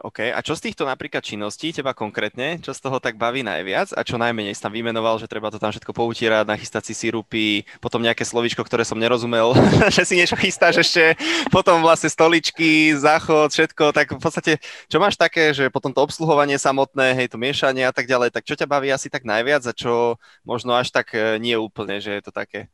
OK. 0.03 0.35
A 0.35 0.43
čo 0.43 0.59
z 0.59 0.67
týchto 0.67 0.83
napríklad 0.83 1.23
činností, 1.23 1.71
teba 1.71 1.95
konkrétne, 1.95 2.59
čo 2.59 2.75
z 2.75 2.83
toho 2.83 2.99
tak 2.99 3.15
baví 3.15 3.47
najviac 3.47 3.95
a 3.95 4.03
čo 4.03 4.19
najmenej 4.19 4.51
si 4.51 4.59
tam 4.59 4.75
vymenoval, 4.75 5.15
že 5.23 5.31
treba 5.31 5.47
to 5.47 5.63
tam 5.63 5.71
všetko 5.71 5.95
poutírať, 5.95 6.43
nachystať 6.43 6.91
si 6.91 6.95
sirupy, 6.99 7.63
potom 7.79 8.03
nejaké 8.03 8.27
slovičko, 8.27 8.67
ktoré 8.67 8.83
som 8.83 8.99
nerozumel, 8.99 9.55
že 9.95 10.03
si 10.03 10.19
niečo 10.19 10.35
chystáš 10.35 10.83
ešte, 10.83 11.15
potom 11.55 11.87
vlastne 11.87 12.11
stoličky, 12.11 12.99
záchod, 12.99 13.55
všetko, 13.55 13.95
tak 13.95 14.11
v 14.11 14.19
podstate, 14.19 14.53
čo 14.91 14.99
máš 14.99 15.15
také, 15.15 15.55
že 15.55 15.71
potom 15.71 15.95
to 15.95 16.03
obsluhovanie 16.03 16.59
samotné, 16.59 17.15
hej, 17.15 17.31
to 17.31 17.39
miešanie 17.39 17.87
a 17.87 17.95
tak 17.95 18.11
ďalej, 18.11 18.35
tak 18.35 18.43
čo 18.43 18.59
ťa 18.59 18.67
baví 18.67 18.91
asi 18.91 19.07
tak 19.07 19.23
najviac 19.23 19.63
a 19.63 19.73
čo 19.73 20.19
možno 20.43 20.75
až 20.75 20.91
tak 20.91 21.15
e, 21.15 21.39
nie 21.39 21.55
úplne, 21.55 22.03
že 22.03 22.19
je 22.19 22.23
to 22.27 22.35
také? 22.35 22.67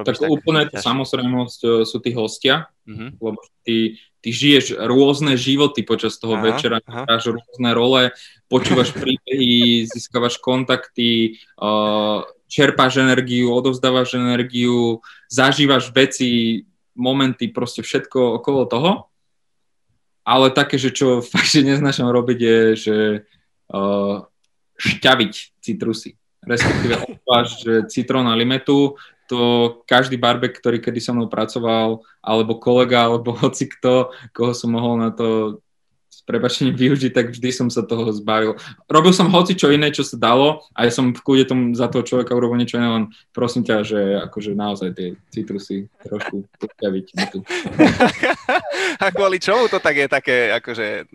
Tak, 0.00 0.16
tak 0.16 0.32
úplne 0.32 0.64
to 0.72 0.80
samozrejmosť 0.80 1.60
e, 1.60 1.68
sú 1.84 2.00
tí 2.00 2.16
hostia, 2.16 2.72
mm-hmm. 2.88 3.20
lebo 3.20 3.38
ty, 3.60 4.00
ty 4.24 4.28
žiješ 4.32 4.80
rôzne 4.80 5.36
životy 5.36 5.84
počas 5.84 6.16
toho 6.16 6.40
aha, 6.40 6.44
večera, 6.48 6.80
hráš 6.80 7.36
rôzne 7.36 7.70
role, 7.76 8.16
počúvaš 8.48 8.96
príbehy, 9.02 9.84
získavaš 9.84 10.40
kontakty, 10.40 11.36
uh, 11.60 12.24
čerpáš 12.48 13.04
energiu, 13.04 13.52
odovzdávaš 13.52 14.16
energiu, 14.16 15.04
zažívaš 15.28 15.92
veci, 15.92 16.64
momenty, 16.96 17.48
proste 17.48 17.80
všetko 17.80 18.40
okolo 18.40 18.68
toho. 18.68 18.92
Ale 20.22 20.54
také, 20.54 20.78
že 20.78 20.94
čo 20.94 21.18
fakt, 21.32 21.50
že 21.50 21.66
neznašam 21.66 22.08
robiť 22.08 22.38
je, 22.38 22.58
že 22.76 22.96
uh, 23.72 24.24
šťaviť 24.78 25.32
citrusy. 25.60 26.14
Respektíve 26.42 26.94
že 27.62 27.86
citrón 27.88 28.26
a 28.28 28.34
limetu, 28.34 28.98
to 29.28 29.40
každý 29.86 30.16
barbek, 30.16 30.58
ktorý 30.58 30.78
kedy 30.82 31.00
so 31.00 31.12
mnou 31.14 31.28
pracoval, 31.30 32.02
alebo 32.22 32.58
kolega, 32.58 33.06
alebo 33.06 33.34
hoci 33.42 33.68
kto, 33.68 34.14
koho 34.34 34.52
som 34.54 34.74
mohol 34.74 34.98
na 34.98 35.10
to 35.10 35.58
s 36.12 36.20
prebačením 36.28 36.76
využiť, 36.76 37.10
tak 37.10 37.32
vždy 37.32 37.50
som 37.50 37.68
sa 37.72 37.82
toho 37.82 38.12
zbavil. 38.12 38.60
Robil 38.86 39.16
som 39.16 39.32
hoci 39.32 39.56
čo 39.56 39.72
iné, 39.72 39.88
čo 39.88 40.04
sa 40.04 40.20
dalo 40.20 40.60
a 40.76 40.84
ja 40.84 40.92
som 40.92 41.10
v 41.10 41.24
kľude 41.24 41.48
tom 41.48 41.60
za 41.72 41.88
toho 41.88 42.04
človeka 42.04 42.36
urobil 42.36 42.60
niečo 42.60 42.76
iné, 42.76 42.86
len 42.86 43.04
prosím 43.32 43.64
ťa, 43.64 43.76
že 43.82 44.00
akože 44.30 44.52
naozaj 44.52 44.92
tie 44.92 45.08
citrusy 45.32 45.88
trošku 46.04 46.44
poťaviť. 46.60 47.06
a 49.02 49.04
kvôli 49.08 49.40
čomu 49.40 49.72
to 49.72 49.80
tak 49.80 49.96
je 49.96 50.06
také 50.06 50.52
akože 50.62 51.08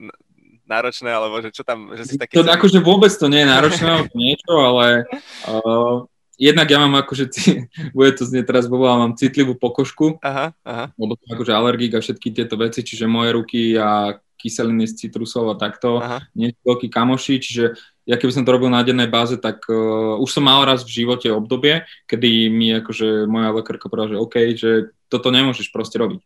náročné, 0.67 1.09
alebo 1.13 1.39
že 1.39 1.55
čo 1.55 1.63
tam, 1.63 1.95
že 1.95 2.03
si 2.03 2.15
taký... 2.19 2.35
To, 2.35 2.43
akože 2.43 2.83
vôbec 2.83 3.09
to 3.15 3.31
nie 3.31 3.47
je 3.47 3.51
náročné, 3.53 4.11
niečo, 4.11 4.51
ale 4.51 5.07
uh, 5.47 6.03
jednak 6.37 6.69
ja 6.69 6.77
mám 6.79 7.01
akože, 7.03 7.27
bude 7.97 8.11
to 8.13 8.23
znieť 8.23 8.45
teraz 8.47 8.69
bo 8.69 8.79
mám 8.79 9.17
citlivú 9.17 9.57
pokožku, 9.57 10.21
aha, 10.21 10.53
aha. 10.63 10.85
lebo 10.95 11.17
som 11.17 11.29
akože 11.33 11.51
alergik 11.51 11.97
a 11.97 12.03
všetky 12.03 12.31
tieto 12.31 12.55
veci, 12.55 12.85
čiže 12.85 13.09
moje 13.09 13.33
ruky 13.33 13.75
a 13.75 14.21
kyseliny 14.37 14.85
z 14.85 14.93
citrusov 15.01 15.49
a 15.49 15.55
takto, 15.57 15.97
aha. 15.97 16.21
nie 16.37 16.53
sú 16.53 16.61
veľkí 16.61 16.87
kamoši, 16.93 17.35
čiže 17.41 17.63
ja 18.07 18.15
keby 18.15 18.31
som 18.31 18.45
to 18.47 18.53
robil 18.53 18.71
na 18.71 18.85
dennej 18.85 19.09
báze, 19.09 19.35
tak 19.41 19.65
uh, 19.67 20.15
už 20.21 20.29
som 20.29 20.45
mal 20.45 20.63
raz 20.63 20.85
v 20.85 21.03
živote 21.03 21.27
obdobie, 21.27 21.83
kedy 22.07 22.47
mi 22.47 22.71
akože 22.77 23.27
moja 23.27 23.51
lekárka 23.51 23.91
povedala, 23.91 24.15
že 24.15 24.21
OK, 24.21 24.35
že 24.55 24.71
toto 25.11 25.33
nemôžeš 25.33 25.73
proste 25.73 25.99
robiť. 25.99 26.21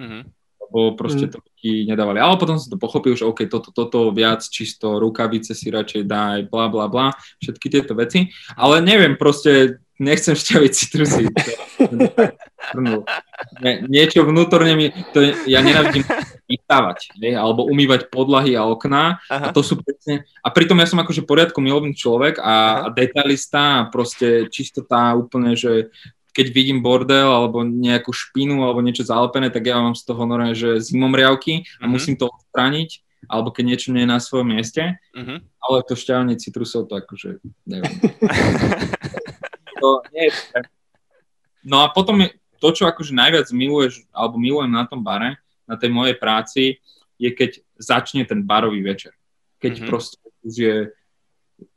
Mm-hmm 0.00 0.39
lebo 0.70 0.94
proste 0.94 1.26
mm. 1.26 1.30
to 1.34 1.38
ti 1.58 1.84
nedávali. 1.84 2.22
Ale 2.22 2.38
potom 2.38 2.56
som 2.56 2.70
to 2.70 2.78
pochopil, 2.78 3.18
že 3.18 3.26
OK, 3.26 3.50
toto, 3.50 3.74
toto 3.74 4.14
viac 4.14 4.40
čisto, 4.46 5.02
rukavice 5.02 5.52
si 5.52 5.68
radšej 5.68 6.02
daj, 6.06 6.38
bla, 6.46 6.70
bla, 6.70 6.86
bla, 6.86 7.12
všetky 7.42 7.66
tieto 7.68 7.92
veci. 7.98 8.30
Ale 8.54 8.78
neviem, 8.80 9.18
proste 9.18 9.82
nechcem 10.00 10.32
šťaviť 10.32 10.72
citrusy. 10.72 11.28
niečo 13.92 14.24
vnútorne 14.24 14.72
mi, 14.72 14.86
to 15.12 15.20
ja 15.44 15.60
nenávidím 15.60 16.08
vytávať, 16.48 17.20
alebo 17.36 17.68
umývať 17.68 18.08
podlahy 18.08 18.56
a 18.56 18.64
okná. 18.64 19.20
Aha. 19.28 19.52
A 19.52 19.54
to 19.54 19.60
sú 19.60 19.78
presne, 19.78 20.24
a 20.40 20.48
pritom 20.48 20.80
ja 20.80 20.88
som 20.88 20.98
akože 21.04 21.28
poriadku 21.28 21.60
milovný 21.60 21.92
človek 21.92 22.40
a, 22.40 22.88
a 22.88 22.88
detailista 22.90 23.84
a 23.84 23.88
proste 23.92 24.48
čistota 24.48 25.12
úplne, 25.14 25.52
že 25.54 25.92
keď 26.30 26.46
vidím 26.54 26.78
bordel 26.80 27.26
alebo 27.26 27.66
nejakú 27.66 28.14
špinu 28.14 28.62
alebo 28.62 28.80
niečo 28.80 29.06
zalepené, 29.06 29.50
tak 29.50 29.66
ja 29.66 29.78
mám 29.78 29.98
z 29.98 30.06
toho 30.06 30.22
normálne, 30.24 30.54
že 30.54 30.78
zimomriavky 30.78 31.62
a 31.62 31.62
mm-hmm. 31.62 31.90
musím 31.90 32.14
to 32.14 32.30
odstrániť, 32.30 33.02
alebo 33.26 33.50
keď 33.50 33.64
niečo 33.66 33.88
nie 33.90 34.06
je 34.06 34.12
na 34.14 34.22
svojom 34.22 34.48
mieste, 34.54 34.96
mm-hmm. 35.14 35.38
ale 35.40 35.76
to 35.86 35.98
šťavanie 35.98 36.38
citrusov 36.38 36.86
to 36.86 36.98
akože 36.98 37.42
neviem. 37.66 37.94
to 39.82 39.88
nie 40.14 40.30
je 40.30 40.34
No 41.60 41.84
a 41.84 41.92
potom 41.92 42.24
je, 42.24 42.32
to, 42.56 42.72
čo 42.72 42.88
akože 42.88 43.12
najviac 43.12 43.48
miluješ, 43.52 44.04
alebo 44.12 44.40
milujem 44.40 44.72
na 44.72 44.88
tom 44.88 45.04
bare, 45.04 45.36
na 45.68 45.76
tej 45.76 45.92
mojej 45.92 46.16
práci, 46.16 46.80
je 47.20 47.28
keď 47.28 47.60
začne 47.76 48.24
ten 48.24 48.40
barový 48.40 48.80
večer. 48.80 49.12
Keď 49.60 49.72
mm-hmm. 49.76 49.88
proste 49.88 50.16
už 50.40 50.54
je 50.56 50.76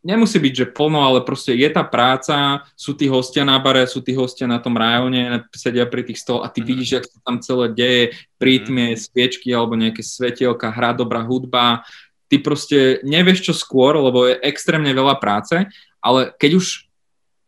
nemusí 0.03 0.37
byť, 0.37 0.53
že 0.53 0.71
plno, 0.71 0.99
ale 0.99 1.23
proste 1.23 1.55
je 1.55 1.69
tá 1.71 1.81
práca, 1.81 2.67
sú 2.75 2.93
tí 2.93 3.07
hostia 3.07 3.47
na 3.47 3.57
bare, 3.57 3.87
sú 3.87 4.03
tí 4.03 4.11
hostia 4.13 4.45
na 4.45 4.59
tom 4.59 4.75
rajone, 4.75 5.47
sedia 5.55 5.87
pri 5.87 6.03
tých 6.03 6.19
stol 6.19 6.43
a 6.43 6.51
ty 6.51 6.59
mm. 6.61 6.67
vidíš, 6.67 6.89
jak 6.99 7.05
sa 7.07 7.19
tam 7.23 7.37
celé 7.39 7.65
deje, 7.71 8.03
prítmie, 8.35 8.93
mm. 8.93 8.99
sviečky 8.99 9.49
alebo 9.55 9.79
nejaké 9.79 10.03
svetielka, 10.03 10.75
hrá 10.75 10.91
dobrá 10.91 11.23
hudba. 11.23 11.87
Ty 12.27 12.35
proste 12.43 12.99
nevieš 13.07 13.51
čo 13.51 13.53
skôr, 13.55 13.95
lebo 13.95 14.27
je 14.27 14.41
extrémne 14.43 14.89
veľa 14.91 15.21
práce, 15.21 15.55
ale 16.03 16.35
keď 16.35 16.51
už 16.59 16.65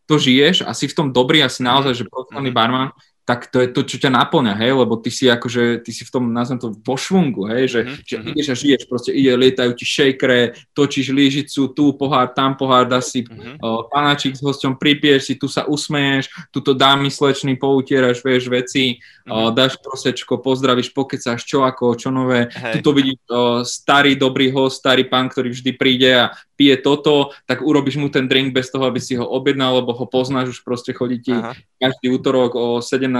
to 0.05 0.15
žiješ 0.21 0.63
a 0.63 0.71
si 0.77 0.85
v 0.85 0.95
tom 0.95 1.07
dobrý 1.09 1.41
a 1.41 1.49
si 1.49 1.65
naozaj, 1.65 1.93
že 1.97 2.09
profesionálny 2.09 2.53
mm. 2.53 2.57
barman, 2.57 2.89
tak 3.25 3.49
to 3.49 3.57
je 3.57 3.73
to, 3.73 3.81
čo 3.81 3.97
ťa 3.97 4.13
naplňa, 4.13 4.53
hej, 4.61 4.77
lebo 4.77 5.01
ty 5.01 5.09
si 5.09 5.25
akože, 5.25 5.81
ty 5.81 5.89
si 5.89 6.05
v 6.05 6.13
tom, 6.13 6.29
nazvem 6.29 6.61
to, 6.61 6.77
vo 6.77 6.93
švungu, 6.93 7.49
hej, 7.49 7.65
že, 7.65 7.81
mm-hmm. 7.81 8.05
že 8.05 8.15
ideš 8.21 8.47
a 8.53 8.55
žiješ, 8.55 8.83
proste 8.85 9.11
ide, 9.17 9.33
lietajú 9.33 9.73
ti 9.73 9.81
šejkre, 9.81 10.53
točíš 10.77 11.09
lížicu, 11.09 11.73
tu 11.73 11.89
pohár, 11.97 12.29
tam 12.37 12.53
pohár, 12.53 12.85
dá 12.85 13.01
si 13.01 13.25
mm-hmm. 13.25 13.57
uh, 13.57 13.89
panáčik 13.89 14.37
s 14.37 14.45
hosťom, 14.45 14.77
pripiješ 14.77 15.21
si, 15.25 15.33
tu 15.41 15.49
sa 15.49 15.65
usmeješ, 15.65 16.29
tuto 16.53 16.77
dámy 16.77 17.09
slečný, 17.09 17.57
poutieraš, 17.57 18.21
vieš, 18.21 18.45
veci, 18.45 19.01
mm-hmm. 19.01 19.33
uh, 19.33 19.49
dáš 19.49 19.81
prosečko, 19.81 20.45
pozdravíš, 20.45 20.93
pokecáš, 20.93 21.41
čo 21.49 21.65
ako, 21.65 21.97
čo 21.97 22.13
nové, 22.13 22.53
hey. 22.53 22.77
tuto 22.77 22.93
vidíš 22.93 23.17
uh, 23.33 23.65
starý, 23.65 24.13
dobrý 24.13 24.53
host, 24.53 24.85
starý 24.85 25.09
pán, 25.09 25.33
ktorý 25.33 25.49
vždy 25.49 25.71
príde 25.73 26.13
a 26.13 26.29
pije 26.55 26.79
toto, 26.79 27.35
tak 27.45 27.61
urobíš 27.61 27.99
mu 27.99 28.07
ten 28.07 28.31
drink 28.31 28.55
bez 28.55 28.71
toho, 28.71 28.87
aby 28.87 28.99
si 29.03 29.19
ho 29.19 29.27
objednal, 29.27 29.83
lebo 29.83 29.91
ho 29.91 30.05
poznáš, 30.07 30.55
už 30.55 30.59
proste 30.63 30.95
chodí 30.95 31.19
ti 31.19 31.35
Aha. 31.35 31.51
každý 31.77 32.15
útorok 32.15 32.55
o 32.55 32.65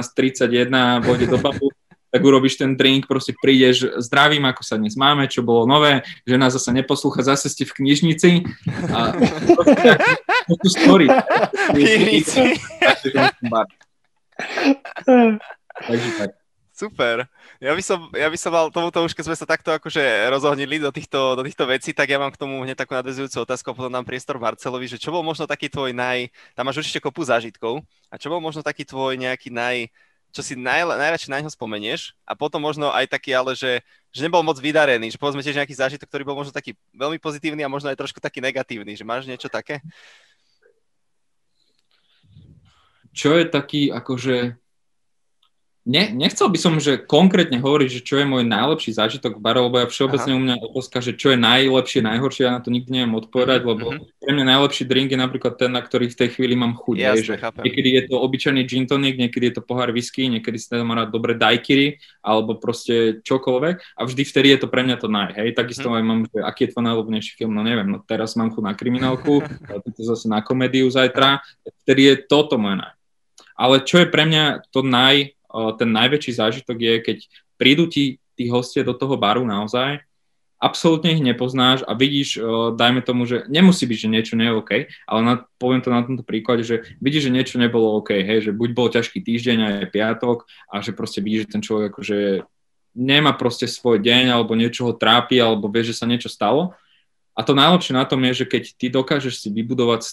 17.31, 0.04 1.06
vode 1.06 1.28
do 1.28 1.38
babu, 1.38 1.72
tak 2.12 2.24
urobíš 2.24 2.56
ten 2.60 2.76
drink, 2.76 3.08
proste 3.08 3.36
prídeš, 3.36 3.92
zdravím, 4.00 4.48
ako 4.48 4.64
sa 4.64 4.76
dnes 4.80 4.96
máme, 4.96 5.28
čo 5.28 5.44
bolo 5.44 5.68
nové, 5.68 6.04
žena 6.24 6.48
zase 6.48 6.72
neposlúcha, 6.72 7.24
zase 7.24 7.52
ste 7.52 7.68
v 7.68 7.76
knižnici 7.76 8.30
a 8.92 9.12
proste, 9.56 10.00
story. 10.80 11.08
Takže 15.76 16.10
tak. 16.20 16.32
Super. 16.76 17.28
Ja 17.64 17.72
by, 17.72 17.80
som, 17.80 18.12
ja 18.12 18.28
by 18.28 18.36
som 18.36 18.52
mal 18.52 18.68
tomuto 18.68 19.00
už, 19.00 19.16
keď 19.16 19.32
sme 19.32 19.38
sa 19.40 19.48
takto 19.48 19.72
akože 19.72 20.04
rozohnili 20.28 20.76
do 20.76 20.92
týchto, 20.92 21.40
do 21.40 21.44
týchto 21.48 21.64
vecí, 21.64 21.96
tak 21.96 22.12
ja 22.12 22.20
mám 22.20 22.28
k 22.28 22.42
tomu 22.42 22.60
hneď 22.60 22.76
takú 22.76 23.00
nadvezujúcu 23.00 23.48
otázku 23.48 23.72
a 23.72 23.78
potom 23.80 23.88
dám 23.88 24.04
priestor 24.04 24.36
Marcelovi, 24.36 24.92
že 24.92 25.00
čo 25.00 25.16
bol 25.16 25.24
možno 25.24 25.48
taký 25.48 25.72
tvoj 25.72 25.96
naj... 25.96 26.28
Tam 26.52 26.68
máš 26.68 26.84
určite 26.84 27.00
kopu 27.00 27.24
zážitkov. 27.24 27.80
A 28.12 28.20
čo 28.20 28.28
bol 28.28 28.44
možno 28.44 28.60
taký 28.60 28.84
tvoj 28.84 29.16
nejaký 29.16 29.56
naj... 29.56 29.88
Čo 30.36 30.44
si 30.44 30.60
naj, 30.60 30.84
najradšej 30.84 31.32
na 31.32 31.40
ňo 31.40 31.52
spomenieš 31.56 32.12
a 32.28 32.36
potom 32.36 32.60
možno 32.60 32.92
aj 32.92 33.08
taký, 33.08 33.32
ale 33.32 33.56
že, 33.56 33.80
že 34.12 34.20
nebol 34.20 34.44
moc 34.44 34.60
vydarený, 34.60 35.16
že 35.16 35.16
povedzme 35.16 35.40
tiež 35.40 35.56
nejaký 35.56 35.80
zážitok, 35.80 36.12
ktorý 36.12 36.28
bol 36.28 36.36
možno 36.36 36.52
taký 36.52 36.76
veľmi 36.92 37.24
pozitívny 37.24 37.64
a 37.64 37.72
možno 37.72 37.88
aj 37.88 37.96
trošku 37.96 38.20
taký 38.20 38.44
negatívny, 38.44 39.00
že 39.00 39.08
máš 39.08 39.32
niečo 39.32 39.48
také? 39.48 39.80
Čo 43.16 43.40
je 43.40 43.48
taký 43.48 43.96
akože 43.96 44.60
ne, 45.86 46.10
nechcel 46.10 46.50
by 46.50 46.58
som, 46.58 46.74
že 46.82 46.98
konkrétne 46.98 47.62
hovoriť, 47.62 48.02
že 48.02 48.02
čo 48.02 48.18
je 48.18 48.26
môj 48.26 48.42
najlepší 48.42 48.98
zážitok 48.98 49.38
v 49.38 49.44
bare, 49.46 49.62
lebo 49.62 49.78
ja 49.78 49.86
všeobecne 49.86 50.34
Aha. 50.34 50.38
u 50.38 50.42
mňa 50.42 50.56
otázka, 50.74 50.98
že 51.06 51.14
čo 51.14 51.32
je 51.32 51.38
najlepšie, 51.38 52.02
najhoršie, 52.02 52.50
ja 52.50 52.58
na 52.58 52.62
to 52.66 52.74
nikdy 52.74 52.90
neviem 52.90 53.14
odpovedať, 53.14 53.62
mm-hmm. 53.62 53.72
lebo 53.72 53.86
mhm. 53.94 54.02
pre 54.18 54.32
mňa 54.34 54.46
najlepší 54.50 54.84
drink 54.90 55.14
je 55.14 55.20
napríklad 55.22 55.54
ten, 55.62 55.72
na 55.72 55.82
ktorý 55.86 56.10
v 56.10 56.18
tej 56.18 56.30
chvíli 56.34 56.58
mám 56.58 56.74
chuť. 56.74 56.96
Jasne, 56.98 57.26
že 57.30 57.34
niekedy 57.62 57.90
je 58.02 58.04
to 58.10 58.16
obyčajný 58.18 58.62
gin 58.66 58.90
tonic, 58.90 59.16
niekedy 59.16 59.54
je 59.54 59.56
to 59.62 59.64
pohár 59.64 59.94
whisky, 59.94 60.26
niekedy 60.26 60.58
si 60.58 60.68
tam 60.74 60.90
rád 60.90 61.14
dobre 61.14 61.38
daiquiri, 61.38 62.02
alebo 62.26 62.58
proste 62.58 63.22
čokoľvek 63.22 63.78
a 63.96 64.02
vždy 64.02 64.22
vtedy 64.26 64.48
je 64.58 64.60
to 64.66 64.68
pre 64.68 64.82
mňa 64.82 64.98
to 64.98 65.08
naj, 65.08 65.38
hej, 65.38 65.54
takisto 65.54 65.94
mm-hmm. 65.94 66.02
aj 66.02 66.04
mám, 66.10 66.20
že 66.26 66.40
aký 66.42 66.62
je 66.66 66.72
tvoj 66.74 66.84
najľúbenejší 66.90 67.32
film, 67.38 67.54
no 67.54 67.62
neviem, 67.62 67.86
no 67.86 68.02
teraz 68.02 68.34
mám 68.34 68.50
chuť 68.50 68.64
na 68.66 68.74
kriminálku, 68.74 69.46
to 69.96 70.02
zase 70.02 70.26
na 70.26 70.42
komédiu 70.42 70.90
zajtra, 70.90 71.46
vtedy 71.86 72.02
je 72.10 72.16
toto 72.26 72.58
moje 72.58 72.82
naj. 72.82 72.94
Ale 73.56 73.88
čo 73.88 74.04
je 74.04 74.12
pre 74.12 74.28
mňa 74.28 74.68
to 74.68 74.84
naj, 74.84 75.35
ten 75.78 75.90
najväčší 75.92 76.32
zážitok 76.36 76.78
je, 76.78 76.94
keď 77.02 77.18
prídu 77.56 77.88
ti 77.88 78.20
tí 78.36 78.52
hostia 78.52 78.84
do 78.84 78.92
toho 78.92 79.16
baru 79.16 79.48
naozaj, 79.48 80.04
absolútne 80.60 81.12
ich 81.12 81.24
nepoznáš 81.24 81.84
a 81.84 81.96
vidíš, 81.96 82.40
dajme 82.76 83.04
tomu, 83.04 83.28
že 83.28 83.44
nemusí 83.52 83.84
byť, 83.84 83.98
že 84.08 84.10
niečo 84.12 84.34
nie 84.40 84.48
je 84.48 84.58
OK, 84.58 84.72
ale 85.08 85.20
na, 85.24 85.34
poviem 85.60 85.84
to 85.84 85.92
na 85.92 86.04
tomto 86.04 86.24
príklade, 86.24 86.64
že 86.64 86.96
vidíš, 87.04 87.28
že 87.28 87.36
niečo 87.36 87.56
nebolo 87.60 88.00
OK, 88.00 88.16
hej, 88.24 88.50
že 88.50 88.52
buď 88.56 88.70
bol 88.72 88.88
ťažký 88.88 89.20
týždeň 89.20 89.58
a 89.62 89.70
je 89.84 89.92
piatok 89.92 90.48
a 90.72 90.80
že 90.80 90.96
proste 90.96 91.20
vidíš, 91.20 91.48
že 91.48 91.52
ten 91.60 91.62
človek 91.64 91.92
akože 91.92 92.20
nemá 92.96 93.36
proste 93.36 93.68
svoj 93.68 94.00
deň 94.00 94.32
alebo 94.32 94.56
niečo 94.56 94.88
ho 94.88 94.94
trápi 94.96 95.38
alebo 95.44 95.68
vie, 95.68 95.84
že 95.84 95.96
sa 95.96 96.08
niečo 96.08 96.32
stalo. 96.32 96.72
A 97.36 97.44
to 97.44 97.52
najlepšie 97.52 97.92
na 97.92 98.08
tom 98.08 98.24
je, 98.32 98.44
že 98.44 98.46
keď 98.48 98.64
ty 98.80 98.88
dokážeš 98.88 99.44
si 99.44 99.52
vybudovať 99.52 100.02
s 100.08 100.12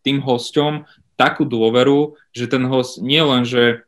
tým 0.00 0.24
hosťom 0.24 0.88
takú 1.20 1.44
dôveru, 1.44 2.16
že 2.32 2.48
ten 2.48 2.64
host 2.64 2.96
nie 3.04 3.20
len, 3.20 3.44
že 3.44 3.84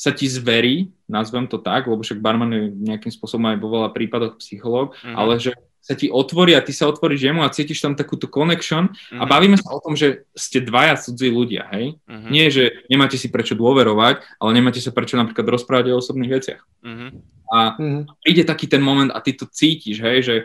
sa 0.00 0.16
ti 0.16 0.24
zverí, 0.24 0.88
nazvem 1.04 1.44
to 1.44 1.60
tak, 1.60 1.84
lebo 1.84 2.00
však 2.00 2.24
barman 2.24 2.48
je 2.56 2.64
nejakým 2.72 3.12
spôsobom 3.12 3.52
aj 3.52 3.60
vo 3.60 3.68
veľa 3.68 3.92
prípadoch 3.92 4.40
psychológ, 4.40 4.96
mm-hmm. 4.96 5.12
ale 5.12 5.36
že 5.36 5.52
sa 5.80 5.92
ti 5.92 6.08
otvorí 6.08 6.56
a 6.56 6.64
ty 6.64 6.72
sa 6.72 6.88
otvoríš 6.88 7.28
jemu 7.28 7.44
a 7.44 7.52
cítiš 7.52 7.84
tam 7.84 7.92
takúto 7.92 8.24
connection 8.24 8.88
mm-hmm. 8.88 9.20
a 9.20 9.24
mhm. 9.24 9.28
bavíme 9.28 9.56
sa 9.60 9.68
o 9.76 9.80
tom, 9.84 10.00
že 10.00 10.24
ste 10.32 10.64
dvaja 10.64 10.96
cudzí 10.96 11.28
ľudia, 11.28 11.68
hej? 11.76 12.00
Mm-hmm. 12.08 12.30
Nie, 12.32 12.48
že 12.48 12.80
nemáte 12.88 13.20
si 13.20 13.28
prečo 13.28 13.52
dôverovať, 13.52 14.40
ale 14.40 14.50
nemáte 14.56 14.80
sa 14.80 14.88
prečo 14.88 15.20
napríklad 15.20 15.44
rozprávať 15.44 15.92
o 15.92 16.00
osobných 16.00 16.32
veciach. 16.32 16.60
Mm-hmm. 16.80 17.10
A 17.52 17.58
mm-hmm. 17.76 18.02
príde 18.24 18.42
taký 18.48 18.72
ten 18.72 18.80
moment 18.80 19.12
a 19.12 19.20
ty 19.20 19.36
to 19.36 19.44
cítiš, 19.44 20.00
hej, 20.00 20.18
že 20.24 20.36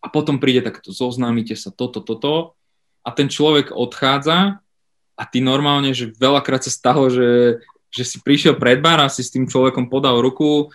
a 0.00 0.12
potom 0.12 0.36
príde 0.36 0.60
takto, 0.60 0.92
zoznámite 0.92 1.56
sa 1.56 1.72
toto, 1.72 2.04
toto 2.04 2.56
a 3.00 3.12
ten 3.12 3.32
človek 3.32 3.72
odchádza 3.72 4.60
a 5.16 5.22
ty 5.24 5.40
normálne, 5.44 5.92
že 5.92 6.12
veľakrát 6.16 6.64
sa 6.64 6.72
stalo, 6.72 7.08
že 7.12 7.60
že 7.90 8.06
si 8.06 8.16
prišiel 8.22 8.56
pred 8.56 8.78
bar 8.78 9.02
a 9.02 9.12
si 9.12 9.26
s 9.26 9.34
tým 9.34 9.50
človekom 9.50 9.90
podal 9.90 10.22
ruku, 10.22 10.70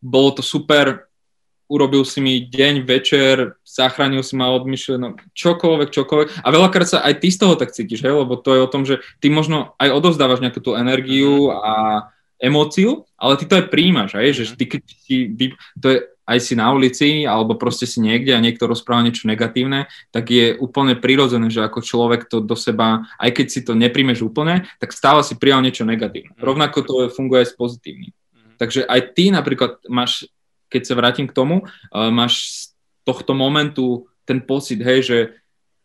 bolo 0.00 0.30
to 0.36 0.44
super, 0.44 1.10
urobil 1.70 2.02
si 2.02 2.18
mi 2.18 2.42
deň, 2.50 2.82
večer, 2.82 3.54
zachránil 3.62 4.26
si 4.26 4.34
ma 4.34 4.50
od 4.50 4.66
myšlenok, 4.66 5.30
čokoľvek, 5.32 5.88
čokoľvek. 5.94 6.28
A 6.42 6.48
veľakrát 6.50 6.88
sa 6.90 6.98
aj 7.06 7.22
ty 7.22 7.30
z 7.30 7.38
toho 7.38 7.54
tak 7.54 7.70
cítiš, 7.70 8.02
hej? 8.02 8.10
lebo 8.10 8.34
to 8.34 8.58
je 8.58 8.60
o 8.60 8.68
tom, 8.68 8.82
že 8.82 8.98
ty 9.22 9.30
možno 9.30 9.78
aj 9.78 9.94
odovzdávaš 9.94 10.42
nejakú 10.42 10.58
tú 10.58 10.74
energiu 10.74 11.54
a 11.54 12.10
emóciu, 12.42 13.06
ale 13.14 13.38
ty 13.38 13.46
to 13.46 13.54
aj 13.54 13.70
príjmaš, 13.70 14.18
hej? 14.18 14.34
že 14.34 14.44
mhm. 14.50 14.56
ty 14.58 14.64
keď 14.66 14.80
si, 15.06 15.16
to 15.78 15.86
je 15.86 15.98
aj 16.30 16.38
si 16.38 16.54
na 16.54 16.70
ulici 16.70 17.26
alebo 17.26 17.58
proste 17.58 17.90
si 17.90 17.98
niekde 17.98 18.30
a 18.30 18.40
niekto 18.40 18.70
rozpráva 18.70 19.02
niečo 19.02 19.26
negatívne, 19.26 19.90
tak 20.14 20.30
je 20.30 20.54
úplne 20.54 20.94
prirodzené, 20.94 21.50
že 21.50 21.66
ako 21.66 21.82
človek 21.82 22.30
to 22.30 22.38
do 22.38 22.54
seba, 22.54 23.02
aj 23.18 23.30
keď 23.34 23.46
si 23.50 23.60
to 23.66 23.74
nepríjmeš 23.74 24.22
úplne, 24.22 24.70
tak 24.78 24.94
stále 24.94 25.26
si 25.26 25.34
prijal 25.34 25.66
niečo 25.66 25.82
negatívne. 25.82 26.38
Mm. 26.38 26.42
Rovnako 26.46 26.78
to 26.86 26.94
funguje 27.10 27.42
aj 27.42 27.48
s 27.50 27.54
pozitívnym. 27.58 28.14
Mm. 28.14 28.54
Takže 28.62 28.86
aj 28.86 29.00
ty 29.18 29.34
napríklad 29.34 29.82
máš, 29.90 30.30
keď 30.70 30.82
sa 30.86 30.94
vrátim 30.94 31.26
k 31.26 31.34
tomu, 31.34 31.66
uh, 31.66 32.14
máš 32.14 32.34
z 32.38 32.58
tohto 33.02 33.34
momentu 33.34 34.06
ten 34.22 34.38
pocit, 34.38 34.78
hej, 34.78 35.00
že 35.02 35.18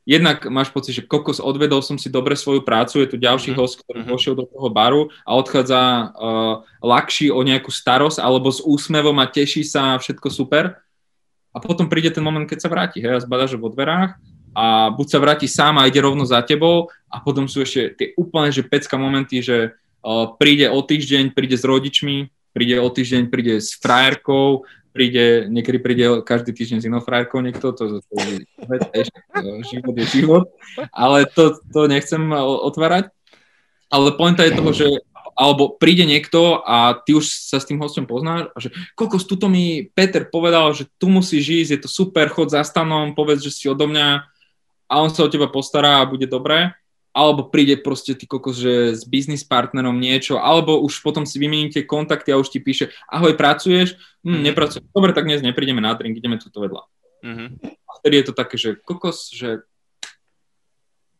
jednak 0.05 0.45
máš 0.53 0.69
pocit, 0.69 1.01
že 1.01 1.03
kokos, 1.03 1.41
odvedol 1.41 1.81
som 1.81 1.97
si 1.97 2.13
dobre 2.13 2.37
svoju 2.37 2.61
prácu, 2.61 3.01
je 3.01 3.09
tu 3.09 3.17
ďalší 3.17 3.51
mm-hmm. 3.51 3.59
host, 3.65 3.81
ktorý 3.81 4.05
mm-hmm. 4.05 4.13
vošiel 4.13 4.33
do 4.37 4.45
toho 4.45 4.69
baru 4.69 5.09
a 5.25 5.33
odchádza 5.33 5.81
uh, 5.81 6.61
ľahší 6.79 7.33
o 7.33 7.41
nejakú 7.41 7.73
starosť 7.73 8.21
alebo 8.21 8.53
s 8.53 8.61
úsmevom 8.61 9.17
a 9.17 9.25
teší 9.25 9.65
sa, 9.65 9.97
všetko 9.97 10.29
super. 10.29 10.77
A 11.51 11.57
potom 11.57 11.89
príde 11.89 12.13
ten 12.13 12.21
moment, 12.21 12.45
keď 12.45 12.59
sa 12.61 12.69
vráti, 12.69 13.01
hej, 13.01 13.17
a 13.17 13.23
zbadaš 13.25 13.57
vo 13.57 13.73
dverách 13.73 14.21
a 14.55 14.93
buď 14.93 15.07
sa 15.09 15.19
vráti 15.19 15.47
sám 15.49 15.81
a 15.81 15.89
ide 15.89 15.99
rovno 15.99 16.23
za 16.23 16.39
tebou 16.45 16.87
a 17.09 17.19
potom 17.19 17.49
sú 17.49 17.65
ešte 17.65 17.81
tie 17.97 18.07
úplne, 18.15 18.53
že 18.53 18.63
pecka 18.63 18.95
momenty, 18.95 19.41
že 19.41 19.73
uh, 20.05 20.31
príde 20.37 20.69
o 20.69 20.79
týždeň, 20.85 21.33
príde 21.33 21.57
s 21.57 21.65
rodičmi, 21.65 22.29
príde 22.53 22.77
o 22.79 22.87
týždeň, 22.87 23.27
príde 23.27 23.59
s 23.59 23.75
frajerkou, 23.75 24.63
príde, 24.95 25.51
niekedy 25.51 25.77
príde 25.83 26.03
každý 26.23 26.55
týždeň 26.55 26.79
s 26.79 26.87
inou 26.87 27.03
frajerkou 27.03 27.43
niekto, 27.43 27.75
to, 27.75 27.99
to, 27.99 28.15
to, 28.15 28.15
život 29.67 29.95
je 29.99 30.05
život, 30.07 30.45
ale 30.95 31.27
to, 31.27 31.59
to 31.59 31.91
nechcem 31.91 32.31
otvárať. 32.39 33.11
Ale 33.91 34.15
pointa 34.15 34.47
je 34.47 34.55
toho, 34.55 34.71
že 34.71 34.87
alebo 35.35 35.75
príde 35.75 36.07
niekto 36.07 36.63
a 36.63 36.95
ty 37.03 37.11
už 37.11 37.27
sa 37.27 37.59
s 37.59 37.67
tým 37.67 37.75
hostom 37.83 38.07
poznáš 38.07 38.47
a 38.55 38.57
že 38.63 38.71
kokos, 38.95 39.27
tuto 39.27 39.51
mi 39.51 39.83
Peter 39.91 40.23
povedal, 40.23 40.71
že 40.71 40.87
tu 40.95 41.11
musíš 41.11 41.67
ísť, 41.67 41.71
je 41.75 41.79
to 41.83 41.89
super, 41.91 42.31
chod 42.31 42.55
za 42.55 42.63
stanom, 42.63 43.11
povedz, 43.11 43.43
že 43.43 43.51
si 43.51 43.67
odo 43.67 43.83
mňa 43.83 44.23
a 44.87 44.93
on 45.03 45.11
sa 45.11 45.27
o 45.27 45.29
teba 45.29 45.51
postará 45.51 45.99
a 45.99 46.07
bude 46.07 46.23
dobré 46.23 46.71
alebo 47.15 47.47
príde 47.47 47.79
proste 47.79 48.11
ty 48.11 48.27
kokos, 48.27 48.59
že 48.59 48.91
s 48.91 49.07
biznis 49.07 49.47
partnerom 49.47 49.95
niečo, 49.95 50.35
alebo 50.35 50.83
už 50.83 50.99
potom 50.99 51.23
si 51.23 51.39
vymeníte 51.39 51.87
kontakty 51.87 52.35
a 52.35 52.37
už 52.37 52.51
ti 52.51 52.59
píše, 52.59 52.91
ahoj, 53.07 53.39
pracuješ? 53.39 53.95
Hm, 53.95 54.27
mm-hmm. 54.27 54.43
nepracujem. 54.51 54.83
Dobre, 54.91 55.15
tak 55.15 55.23
dnes 55.23 55.39
neprídeme 55.39 55.79
na 55.79 55.95
drink, 55.95 56.19
ideme 56.19 56.35
tuto 56.35 56.59
vedľa. 56.59 56.83
Mm-hmm. 57.23 57.47
A 57.63 57.91
vtedy 58.03 58.15
je 58.19 58.25
to 58.27 58.33
také, 58.35 58.55
že 58.59 58.75
kokos, 58.83 59.31
že 59.31 59.63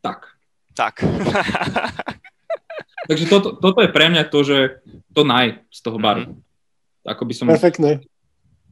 tak. 0.03 0.35
Tak. 0.75 0.99
Takže 3.09 3.25
toto, 3.31 3.55
toto 3.55 3.79
je 3.79 3.87
pre 3.87 4.11
mňa 4.11 4.27
to, 4.27 4.39
že 4.43 4.57
to 5.15 5.23
naj 5.23 5.63
z 5.71 5.79
toho 5.79 5.95
baru. 5.95 6.27
Mm-hmm. 6.27 7.07
Ako 7.07 7.23
by 7.23 7.33
som... 7.33 7.47
Perfektné. 7.47 8.03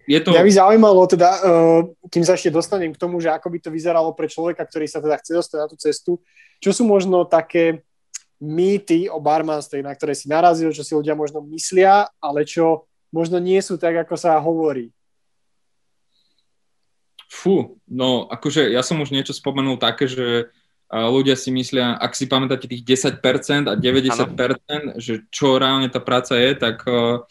Je 0.04 0.20
to... 0.20 0.36
Mňa 0.36 0.43
by 0.43 0.51
zaujímalo 0.51 1.01
teda, 1.08 1.30
uh, 1.39 1.82
kým 2.12 2.24
sa 2.28 2.36
ešte 2.36 2.51
dostanem 2.51 2.91
k 2.91 2.99
tomu, 2.99 3.24
že 3.24 3.32
ako 3.32 3.47
by 3.47 3.58
to 3.64 3.70
vyzeralo 3.72 4.12
pre 4.12 4.28
človeka, 4.28 4.68
ktorý 4.68 4.86
sa 4.88 4.99
teda 4.99 5.16
chce 5.20 5.32
dostať 5.39 5.58
na 5.60 5.68
tú 5.72 5.78
cestu, 5.80 6.12
čo 6.60 6.76
sú 6.76 6.84
možno 6.84 7.24
také 7.24 7.84
mýty 8.43 9.08
o 9.08 9.24
barmanstve, 9.24 9.80
na 9.80 9.95
ktoré 9.95 10.12
si 10.12 10.28
narazil, 10.28 10.76
čo 10.76 10.84
si 10.84 10.91
ľudia 10.91 11.16
možno 11.16 11.39
myslia, 11.47 12.12
ale 12.20 12.43
čo 12.43 12.84
možno 13.16 13.39
nie 13.39 13.60
sú 13.64 13.80
tak, 13.80 14.04
ako 14.04 14.20
sa 14.20 14.36
hovorí? 14.43 14.91
Fú, 17.32 17.80
no 17.88 18.28
akože 18.30 18.70
ja 18.70 18.84
som 18.84 18.99
už 18.99 19.10
niečo 19.10 19.34
spomenul 19.34 19.80
také, 19.80 20.06
že 20.06 20.51
ľudia 20.93 21.34
si 21.34 21.49
myslia, 21.49 21.97
ak 21.97 22.14
si 22.14 22.30
pamätáte 22.30 22.70
tých 22.70 22.86
10% 22.86 23.66
a 23.66 23.74
90%, 23.74 24.30
ano. 24.70 24.91
že 25.01 25.26
čo 25.34 25.58
reálne 25.58 25.89
tá 25.89 25.97
práca 25.97 26.38
je, 26.38 26.54
tak 26.54 26.86
uh, 26.86 27.26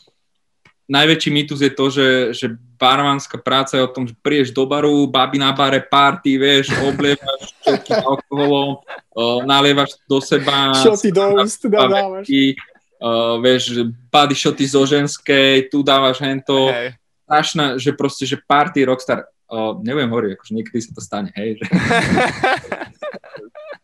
najväčší 0.92 1.30
mýtus 1.32 1.64
je 1.64 1.72
to, 1.72 1.86
že, 1.88 2.08
že 2.36 2.46
barmanská 2.76 3.40
práca 3.40 3.80
je 3.80 3.86
o 3.88 3.88
tom, 3.88 4.04
že 4.04 4.12
prídeš 4.20 4.52
do 4.52 4.68
baru, 4.68 5.08
babi 5.08 5.40
na 5.40 5.56
bare, 5.56 5.80
party, 5.80 6.36
vieš, 6.36 6.76
oblievaš 6.84 7.56
všetkým 7.64 8.04
alkoholom, 8.12 8.76
uh, 8.76 9.40
nalievaš 9.48 9.96
do 10.04 10.20
seba. 10.20 10.76
Šoty 10.76 11.08
do 11.08 11.40
úst 11.40 11.64
dávaš. 11.64 12.28
Uh, 13.02 13.42
vieš, 13.42 13.88
body 14.12 14.36
shoty 14.36 14.62
zo 14.68 14.86
ženskej, 14.86 15.72
tu 15.72 15.82
dávaš 15.82 16.22
hento. 16.22 16.68
Hey. 16.70 16.94
Strašná, 17.26 17.80
že 17.80 17.90
proste, 17.96 18.28
že 18.28 18.36
party 18.38 18.84
rockstar, 18.84 19.26
uh, 19.48 19.74
neviem 19.80 20.06
hovoriť, 20.06 20.30
akože 20.36 20.52
niekedy 20.52 20.78
sa 20.84 20.92
to 20.92 21.00
stane, 21.00 21.32
hej, 21.34 21.58
že... 21.58 21.64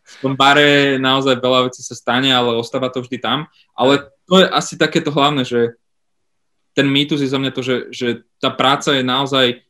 v 0.09 0.15
tom 0.23 0.35
bare 0.39 0.99
naozaj 1.03 1.39
veľa 1.41 1.71
vecí 1.71 1.81
sa 1.83 1.95
stane, 1.99 2.31
ale 2.31 2.55
ostáva 2.59 2.93
to 2.93 3.03
vždy 3.03 3.19
tam. 3.19 3.47
Ale 3.75 4.07
to 4.29 4.43
je 4.43 4.47
asi 4.51 4.75
takéto 4.75 5.15
hlavné, 5.15 5.47
že 5.47 5.79
ten 6.79 6.87
mýtus 6.87 7.19
je 7.19 7.27
za 7.27 7.43
mňa 7.43 7.51
to, 7.51 7.63
že, 7.67 7.77
že 7.91 8.09
tá 8.39 8.55
práca 8.55 8.95
je 8.95 9.03
naozaj 9.03 9.67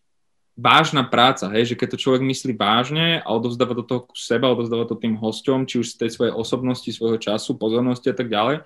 vážna 0.53 1.09
práca, 1.09 1.49
hej, 1.57 1.73
že 1.73 1.79
keď 1.81 1.97
to 1.97 2.03
človek 2.05 2.21
myslí 2.21 2.53
vážne 2.53 3.25
a 3.25 3.29
odovzdáva 3.33 3.73
do 3.73 3.81
toho 3.81 4.13
seba, 4.13 4.53
odovzdáva 4.53 4.85
to 4.85 5.01
tým 5.01 5.17
hosťom, 5.17 5.65
či 5.65 5.81
už 5.81 5.97
z 5.97 6.05
tej 6.05 6.11
svojej 6.13 6.35
osobnosti, 6.37 6.91
svojho 6.93 7.17
času, 7.17 7.57
pozornosti 7.57 8.13
a 8.13 8.17
tak 8.19 8.29
ďalej, 8.29 8.61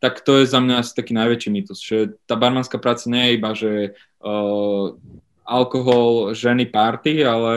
tak 0.00 0.24
to 0.24 0.40
je 0.40 0.48
za 0.48 0.64
mňa 0.64 0.80
asi 0.80 0.96
taký 0.96 1.12
najväčší 1.12 1.50
mýtus, 1.52 1.78
že 1.84 2.16
tá 2.24 2.40
barmanská 2.40 2.80
práca 2.80 3.04
nie 3.12 3.20
je 3.28 3.36
iba, 3.36 3.50
že 3.52 3.72
uh, 4.24 4.94
alkohol, 5.44 6.32
ženy, 6.32 6.70
party, 6.70 7.26
ale 7.26 7.52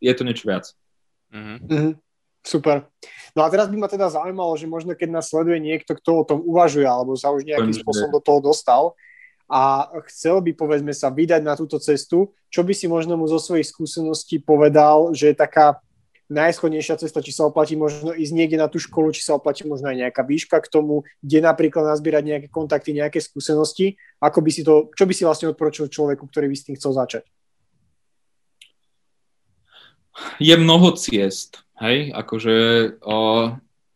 je 0.00 0.12
to 0.14 0.22
niečo 0.24 0.48
viac. 0.48 0.72
Mm-hmm. 1.34 1.58
Mm-hmm. 1.68 1.92
Super. 2.46 2.88
No 3.36 3.42
a 3.44 3.50
teraz 3.52 3.68
by 3.68 3.76
ma 3.76 3.90
teda 3.90 4.08
zaujímalo, 4.08 4.54
že 4.56 4.70
možno 4.70 4.94
keď 4.94 5.20
nás 5.20 5.28
sleduje 5.28 5.58
niekto, 5.60 5.98
kto 5.98 6.10
o 6.22 6.24
tom 6.24 6.40
uvažuje 6.46 6.86
alebo 6.86 7.18
sa 7.18 7.34
už 7.34 7.44
nejakým 7.44 7.74
spôsobom 7.74 8.14
do 8.14 8.22
toho 8.22 8.40
dostal 8.40 8.96
a 9.48 9.88
chcel 10.12 10.44
by, 10.44 10.52
povedzme 10.52 10.92
sa, 10.92 11.08
vydať 11.08 11.40
na 11.40 11.56
túto 11.56 11.80
cestu, 11.80 12.36
čo 12.52 12.60
by 12.60 12.76
si 12.76 12.84
možno 12.84 13.16
mu 13.16 13.24
zo 13.24 13.40
svojich 13.40 13.72
skúseností 13.72 14.44
povedal, 14.44 15.16
že 15.16 15.32
je 15.32 15.36
taká 15.40 15.80
najschodnejšia 16.28 17.00
cesta, 17.00 17.24
či 17.24 17.32
sa 17.32 17.48
oplatí 17.48 17.72
možno 17.72 18.12
ísť 18.12 18.32
niekde 18.36 18.60
na 18.60 18.68
tú 18.68 18.76
školu, 18.76 19.16
či 19.16 19.24
sa 19.24 19.40
oplatí 19.40 19.64
možno 19.64 19.88
aj 19.88 19.96
nejaká 19.96 20.20
výška 20.20 20.60
k 20.60 20.68
tomu, 20.68 21.08
kde 21.24 21.40
napríklad 21.40 21.88
nazbierať 21.88 22.24
nejaké 22.28 22.48
kontakty, 22.52 22.92
nejaké 22.92 23.24
skúsenosti, 23.24 23.96
ako 24.20 24.44
by 24.44 24.50
si 24.52 24.60
to, 24.60 24.92
čo 24.92 25.08
by 25.08 25.12
si 25.16 25.24
vlastne 25.24 25.48
odporučil 25.48 25.88
človeku, 25.88 26.28
ktorý 26.28 26.52
by 26.52 26.56
s 26.56 26.66
tým 26.68 26.76
chcel 26.76 26.92
začať? 26.92 27.24
Je 30.36 30.52
mnoho 30.52 30.92
ciest, 31.00 31.64
hej, 31.80 32.12
akože 32.12 32.56
o, 33.00 33.16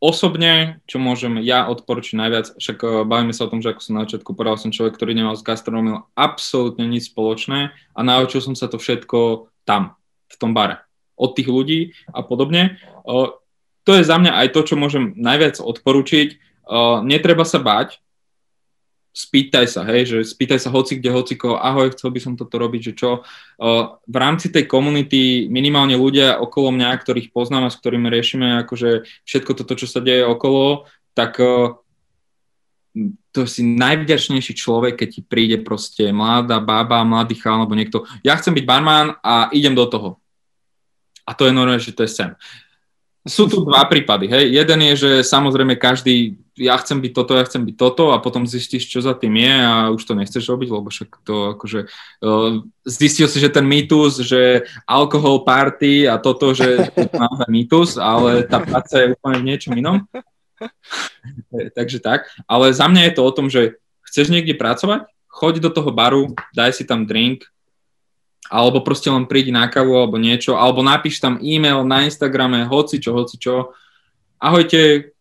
osobne, 0.02 0.82
čo 0.90 0.98
môžem 0.98 1.38
ja 1.46 1.70
odporučiť 1.70 2.18
najviac, 2.18 2.58
však 2.58 2.78
o, 2.82 2.90
bavíme 3.06 3.30
sa 3.30 3.46
o 3.46 3.50
tom, 3.54 3.62
že 3.62 3.70
ako 3.70 3.80
som 3.86 3.94
na 3.94 4.02
začiatku 4.02 4.34
povedal, 4.34 4.58
som 4.58 4.74
človek, 4.74 4.98
ktorý 4.98 5.14
nemal 5.14 5.38
s 5.38 5.46
gastronómiou 5.46 6.10
absolútne 6.18 6.90
nič 6.90 7.14
spoločné 7.14 7.70
a 7.70 8.00
naučil 8.02 8.42
som 8.42 8.58
sa 8.58 8.66
to 8.66 8.82
všetko 8.82 9.46
tam, 9.62 9.94
v 10.26 10.36
tom 10.42 10.58
bare 10.58 10.82
od 11.14 11.38
tých 11.38 11.46
ľudí 11.46 11.94
a 12.10 12.26
podobne. 12.26 12.82
To 13.86 13.90
je 13.94 14.02
za 14.02 14.18
mňa 14.18 14.42
aj 14.42 14.48
to, 14.58 14.66
čo 14.66 14.74
môžem 14.74 15.14
najviac 15.14 15.62
odporučiť. 15.62 16.50
Netreba 17.06 17.46
sa 17.46 17.62
báť, 17.62 18.01
spýtaj 19.12 19.68
sa, 19.68 19.84
hej, 19.84 20.08
že 20.08 20.18
spýtaj 20.24 20.56
sa 20.56 20.72
hoci 20.72 20.96
kde, 20.96 21.12
hoci 21.12 21.36
koho, 21.36 21.60
ahoj, 21.60 21.92
chcel 21.92 22.08
by 22.08 22.20
som 22.20 22.32
toto 22.32 22.56
robiť, 22.56 22.80
že 22.80 22.92
čo. 22.96 23.10
V 24.08 24.16
rámci 24.16 24.48
tej 24.48 24.64
komunity 24.64 25.52
minimálne 25.52 26.00
ľudia 26.00 26.40
okolo 26.40 26.72
mňa, 26.72 26.96
ktorých 26.96 27.28
poznám 27.28 27.68
a 27.68 27.72
s 27.72 27.76
ktorými 27.76 28.08
riešime 28.08 28.64
akože 28.64 29.04
všetko 29.28 29.52
toto, 29.52 29.76
čo 29.76 29.84
sa 29.84 30.00
deje 30.00 30.24
okolo, 30.24 30.88
tak 31.12 31.36
to 33.32 33.40
si 33.48 33.64
najvďačnejší 33.64 34.52
človek, 34.52 35.00
keď 35.00 35.08
ti 35.08 35.20
príde 35.24 35.56
proste 35.60 36.12
mladá 36.12 36.60
baba, 36.60 37.04
mladý 37.04 37.36
chál 37.40 37.64
alebo 37.64 37.72
niekto, 37.76 38.04
ja 38.20 38.36
chcem 38.36 38.52
byť 38.52 38.64
barman 38.64 39.16
a 39.24 39.48
idem 39.52 39.72
do 39.72 39.88
toho. 39.88 40.20
A 41.24 41.32
to 41.32 41.48
je 41.48 41.56
normálne, 41.56 41.80
že 41.80 41.96
to 41.96 42.04
je 42.04 42.12
sen. 42.12 42.32
Sú 43.22 43.46
tu 43.46 43.62
dva 43.62 43.86
prípady. 43.86 44.26
Hej. 44.26 44.50
Jeden 44.50 44.80
je, 44.82 44.94
že 44.98 45.10
samozrejme 45.22 45.78
každý, 45.78 46.42
ja 46.58 46.74
chcem 46.82 46.98
byť 46.98 47.12
toto, 47.14 47.38
ja 47.38 47.46
chcem 47.46 47.62
byť 47.62 47.76
toto 47.78 48.10
a 48.10 48.18
potom 48.18 48.50
zistíš, 48.50 48.90
čo 48.90 48.98
za 48.98 49.14
tým 49.14 49.38
je 49.38 49.54
a 49.62 49.94
už 49.94 50.02
to 50.02 50.18
nechceš 50.18 50.42
robiť, 50.50 50.68
lebo 50.74 50.90
však 50.90 51.22
to 51.22 51.54
akože 51.54 51.86
uh, 51.86 52.66
zistil 52.82 53.30
si, 53.30 53.38
že 53.38 53.54
ten 53.54 53.62
mýtus, 53.62 54.26
že 54.26 54.66
alkohol, 54.90 55.46
party 55.46 56.10
a 56.10 56.18
toto, 56.18 56.50
že 56.50 56.82
to 56.98 57.06
je 57.06 57.14
naozaj 57.14 57.46
mýtus, 57.46 57.94
ale 57.94 58.42
tá 58.42 58.58
práca 58.58 58.98
je 58.98 59.14
úplne 59.14 59.38
v 59.38 59.48
niečom 59.54 59.72
inom. 59.78 60.02
Takže 61.78 62.02
tak. 62.02 62.26
Ale 62.50 62.74
za 62.74 62.90
mňa 62.90 63.06
je 63.06 63.14
to 63.14 63.22
o 63.22 63.30
tom, 63.30 63.46
že 63.46 63.78
chceš 64.10 64.34
niekde 64.34 64.58
pracovať, 64.58 65.06
choď 65.30 65.62
do 65.62 65.70
toho 65.70 65.94
baru, 65.94 66.34
daj 66.58 66.74
si 66.74 66.82
tam 66.82 67.06
drink, 67.06 67.46
alebo 68.50 68.82
proste 68.82 69.12
len 69.12 69.28
prídi 69.30 69.54
na 69.54 69.70
kavu 69.70 69.94
alebo 69.94 70.18
niečo, 70.18 70.58
alebo 70.58 70.82
napíš 70.82 71.22
tam 71.22 71.38
e-mail 71.38 71.86
na 71.86 72.06
Instagrame, 72.06 72.66
hoci 72.66 72.98
čo, 72.98 73.14
hoci 73.14 73.38
čo. 73.38 73.76
Ahojte, 74.42 75.12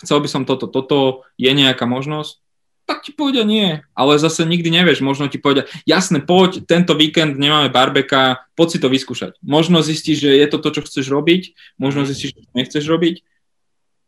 chcel 0.00 0.18
by 0.24 0.28
som 0.28 0.42
toto, 0.48 0.70
toto, 0.70 1.28
je 1.36 1.50
nejaká 1.52 1.84
možnosť? 1.84 2.40
Tak 2.84 3.00
ti 3.00 3.16
povedia 3.16 3.48
nie, 3.48 3.80
ale 3.96 4.20
zase 4.20 4.44
nikdy 4.44 4.68
nevieš, 4.68 5.00
možno 5.00 5.24
ti 5.32 5.40
povedia, 5.40 5.64
jasne, 5.88 6.20
poď, 6.20 6.68
tento 6.68 6.92
víkend 6.92 7.40
nemáme 7.40 7.72
barbeka, 7.72 8.44
poď 8.52 8.68
si 8.76 8.78
to 8.80 8.92
vyskúšať. 8.92 9.40
Možno 9.40 9.80
zistíš, 9.80 10.20
že 10.20 10.36
je 10.36 10.46
to 10.52 10.60
to, 10.60 10.68
čo 10.68 10.80
chceš 10.84 11.08
robiť, 11.08 11.56
možno 11.80 12.04
zistíš, 12.04 12.36
že 12.36 12.44
nechceš 12.52 12.84
robiť 12.84 13.24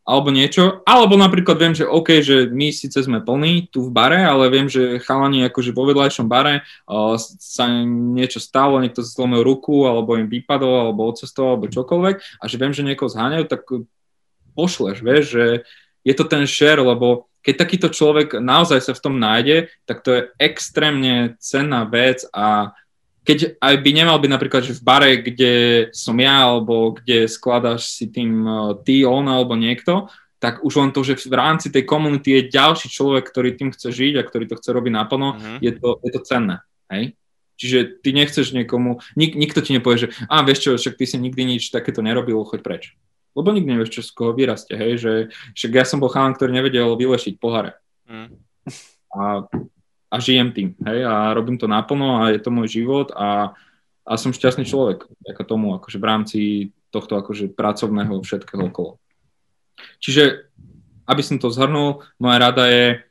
alebo 0.07 0.31
niečo, 0.31 0.79
alebo 0.87 1.19
napríklad 1.19 1.59
viem, 1.59 1.75
že 1.75 1.83
OK, 1.83 2.23
že 2.23 2.47
my 2.47 2.71
síce 2.71 2.95
sme 3.03 3.19
plní 3.19 3.67
tu 3.67 3.83
v 3.83 3.91
bare, 3.91 4.23
ale 4.23 4.47
viem, 4.47 4.71
že 4.71 5.03
chalani 5.03 5.43
akože 5.51 5.75
vo 5.75 5.83
vedľajšom 5.83 6.31
bare 6.31 6.63
uh, 6.87 7.19
sa 7.19 7.67
im 7.67 8.15
niečo 8.15 8.39
stalo, 8.39 8.79
niekto 8.79 9.03
zlomil 9.03 9.43
ruku, 9.43 9.83
alebo 9.83 10.15
im 10.15 10.31
vypadol, 10.31 10.87
alebo 10.87 11.11
odcestoval, 11.11 11.59
alebo 11.59 11.67
čokoľvek 11.67 12.39
a 12.39 12.43
že 12.47 12.55
viem, 12.55 12.71
že 12.71 12.87
niekoho 12.87 13.11
zháňajú, 13.11 13.45
tak 13.51 13.67
pošleš, 14.55 15.03
vieš, 15.03 15.23
že 15.35 15.45
je 16.07 16.13
to 16.15 16.23
ten 16.23 16.47
share, 16.47 16.79
lebo 16.79 17.27
keď 17.43 17.55
takýto 17.67 17.87
človek 17.91 18.39
naozaj 18.39 18.79
sa 18.79 18.95
v 18.95 19.03
tom 19.03 19.19
nájde, 19.19 19.71
tak 19.83 20.07
to 20.07 20.09
je 20.15 20.21
extrémne 20.39 21.35
cenná 21.43 21.83
vec 21.83 22.23
a 22.31 22.75
keď 23.27 23.59
aj 23.59 23.75
by 23.83 23.91
nemal 23.91 24.15
byť 24.23 24.31
napríklad, 24.31 24.63
že 24.63 24.79
v 24.79 24.85
bare, 24.87 25.11
kde 25.19 25.53
som 25.91 26.15
ja, 26.15 26.47
alebo 26.47 26.95
kde 26.95 27.27
skladáš 27.27 27.91
si 27.91 28.07
tým 28.07 28.47
uh, 28.47 28.71
ty, 28.87 29.03
on 29.03 29.27
alebo 29.27 29.59
niekto, 29.59 30.07
tak 30.39 30.63
už 30.63 30.79
len 30.79 30.95
to, 30.95 31.03
že 31.03 31.27
v 31.27 31.35
rámci 31.35 31.67
tej 31.67 31.83
komunity 31.83 32.39
je 32.39 32.53
ďalší 32.55 32.87
človek, 32.87 33.27
ktorý 33.27 33.59
tým 33.59 33.75
chce 33.75 33.91
žiť 33.91 34.13
a 34.15 34.23
ktorý 34.23 34.47
to 34.47 34.55
chce 34.55 34.69
robiť 34.71 34.93
naplno, 34.95 35.35
uh-huh. 35.35 35.59
je, 35.59 35.71
to, 35.75 35.99
je 36.07 36.11
to 36.15 36.21
cenné. 36.23 36.63
Hej? 36.87 37.19
Čiže 37.57 37.99
ty 38.05 38.13
nechceš 38.13 38.53
niekomu, 38.53 39.01
nik, 39.17 39.33
nikto 39.33 39.59
ti 39.65 39.75
nepovie, 39.75 40.07
že 40.07 40.13
a 40.29 40.45
vieš 40.45 40.59
čo, 40.63 40.69
však 40.77 40.95
ty 40.95 41.05
si 41.09 41.17
nikdy 41.17 41.57
nič 41.57 41.73
takéto 41.73 42.05
nerobil, 42.05 42.37
choď 42.45 42.61
preč. 42.63 42.83
Lebo 43.33 43.49
nikdy 43.49 43.75
nevieš, 43.75 43.91
čo 43.97 44.01
z 44.05 44.13
koho 44.13 44.31
vyrastie, 44.31 44.77
hej, 44.77 44.93
že 45.01 45.11
však 45.57 45.71
ja 45.73 45.83
som 45.83 45.97
bol 45.99 46.13
chalan, 46.13 46.37
ktorý 46.37 46.53
nevedel 46.53 46.95
vylešiť 46.95 47.41
pohare. 47.41 47.75
Uh-huh. 48.05 48.29
A 49.17 49.21
a 50.07 50.15
žijem 50.23 50.55
tým, 50.55 50.69
hej, 50.87 51.03
a 51.03 51.35
robím 51.35 51.59
to 51.59 51.67
naplno 51.67 52.23
a 52.23 52.31
je 52.31 52.39
to 52.39 52.47
môj 52.47 52.79
život 52.79 53.11
a, 53.11 53.51
a 54.07 54.13
som 54.15 54.31
šťastný 54.31 54.63
človek, 54.63 55.03
ako 55.27 55.43
tomu, 55.43 55.75
akože 55.75 55.99
v 55.99 56.07
rámci 56.07 56.39
tohto 56.95 57.19
akože 57.19 57.51
pracovného 57.51 58.23
všetkého 58.23 58.71
okolo. 58.71 59.03
Čiže, 59.99 60.47
aby 61.03 61.21
som 61.21 61.43
to 61.43 61.51
zhrnul, 61.51 62.07
moja 62.15 62.37
rada 62.39 62.71
je 62.71 63.03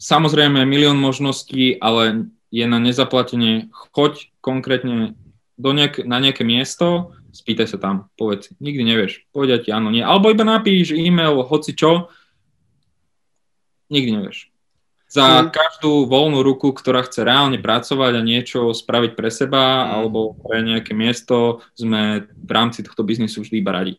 samozrejme 0.00 0.64
milión 0.64 0.96
možností, 0.96 1.76
ale 1.76 2.32
je 2.48 2.64
na 2.64 2.80
nezaplatenie, 2.80 3.68
choď 3.92 4.32
konkrétne 4.40 5.12
do 5.60 5.70
nejak, 5.76 6.08
na 6.08 6.24
nejaké 6.24 6.42
miesto, 6.42 7.12
spýtaj 7.36 7.68
sa 7.68 7.78
tam, 7.80 8.08
povedz, 8.16 8.48
nikdy 8.60 8.80
nevieš, 8.80 9.28
povedia 9.32 9.60
ti 9.60 9.68
áno, 9.72 9.92
nie, 9.92 10.04
alebo 10.04 10.32
iba 10.32 10.44
napíš 10.44 10.96
e-mail, 10.96 11.44
hoci 11.44 11.76
čo, 11.76 12.08
nikdy 13.92 14.16
nevieš 14.16 14.51
za 15.12 15.44
mm. 15.44 15.52
každú 15.52 16.08
voľnú 16.08 16.40
ruku, 16.40 16.72
ktorá 16.72 17.04
chce 17.04 17.28
reálne 17.28 17.60
pracovať 17.60 18.12
a 18.16 18.22
niečo 18.24 18.72
spraviť 18.72 19.12
pre 19.12 19.28
seba 19.28 19.84
mm. 19.84 19.88
alebo 19.92 20.32
pre 20.40 20.64
nejaké 20.64 20.96
miesto, 20.96 21.60
sme 21.76 22.24
v 22.32 22.50
rámci 22.50 22.80
tohto 22.80 23.04
biznisu 23.04 23.44
vždy 23.44 23.60
iba 23.60 23.76
radi. 23.76 23.94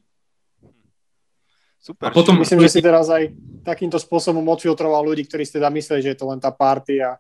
Super. 1.77 2.09
A 2.09 2.15
potom 2.15 2.39
myslím, 2.41 2.65
že 2.65 2.79
si 2.79 2.81
teraz 2.81 3.11
aj 3.13 3.29
takýmto 3.61 3.99
spôsobom 3.99 4.41
odfiltroval 4.47 5.03
ľudí, 5.03 5.27
ktorí 5.27 5.43
ste 5.45 5.59
teda 5.61 5.69
mysleli, 5.69 6.01
že 6.01 6.15
je 6.15 6.19
to 6.23 6.31
len 6.31 6.39
tá 6.39 6.49
party 6.49 7.03
a 7.03 7.19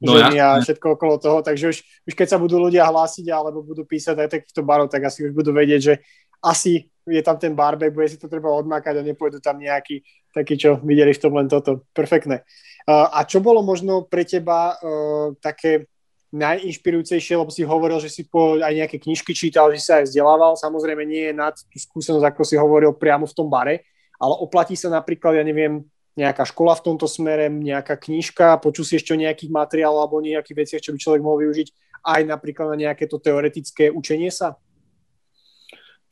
no, 0.00 0.14
ženy 0.14 0.38
a 0.38 0.62
všetko 0.62 0.96
okolo 0.96 1.18
toho, 1.18 1.38
takže 1.42 1.74
už, 1.74 1.78
už 2.08 2.12
keď 2.14 2.26
sa 2.32 2.38
budú 2.38 2.56
ľudia 2.62 2.86
hlásiť 2.86 3.26
alebo 3.28 3.60
budú 3.66 3.82
písať 3.82 4.24
aj 4.24 4.28
takýchto 4.38 4.62
barov, 4.62 4.88
tak 4.88 5.04
asi 5.10 5.26
už 5.26 5.34
budú 5.34 5.50
vedieť, 5.50 5.80
že 5.82 5.94
asi 6.40 6.86
je 7.04 7.22
tam 7.26 7.36
ten 7.36 7.52
barbek, 7.52 7.92
bude 7.92 8.08
si 8.08 8.16
to 8.16 8.30
treba 8.30 8.48
odmakať 8.54 9.02
a 9.02 9.06
nepôjdu 9.06 9.42
tam 9.42 9.60
nejaký 9.60 10.00
taký, 10.34 10.58
čo 10.58 10.82
videli 10.82 11.14
v 11.14 11.22
tom 11.22 11.38
len 11.38 11.46
toto. 11.46 11.86
Perfektné. 11.94 12.42
A 12.90 13.24
čo 13.24 13.40
bolo 13.40 13.64
možno 13.64 14.04
pre 14.04 14.28
teba 14.28 14.76
uh, 14.76 15.32
také 15.40 15.88
najinšpirujúcejšie, 16.34 17.38
lebo 17.38 17.48
si 17.54 17.62
hovoril, 17.62 18.02
že 18.02 18.10
si 18.10 18.26
po 18.26 18.58
aj 18.58 18.74
nejaké 18.74 18.98
knižky 18.98 19.30
čítal, 19.32 19.70
že 19.70 19.78
sa 19.78 20.02
aj 20.02 20.10
vzdelával. 20.10 20.58
Samozrejme 20.58 21.06
nie 21.06 21.30
je 21.30 21.34
nad 21.38 21.54
tú 21.54 21.78
skúsenosť, 21.78 22.26
ako 22.26 22.42
si 22.42 22.58
hovoril, 22.58 22.90
priamo 22.98 23.24
v 23.24 23.36
tom 23.38 23.46
bare, 23.46 23.86
ale 24.18 24.34
oplatí 24.42 24.74
sa 24.74 24.90
napríklad, 24.90 25.38
ja 25.38 25.46
neviem, 25.46 25.86
nejaká 26.18 26.42
škola 26.42 26.74
v 26.74 26.84
tomto 26.90 27.06
smere, 27.06 27.46
nejaká 27.46 27.94
knižka, 27.98 28.58
počul 28.58 28.82
si 28.82 28.98
ešte 28.98 29.14
o 29.14 29.18
nejakých 29.18 29.50
materiálov 29.50 30.10
alebo 30.10 30.26
nejakých 30.26 30.58
veciach, 30.58 30.82
čo 30.82 30.92
by 30.94 30.98
človek 30.98 31.22
mohol 31.22 31.46
využiť 31.46 31.68
aj 32.04 32.20
napríklad 32.28 32.74
na 32.74 32.76
nejaké 32.86 33.06
to 33.08 33.18
teoretické 33.18 33.88
učenie 33.90 34.30
sa? 34.30 34.58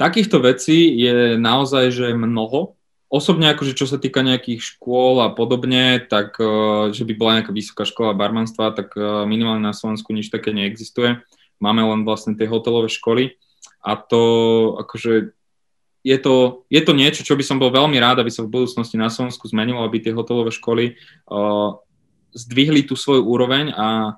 Takýchto 0.00 0.42
vecí 0.42 0.98
je 0.98 1.36
naozaj 1.38 1.94
že 1.94 2.06
mnoho 2.16 2.74
osobne, 3.12 3.52
akože 3.52 3.76
čo 3.76 3.84
sa 3.84 4.00
týka 4.00 4.24
nejakých 4.24 4.64
škôl 4.64 5.20
a 5.20 5.28
podobne, 5.28 6.00
tak 6.00 6.40
uh, 6.40 6.88
že 6.96 7.04
by 7.04 7.12
bola 7.12 7.32
nejaká 7.38 7.52
vysoká 7.52 7.84
škola 7.84 8.16
barmanstva, 8.16 8.72
tak 8.72 8.96
uh, 8.96 9.28
minimálne 9.28 9.60
na 9.60 9.76
Slovensku 9.76 10.16
nič 10.16 10.32
také 10.32 10.56
neexistuje. 10.56 11.20
Máme 11.60 11.84
len 11.84 12.08
vlastne 12.08 12.32
tie 12.32 12.48
hotelové 12.48 12.88
školy 12.88 13.36
a 13.84 14.00
to 14.00 14.22
akože 14.80 15.36
je 16.02 16.18
to, 16.18 16.66
je 16.66 16.82
to 16.82 16.92
niečo, 16.98 17.22
čo 17.22 17.38
by 17.38 17.46
som 17.46 17.62
bol 17.62 17.70
veľmi 17.70 17.94
rád, 18.00 18.24
aby 18.24 18.32
sa 18.32 18.42
v 18.42 18.50
budúcnosti 18.50 18.98
na 18.98 19.06
Slovensku 19.06 19.46
zmenilo, 19.46 19.86
aby 19.86 20.02
tie 20.02 20.16
hotelové 20.16 20.50
školy 20.50 20.98
uh, 21.28 21.78
zdvihli 22.32 22.88
tú 22.88 22.96
svoju 22.96 23.22
úroveň 23.28 23.76
a 23.76 24.16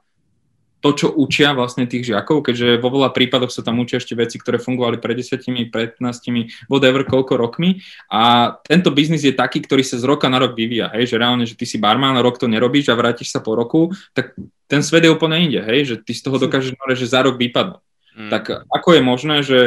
to, 0.85 0.93
čo 0.93 1.09
učia 1.16 1.57
vlastne 1.57 1.89
tých 1.89 2.12
žiakov, 2.12 2.45
keďže 2.45 2.76
vo 2.76 2.93
veľa 2.93 3.16
prípadoch 3.16 3.49
sa 3.49 3.64
tam 3.64 3.80
učia 3.80 3.97
ešte 3.97 4.12
veci, 4.12 4.37
ktoré 4.37 4.61
fungovali 4.61 5.01
pred 5.01 5.16
10, 5.16 5.41
pred 5.72 5.97
15, 5.97 6.68
whatever, 6.68 7.09
koľko 7.09 7.41
rokmi. 7.41 7.80
A 8.12 8.53
tento 8.68 8.93
biznis 8.93 9.24
je 9.24 9.32
taký, 9.32 9.64
ktorý 9.64 9.80
sa 9.80 9.97
z 9.97 10.05
roka 10.05 10.28
na 10.28 10.37
rok 10.37 10.53
vyvíja, 10.53 10.93
hej, 10.93 11.09
že 11.09 11.16
reálne, 11.16 11.49
že 11.49 11.57
ty 11.57 11.64
si 11.64 11.80
barman, 11.80 12.20
rok 12.20 12.37
to 12.37 12.45
nerobíš 12.45 12.93
a 12.93 13.01
vrátiš 13.01 13.32
sa 13.32 13.41
po 13.41 13.57
roku, 13.57 13.97
tak 14.12 14.37
ten 14.68 14.85
svet 14.85 15.09
je 15.09 15.14
úplne 15.16 15.41
inde, 15.41 15.64
hej, 15.64 15.89
že 15.89 15.95
ty 16.05 16.12
z 16.12 16.20
toho 16.20 16.37
dokážeš, 16.37 16.76
že 16.76 17.09
za 17.09 17.24
rok 17.24 17.41
vypadnú. 17.41 17.80
Mm. 18.20 18.28
Tak 18.28 18.68
ako 18.68 18.89
je 18.93 19.01
možné, 19.01 19.37
že, 19.41 19.61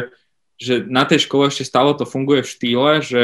že 0.61 0.86
na 0.86 1.01
tej 1.09 1.26
škole 1.26 1.49
ešte 1.49 1.65
stále 1.65 1.97
to 1.97 2.05
funguje 2.05 2.45
v 2.45 2.51
štýle, 2.53 2.89
že 3.01 3.24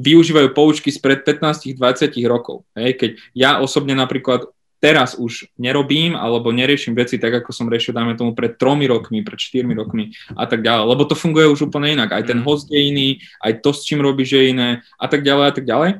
využívajú 0.00 0.56
poučky 0.56 0.88
spred 0.88 1.28
15-20 1.28 1.76
rokov. 2.24 2.64
Hej? 2.72 2.96
Keď 2.96 3.10
ja 3.36 3.60
osobne 3.60 3.92
napríklad 3.92 4.48
teraz 4.78 5.18
už 5.18 5.50
nerobím 5.58 6.14
alebo 6.14 6.54
neriešim 6.54 6.94
veci 6.94 7.18
tak, 7.18 7.42
ako 7.42 7.50
som 7.50 7.66
riešil, 7.66 7.94
dajme 7.94 8.14
tomu, 8.14 8.32
pred 8.34 8.54
tromi 8.54 8.86
rokmi, 8.86 9.26
pred 9.26 9.38
štyrmi 9.38 9.74
rokmi 9.74 10.14
a 10.38 10.46
tak 10.46 10.62
ďalej. 10.62 10.84
Lebo 10.86 11.02
to 11.04 11.18
funguje 11.18 11.50
už 11.50 11.70
úplne 11.70 11.98
inak. 11.98 12.14
Aj 12.14 12.22
ten 12.22 12.40
mm. 12.40 12.46
host 12.46 12.70
je 12.70 12.78
iný, 12.78 13.08
aj 13.42 13.58
to, 13.62 13.74
s 13.74 13.82
čím 13.82 14.00
robíš, 14.00 14.38
je 14.38 14.54
iné 14.54 14.68
a 14.96 15.06
tak 15.10 15.26
ďalej 15.26 15.46
a 15.50 15.52
tak 15.52 15.66
ďalej. 15.66 15.90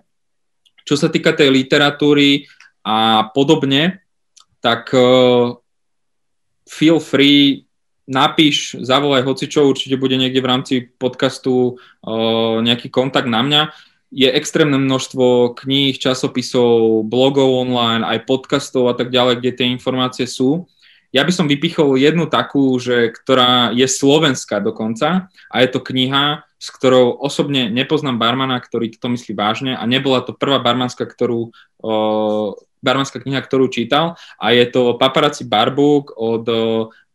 Čo 0.86 0.94
sa 0.96 1.10
týka 1.10 1.34
tej 1.34 1.52
literatúry 1.52 2.48
a 2.86 3.28
podobne, 3.34 4.00
tak 4.62 4.88
uh, 4.94 5.58
feel 6.64 7.02
free, 7.02 7.68
napíš, 8.08 8.78
zavolaj 8.80 9.26
hocičo, 9.26 9.68
určite 9.68 10.00
bude 10.00 10.16
niekde 10.16 10.40
v 10.40 10.50
rámci 10.50 10.74
podcastu 10.86 11.76
uh, 11.76 12.62
nejaký 12.64 12.88
kontakt 12.88 13.28
na 13.28 13.44
mňa 13.44 13.62
je 14.08 14.28
extrémne 14.32 14.80
množstvo 14.80 15.52
kníh, 15.52 15.96
časopisov, 16.00 17.04
blogov 17.04 17.68
online, 17.68 18.04
aj 18.04 18.24
podcastov 18.24 18.88
a 18.88 18.94
tak 18.96 19.12
ďalej, 19.12 19.40
kde 19.40 19.50
tie 19.52 19.66
informácie 19.68 20.24
sú. 20.24 20.64
Ja 21.08 21.24
by 21.24 21.32
som 21.32 21.48
vypichol 21.48 21.96
jednu 21.96 22.28
takú, 22.28 22.76
že, 22.76 23.12
ktorá 23.12 23.72
je 23.72 23.88
slovenská 23.88 24.60
dokonca 24.60 25.32
a 25.48 25.56
je 25.64 25.68
to 25.72 25.80
kniha, 25.80 26.44
s 26.60 26.68
ktorou 26.68 27.16
osobne 27.16 27.72
nepoznám 27.72 28.20
barmana, 28.20 28.60
ktorý 28.60 28.92
to 28.92 29.08
myslí 29.12 29.32
vážne 29.32 29.72
a 29.72 29.84
nebola 29.88 30.20
to 30.20 30.36
prvá 30.36 30.60
barmanská, 30.60 31.08
ktorú, 31.08 31.54
o, 31.80 31.92
barmanská 32.84 33.24
kniha, 33.24 33.40
ktorú 33.40 33.72
čítal 33.72 34.20
a 34.36 34.52
je 34.52 34.68
to 34.68 35.00
Paparazzi 35.00 35.48
Barbook 35.48 36.12
od 36.18 36.44
o, 36.44 36.56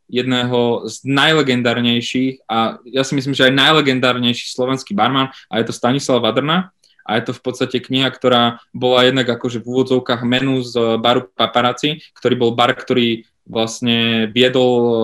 jedného 0.09 0.89
z 0.89 0.95
najlegendárnejších 1.05 2.45
a 2.49 2.81
ja 2.85 3.01
si 3.05 3.13
myslím, 3.13 3.33
že 3.33 3.49
aj 3.49 3.57
najlegendárnejší 3.57 4.45
slovenský 4.49 4.97
barman 4.97 5.29
a 5.49 5.53
je 5.61 5.69
to 5.69 5.73
Stanislav 5.73 6.21
Vadrna 6.21 6.73
a 7.04 7.20
je 7.20 7.30
to 7.30 7.34
v 7.36 7.41
podstate 7.43 7.78
kniha, 7.84 8.08
ktorá 8.10 8.64
bola 8.72 9.04
jednak 9.04 9.28
akože 9.28 9.60
v 9.60 9.68
úvodzovkách 9.68 10.24
menu 10.24 10.64
z 10.64 10.99
baru 11.04 11.28
Paparazzi, 11.36 12.04
ktorý 12.16 12.36
bol 12.39 12.51
bar, 12.56 12.72
ktorý 12.74 13.28
vlastne 13.43 14.32
viedol 14.32 14.72
e, 14.80 14.95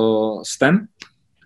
Sten 0.47 0.87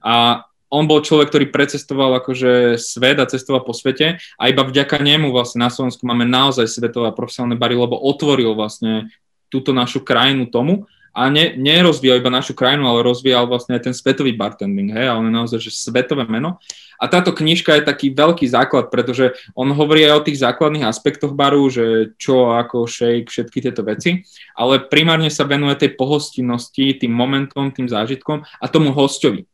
a 0.05 0.45
on 0.73 0.89
bol 0.89 1.05
človek, 1.05 1.29
ktorý 1.29 1.45
precestoval 1.53 2.17
akože 2.17 2.81
svet 2.81 3.21
a 3.21 3.29
cestoval 3.29 3.61
po 3.61 3.77
svete 3.77 4.17
a 4.17 4.43
iba 4.49 4.65
vďaka 4.65 4.97
nemu 4.97 5.29
vlastne 5.29 5.61
na 5.61 5.69
Slovensku 5.69 6.01
máme 6.05 6.25
naozaj 6.25 6.65
svetové 6.65 7.13
a 7.13 7.17
profesionálne 7.17 7.57
bary, 7.57 7.77
lebo 7.77 7.93
otvoril 7.93 8.57
vlastne 8.57 9.13
túto 9.53 9.69
našu 9.69 10.01
krajinu 10.01 10.49
tomu 10.49 10.89
a 11.13 11.29
ne, 11.29 11.53
nerozvíjal 11.53 12.17
iba 12.17 12.33
našu 12.33 12.57
krajinu, 12.57 12.89
ale 12.89 13.05
rozvíjal 13.05 13.45
vlastne 13.45 13.77
aj 13.77 13.85
ten 13.85 13.93
svetový 13.93 14.33
bartending, 14.33 14.89
hej, 14.89 15.13
a 15.13 15.17
on 15.21 15.29
je 15.29 15.33
naozaj 15.33 15.59
že 15.61 15.69
svetové 15.69 16.25
meno. 16.25 16.57
A 16.97 17.05
táto 17.05 17.29
knižka 17.35 17.77
je 17.77 17.85
taký 17.85 18.09
veľký 18.17 18.49
základ, 18.49 18.89
pretože 18.89 19.37
on 19.53 19.69
hovorí 19.77 20.09
aj 20.09 20.13
o 20.17 20.25
tých 20.25 20.41
základných 20.41 20.89
aspektoch 20.89 21.37
baru, 21.37 21.69
že 21.69 22.17
čo, 22.17 22.57
ako, 22.57 22.89
shake, 22.89 23.29
všetky 23.29 23.61
tieto 23.61 23.85
veci, 23.85 24.25
ale 24.57 24.81
primárne 24.81 25.29
sa 25.29 25.45
venuje 25.45 25.77
tej 25.77 25.93
pohostinnosti, 25.93 26.97
tým 26.97 27.13
momentom, 27.13 27.69
tým 27.69 27.85
zážitkom 27.85 28.41
a 28.41 28.65
tomu 28.65 28.89
hostovi. 28.89 29.45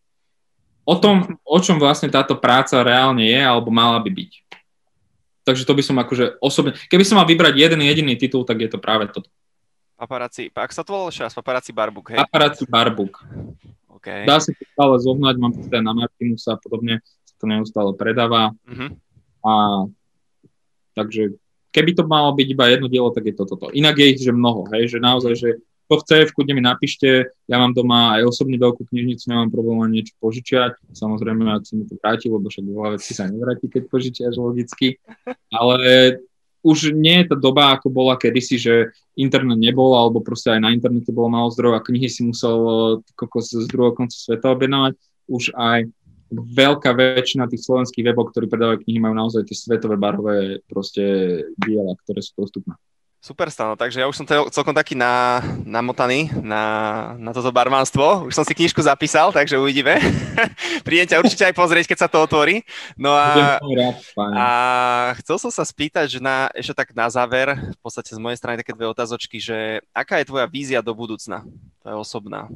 O 0.88 0.96
tom, 0.96 1.38
o 1.44 1.58
čom 1.60 1.76
vlastne 1.76 2.08
táto 2.08 2.40
práca 2.40 2.80
reálne 2.82 3.28
je, 3.28 3.42
alebo 3.44 3.68
mala 3.68 4.00
by 4.00 4.10
byť. 4.10 4.32
Takže 5.44 5.66
to 5.66 5.74
by 5.74 5.84
som 5.84 5.98
akože 5.98 6.38
osobne, 6.40 6.78
keby 6.88 7.04
som 7.04 7.18
mal 7.18 7.26
vybrať 7.26 7.58
jeden 7.58 7.82
jediný 7.82 8.14
titul, 8.16 8.46
tak 8.46 8.62
je 8.62 8.70
to 8.70 8.78
práve 8.78 9.10
toto. 9.10 9.28
Paparazzi, 10.00 10.48
ak 10.56 10.72
sa 10.72 10.88
to 10.88 10.96
volalo 10.96 11.12
ešte 11.12 11.28
raz, 11.28 11.36
Paparazzi 11.36 11.76
Barbuk, 11.76 12.16
hej? 12.16 12.24
Paparazzi 12.24 12.64
Barbuk. 12.64 13.20
Okay. 14.00 14.24
Dá 14.24 14.40
sa 14.40 14.56
to 14.56 14.64
stále 14.64 14.96
zohnať, 14.96 15.36
mám 15.36 15.52
to 15.52 15.60
teda 15.68 15.84
na 15.84 15.92
Martinus 15.92 16.48
a 16.48 16.56
podobne, 16.56 17.04
sa 17.28 17.36
to 17.36 17.46
neustále 17.52 17.92
predáva. 18.00 18.56
Uh-huh. 18.64 18.96
A 19.44 19.52
takže 20.96 21.36
keby 21.76 22.00
to 22.00 22.08
malo 22.08 22.32
byť 22.32 22.48
iba 22.48 22.72
jedno 22.72 22.88
dielo, 22.88 23.12
tak 23.12 23.28
je 23.28 23.36
to 23.36 23.44
toto. 23.44 23.68
Inak 23.76 24.00
je 24.00 24.08
ich 24.16 24.24
že 24.24 24.32
mnoho, 24.32 24.72
hej, 24.72 24.88
že 24.88 25.04
naozaj, 25.04 25.36
že 25.36 25.50
to 25.92 26.00
chce, 26.00 26.30
v 26.30 26.36
kudne 26.38 26.54
mi 26.54 26.64
napíšte, 26.64 27.34
ja 27.50 27.58
mám 27.60 27.76
doma 27.76 28.16
aj 28.16 28.30
osobne 28.30 28.56
veľkú 28.62 28.88
knižnicu, 28.88 29.26
nemám 29.26 29.52
problém 29.52 29.84
ani 29.84 29.94
niečo 30.00 30.14
požičiať, 30.22 30.80
samozrejme, 30.94 31.44
ak 31.50 31.66
sa 31.66 31.74
mi 31.76 31.84
to 31.90 31.98
vráti, 31.98 32.30
lebo 32.30 32.46
však 32.46 32.62
veľa 32.62 32.90
vecí 32.96 33.12
sa 33.18 33.26
nevráti, 33.26 33.66
keď 33.68 33.84
požičiaš 33.90 34.38
logicky, 34.38 35.02
ale 35.50 35.76
už 36.60 36.92
nie 36.92 37.24
je 37.24 37.32
tá 37.32 37.36
doba, 37.40 37.76
ako 37.76 37.88
bola 37.88 38.20
kedysi, 38.20 38.60
že 38.60 38.74
internet 39.16 39.60
nebol, 39.60 39.96
alebo 39.96 40.20
proste 40.20 40.52
aj 40.52 40.60
na 40.60 40.76
internete 40.76 41.12
bolo 41.16 41.32
málo 41.32 41.48
zdrojov 41.52 41.80
a 41.80 41.86
knihy 41.86 42.08
si 42.12 42.22
musel 42.28 42.58
eh, 42.60 43.14
kokos 43.16 43.56
z 43.56 43.66
druhého 43.72 43.96
konca 43.96 44.16
sveta 44.16 44.52
objednávať. 44.52 45.00
Už 45.30 45.56
aj 45.56 45.88
veľká 46.30 46.94
väčšina 46.94 47.50
tých 47.50 47.66
slovenských 47.66 48.06
webov, 48.14 48.30
ktorí 48.30 48.46
predávajú 48.46 48.86
knihy, 48.86 49.00
majú 49.02 49.16
naozaj 49.18 49.50
tie 49.50 49.58
svetové 49.58 49.98
barové 49.98 50.62
proste 50.70 51.02
diela, 51.58 51.98
ktoré 52.06 52.22
sú 52.22 52.38
dostupné. 52.38 52.78
Super, 53.20 53.52
Stano, 53.52 53.76
takže 53.76 54.00
ja 54.00 54.08
už 54.08 54.16
som 54.16 54.24
celkom 54.24 54.72
taký 54.72 54.96
na, 54.96 55.44
namotaný 55.68 56.32
na, 56.40 56.64
na 57.20 57.36
toto 57.36 57.52
barmanstvo. 57.52 58.32
Už 58.32 58.32
som 58.32 58.48
si 58.48 58.56
knižku 58.56 58.80
zapísal, 58.80 59.36
takže 59.36 59.60
uvidíme. 59.60 60.00
Prídem 60.88 61.04
ťa 61.04 61.20
určite 61.20 61.44
aj 61.44 61.52
pozrieť, 61.52 61.92
keď 61.92 61.98
sa 62.00 62.08
to 62.08 62.24
otvorí. 62.24 62.64
No 62.96 63.12
a, 63.12 63.60
a 64.16 64.50
chcel 65.20 65.36
som 65.36 65.52
sa 65.52 65.68
spýtať, 65.68 66.16
že 66.16 66.20
na, 66.24 66.48
ešte 66.56 66.72
tak 66.72 66.96
na 66.96 67.12
záver, 67.12 67.60
v 67.60 67.80
podstate 67.84 68.16
z 68.16 68.24
mojej 68.24 68.40
strany 68.40 68.56
také 68.64 68.72
dve 68.72 68.88
otázočky, 68.88 69.36
že 69.36 69.84
aká 69.92 70.24
je 70.24 70.32
tvoja 70.32 70.48
vízia 70.48 70.80
do 70.80 70.96
budúcna? 70.96 71.44
To 71.84 71.92
je 71.92 71.96
osobná. 72.00 72.48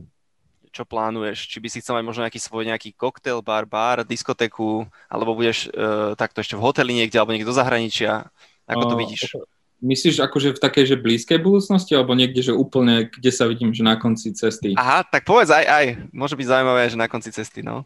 Čo 0.72 0.88
plánuješ? 0.88 1.44
Či 1.44 1.60
by 1.60 1.68
si 1.68 1.84
chcel 1.84 2.00
mať 2.00 2.08
možno 2.08 2.24
nejaký 2.24 2.40
svoj 2.40 2.72
nejaký 2.72 2.96
koktail, 2.96 3.44
bar, 3.44 3.68
bar, 3.68 4.08
diskotéku, 4.08 4.88
alebo 5.12 5.36
budeš 5.36 5.68
uh, 5.76 6.16
takto 6.16 6.40
ešte 6.40 6.56
v 6.56 6.64
hoteli 6.64 6.96
niekde, 6.96 7.20
alebo 7.20 7.36
niekde 7.36 7.52
do 7.52 7.60
zahraničia? 7.60 8.32
Ako 8.64 8.88
to 8.88 8.96
vidíš? 8.96 9.36
Uh, 9.36 9.44
Myslíš 9.84 10.24
akože 10.24 10.56
v 10.56 10.64
takej, 10.64 10.96
že 10.96 10.96
blízkej 10.96 11.44
budúcnosti, 11.44 11.92
alebo 11.92 12.16
niekde, 12.16 12.40
že 12.40 12.56
úplne, 12.56 13.12
kde 13.12 13.32
sa 13.36 13.52
vidím, 13.52 13.76
že 13.76 13.84
na 13.84 14.00
konci 14.00 14.32
cesty? 14.32 14.80
Aha, 14.80 15.04
tak 15.04 15.28
povedz 15.28 15.52
aj, 15.52 15.66
aj. 15.68 15.86
Môže 16.16 16.40
byť 16.40 16.48
zaujímavé, 16.48 16.88
že 16.88 16.96
na 16.96 17.12
konci 17.12 17.36
cesty, 17.36 17.60
no. 17.60 17.84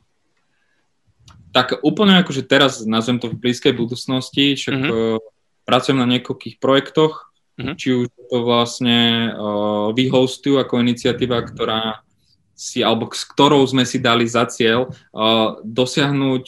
Tak 1.58 1.82
úplne 1.82 2.22
akože 2.22 2.46
teraz, 2.46 2.86
nazvem 2.86 3.18
to 3.18 3.34
v 3.34 3.42
blízkej 3.42 3.74
budúcnosti, 3.74 4.54
však 4.54 4.78
mm-hmm. 4.78 5.18
pracujem 5.66 5.98
na 5.98 6.06
niekoľkých 6.06 6.62
projektoch, 6.62 7.34
mm-hmm. 7.58 7.76
či 7.82 7.88
už 7.98 8.14
to 8.30 8.38
vlastne 8.46 9.34
uh, 9.34 9.90
vyhostujú 9.90 10.62
ako 10.62 10.86
iniciatíva, 10.86 11.42
ktorá 11.50 12.06
si, 12.54 12.86
alebo 12.86 13.10
s 13.10 13.26
ktorou 13.26 13.66
sme 13.66 13.90
si 13.90 13.98
dali 13.98 14.30
za 14.30 14.46
cieľ 14.46 14.94
uh, 15.18 15.58
dosiahnuť 15.66 16.46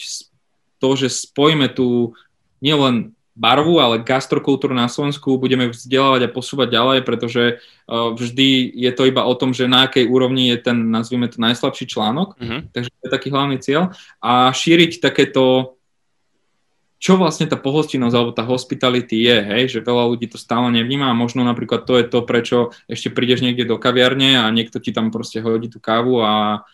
to, 0.77 0.89
že 0.93 1.09
spojíme 1.09 1.73
tu 1.73 2.13
nielen 2.61 3.17
barvu, 3.39 3.79
ale 3.79 4.03
gastrokultúru 4.03 4.75
na 4.75 4.91
Slovensku 4.91 5.39
budeme 5.39 5.71
vzdelávať 5.71 6.27
a 6.27 6.33
posúvať 6.35 6.75
ďalej, 6.75 6.99
pretože 7.07 7.43
uh, 7.63 8.11
vždy 8.11 8.67
je 8.75 8.91
to 8.91 9.07
iba 9.07 9.23
o 9.23 9.31
tom, 9.39 9.55
že 9.55 9.71
na 9.71 9.87
akej 9.87 10.11
úrovni 10.11 10.51
je 10.51 10.59
ten, 10.59 10.91
nazvime 10.91 11.31
to, 11.31 11.39
najslabší 11.39 11.87
článok, 11.87 12.35
uh-huh. 12.35 12.67
takže 12.75 12.91
to 12.91 13.03
je 13.07 13.11
taký 13.15 13.27
hlavný 13.31 13.57
cieľ. 13.63 13.95
A 14.19 14.51
šíriť 14.51 14.99
takéto, 14.99 15.79
čo 16.99 17.15
vlastne 17.15 17.47
tá 17.47 17.55
pohostinnosť 17.55 18.15
alebo 18.19 18.35
tá 18.35 18.43
hospitality 18.43 19.23
je, 19.23 19.37
hej, 19.39 19.63
že 19.71 19.87
veľa 19.87 20.11
ľudí 20.11 20.27
to 20.27 20.35
stále 20.35 20.67
nevníma 20.75 21.07
a 21.07 21.15
možno 21.15 21.47
napríklad 21.47 21.87
to 21.87 21.95
je 21.95 22.11
to, 22.11 22.19
prečo 22.27 22.75
ešte 22.91 23.07
prídeš 23.07 23.39
niekde 23.39 23.63
do 23.63 23.79
kaviarne 23.79 24.35
a 24.35 24.51
niekto 24.51 24.83
ti 24.83 24.91
tam 24.91 25.07
proste 25.15 25.39
hodí 25.39 25.71
tú 25.71 25.79
kávu 25.79 26.19
a, 26.19 26.67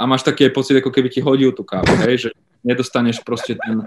a 0.00 0.02
máš 0.08 0.24
taký 0.24 0.48
pocit, 0.48 0.80
ako 0.80 0.88
keby 0.88 1.12
ti 1.12 1.20
hodil 1.20 1.52
tú 1.52 1.60
kávu, 1.60 1.92
hej, 2.08 2.16
že 2.16 2.30
nedostaneš 2.64 3.20
proste 3.20 3.60
ten 3.60 3.84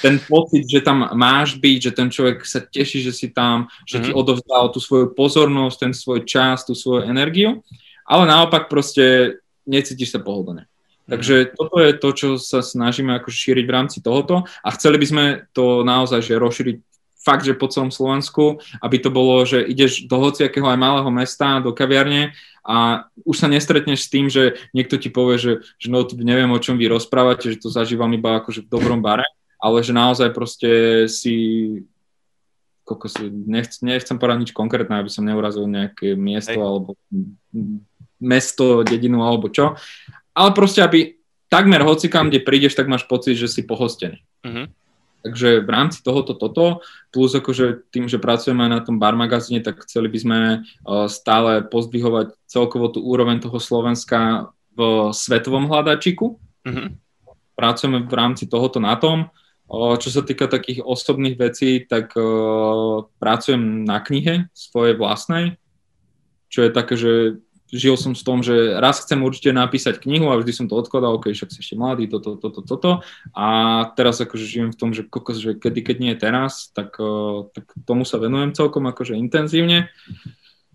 ten 0.00 0.18
pocit, 0.22 0.64
že 0.64 0.80
tam 0.80 1.08
máš 1.14 1.58
byť, 1.58 1.78
že 1.90 1.92
ten 1.92 2.08
človek 2.08 2.44
sa 2.44 2.60
teší, 2.60 3.04
že 3.04 3.12
si 3.12 3.28
tam, 3.30 3.68
že 3.84 3.98
mm-hmm. 3.98 4.06
ti 4.06 4.10
mhm. 4.12 4.18
odovzdal 4.18 4.64
tú 4.72 4.78
svoju 4.80 5.12
pozornosť, 5.12 5.76
ten 5.78 5.92
svoj 5.94 6.24
čas, 6.24 6.64
tú 6.64 6.72
svoju 6.72 7.08
energiu, 7.08 7.60
ale 8.08 8.24
naopak 8.24 8.72
proste 8.72 9.36
necítiš 9.68 10.16
sa 10.16 10.20
pohodlne. 10.20 10.64
Mhm. 10.64 11.10
Takže 11.10 11.34
toto 11.56 11.76
je 11.80 11.92
to, 11.96 12.08
čo 12.12 12.28
sa 12.36 12.60
snažíme 12.60 13.12
ako 13.16 13.32
šíriť 13.32 13.64
v 13.64 13.74
rámci 13.74 13.98
tohoto 14.04 14.44
a 14.64 14.68
chceli 14.76 15.00
by 15.00 15.06
sme 15.08 15.24
to 15.56 15.84
naozaj 15.84 16.20
že 16.20 16.36
rozšíriť 16.36 16.76
fakt, 17.18 17.44
že 17.44 17.52
po 17.52 17.68
celom 17.68 17.92
Slovensku, 17.92 18.62
aby 18.80 18.96
to 19.02 19.12
bolo, 19.12 19.44
že 19.44 19.60
ideš 19.60 20.08
do 20.08 20.16
hociakého 20.16 20.64
aj 20.64 20.78
malého 20.80 21.10
mesta, 21.12 21.60
do 21.60 21.76
kaviarne 21.76 22.32
a 22.64 23.08
už 23.24 23.36
sa 23.44 23.48
nestretneš 23.52 24.08
s 24.08 24.12
tým, 24.12 24.32
že 24.32 24.56
niekto 24.72 24.96
ti 24.96 25.12
povie, 25.12 25.36
že, 25.36 25.52
že 25.76 25.88
no, 25.92 26.04
neviem, 26.16 26.48
o 26.48 26.60
čom 26.60 26.80
vy 26.80 26.88
rozprávate, 26.88 27.52
že 27.52 27.60
to 27.60 27.68
zažívam 27.68 28.08
iba 28.16 28.40
akože 28.40 28.64
v 28.64 28.70
dobrom 28.72 29.04
bare, 29.04 29.28
ale 29.58 29.82
že 29.82 29.92
naozaj 29.92 30.30
proste 30.32 30.70
si 31.10 31.36
si, 32.88 33.28
nechc, 33.28 33.84
nechcem 33.84 34.16
povedať 34.16 34.48
nič 34.48 34.52
konkrétne, 34.56 34.96
aby 34.96 35.12
som 35.12 35.20
neurazil 35.20 35.68
nejaké 35.68 36.16
miesto 36.16 36.56
Hej. 36.56 36.64
alebo 36.64 36.96
mesto, 38.16 38.80
dedinu 38.80 39.20
alebo 39.20 39.52
čo. 39.52 39.76
Ale 40.32 40.56
proste, 40.56 40.80
aby 40.80 41.20
takmer 41.52 41.84
hocikam, 41.84 42.32
kde 42.32 42.40
prídeš, 42.40 42.72
tak 42.72 42.88
máš 42.88 43.04
pocit, 43.04 43.36
že 43.36 43.44
si 43.44 43.68
pohostený. 43.68 44.24
Uh-huh. 44.40 44.72
Takže 45.20 45.60
v 45.66 45.68
rámci 45.68 46.00
tohoto 46.00 46.32
toto, 46.32 46.80
plus 47.12 47.36
akože 47.36 47.92
tým, 47.92 48.08
že 48.08 48.16
pracujeme 48.16 48.64
aj 48.64 48.72
na 48.72 48.80
tom 48.80 48.96
bar 48.96 49.12
magazíne, 49.18 49.60
tak 49.60 49.84
chceli 49.84 50.08
by 50.08 50.18
sme 50.24 50.38
stále 51.12 51.68
pozdvihovať 51.68 52.32
celkovo 52.48 52.88
tú 52.88 53.04
úroveň 53.04 53.44
toho 53.44 53.60
Slovenska 53.60 54.48
v 54.72 55.12
svetovom 55.12 55.68
hľadačiku. 55.68 56.40
Uh-huh. 56.40 56.88
Pracujeme 57.52 58.06
v 58.06 58.14
rámci 58.16 58.48
tohoto 58.48 58.80
na 58.80 58.96
tom. 58.96 59.28
Čo 59.68 60.08
sa 60.08 60.24
týka 60.24 60.48
takých 60.48 60.80
osobných 60.80 61.36
vecí, 61.36 61.84
tak 61.84 62.16
pracujem 63.20 63.84
na 63.84 64.00
knihe 64.00 64.48
svojej 64.56 64.96
vlastnej, 64.96 65.60
čo 66.48 66.64
je 66.64 66.70
také, 66.72 66.96
že 66.96 67.12
žil 67.68 68.00
som 68.00 68.16
s 68.16 68.24
tom, 68.24 68.40
že 68.40 68.80
raz 68.80 69.04
chcem 69.04 69.20
určite 69.20 69.52
napísať 69.52 70.00
knihu 70.00 70.32
a 70.32 70.40
vždy 70.40 70.52
som 70.56 70.66
to 70.72 70.74
odkladal, 70.80 71.20
ok, 71.20 71.36
však 71.36 71.52
si 71.52 71.60
ešte 71.60 71.76
mladý, 71.76 72.08
toto, 72.08 72.40
toto, 72.40 72.64
toto. 72.64 72.90
A 73.36 73.46
teraz 73.92 74.24
akože 74.24 74.44
žijem 74.48 74.70
v 74.72 74.78
tom, 74.80 74.90
že 74.96 75.04
kokos, 75.04 75.36
že 75.36 75.52
kedy, 75.52 75.84
keď 75.84 75.96
nie 76.00 76.14
teraz, 76.16 76.72
tak, 76.72 76.96
tak 77.52 77.68
tomu 77.84 78.08
sa 78.08 78.16
venujem 78.16 78.56
celkom 78.56 78.88
akože 78.88 79.20
intenzívne. 79.20 79.92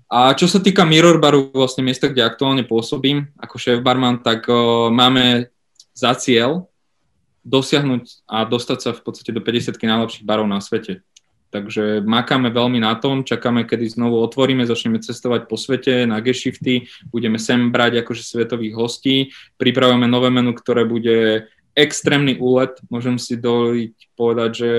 A 0.05 0.37
čo 0.37 0.45
sa 0.45 0.61
týka 0.61 0.85
Mirror 0.85 1.17
Baru, 1.17 1.49
vlastne 1.49 1.81
miesta, 1.81 2.05
kde 2.05 2.21
aktuálne 2.21 2.61
pôsobím 2.61 3.33
ako 3.41 3.57
šéf 3.57 3.81
barman, 3.81 4.21
tak 4.21 4.45
uh, 4.45 4.93
máme 4.93 5.49
za 5.97 6.13
cieľ 6.13 6.69
dosiahnuť 7.43 8.27
a 8.27 8.47
dostať 8.47 8.79
sa 8.79 8.91
v 8.95 9.01
podstate 9.03 9.35
do 9.35 9.43
50 9.43 9.75
najlepších 9.77 10.27
barov 10.27 10.47
na 10.47 10.63
svete. 10.63 11.03
Takže 11.53 12.01
makáme 12.01 12.49
veľmi 12.49 12.81
na 12.81 12.97
tom, 12.97 13.21
čakáme, 13.21 13.69
kedy 13.69 13.85
znovu 13.85 14.17
otvoríme, 14.25 14.65
začneme 14.65 14.97
cestovať 14.97 15.45
po 15.45 15.53
svete 15.53 16.09
na 16.09 16.17
geshifty, 16.17 16.89
budeme 17.13 17.37
sem 17.37 17.69
brať 17.69 18.01
akože 18.01 18.25
svetových 18.25 18.73
hostí, 18.73 19.29
pripravujeme 19.61 20.09
nové 20.09 20.33
menu, 20.33 20.57
ktoré 20.57 20.81
bude 20.81 21.45
extrémny 21.77 22.41
úlet, 22.41 22.73
môžem 22.89 23.21
si 23.21 23.37
dovoliť 23.37 23.93
povedať, 24.17 24.51
že 24.57 24.71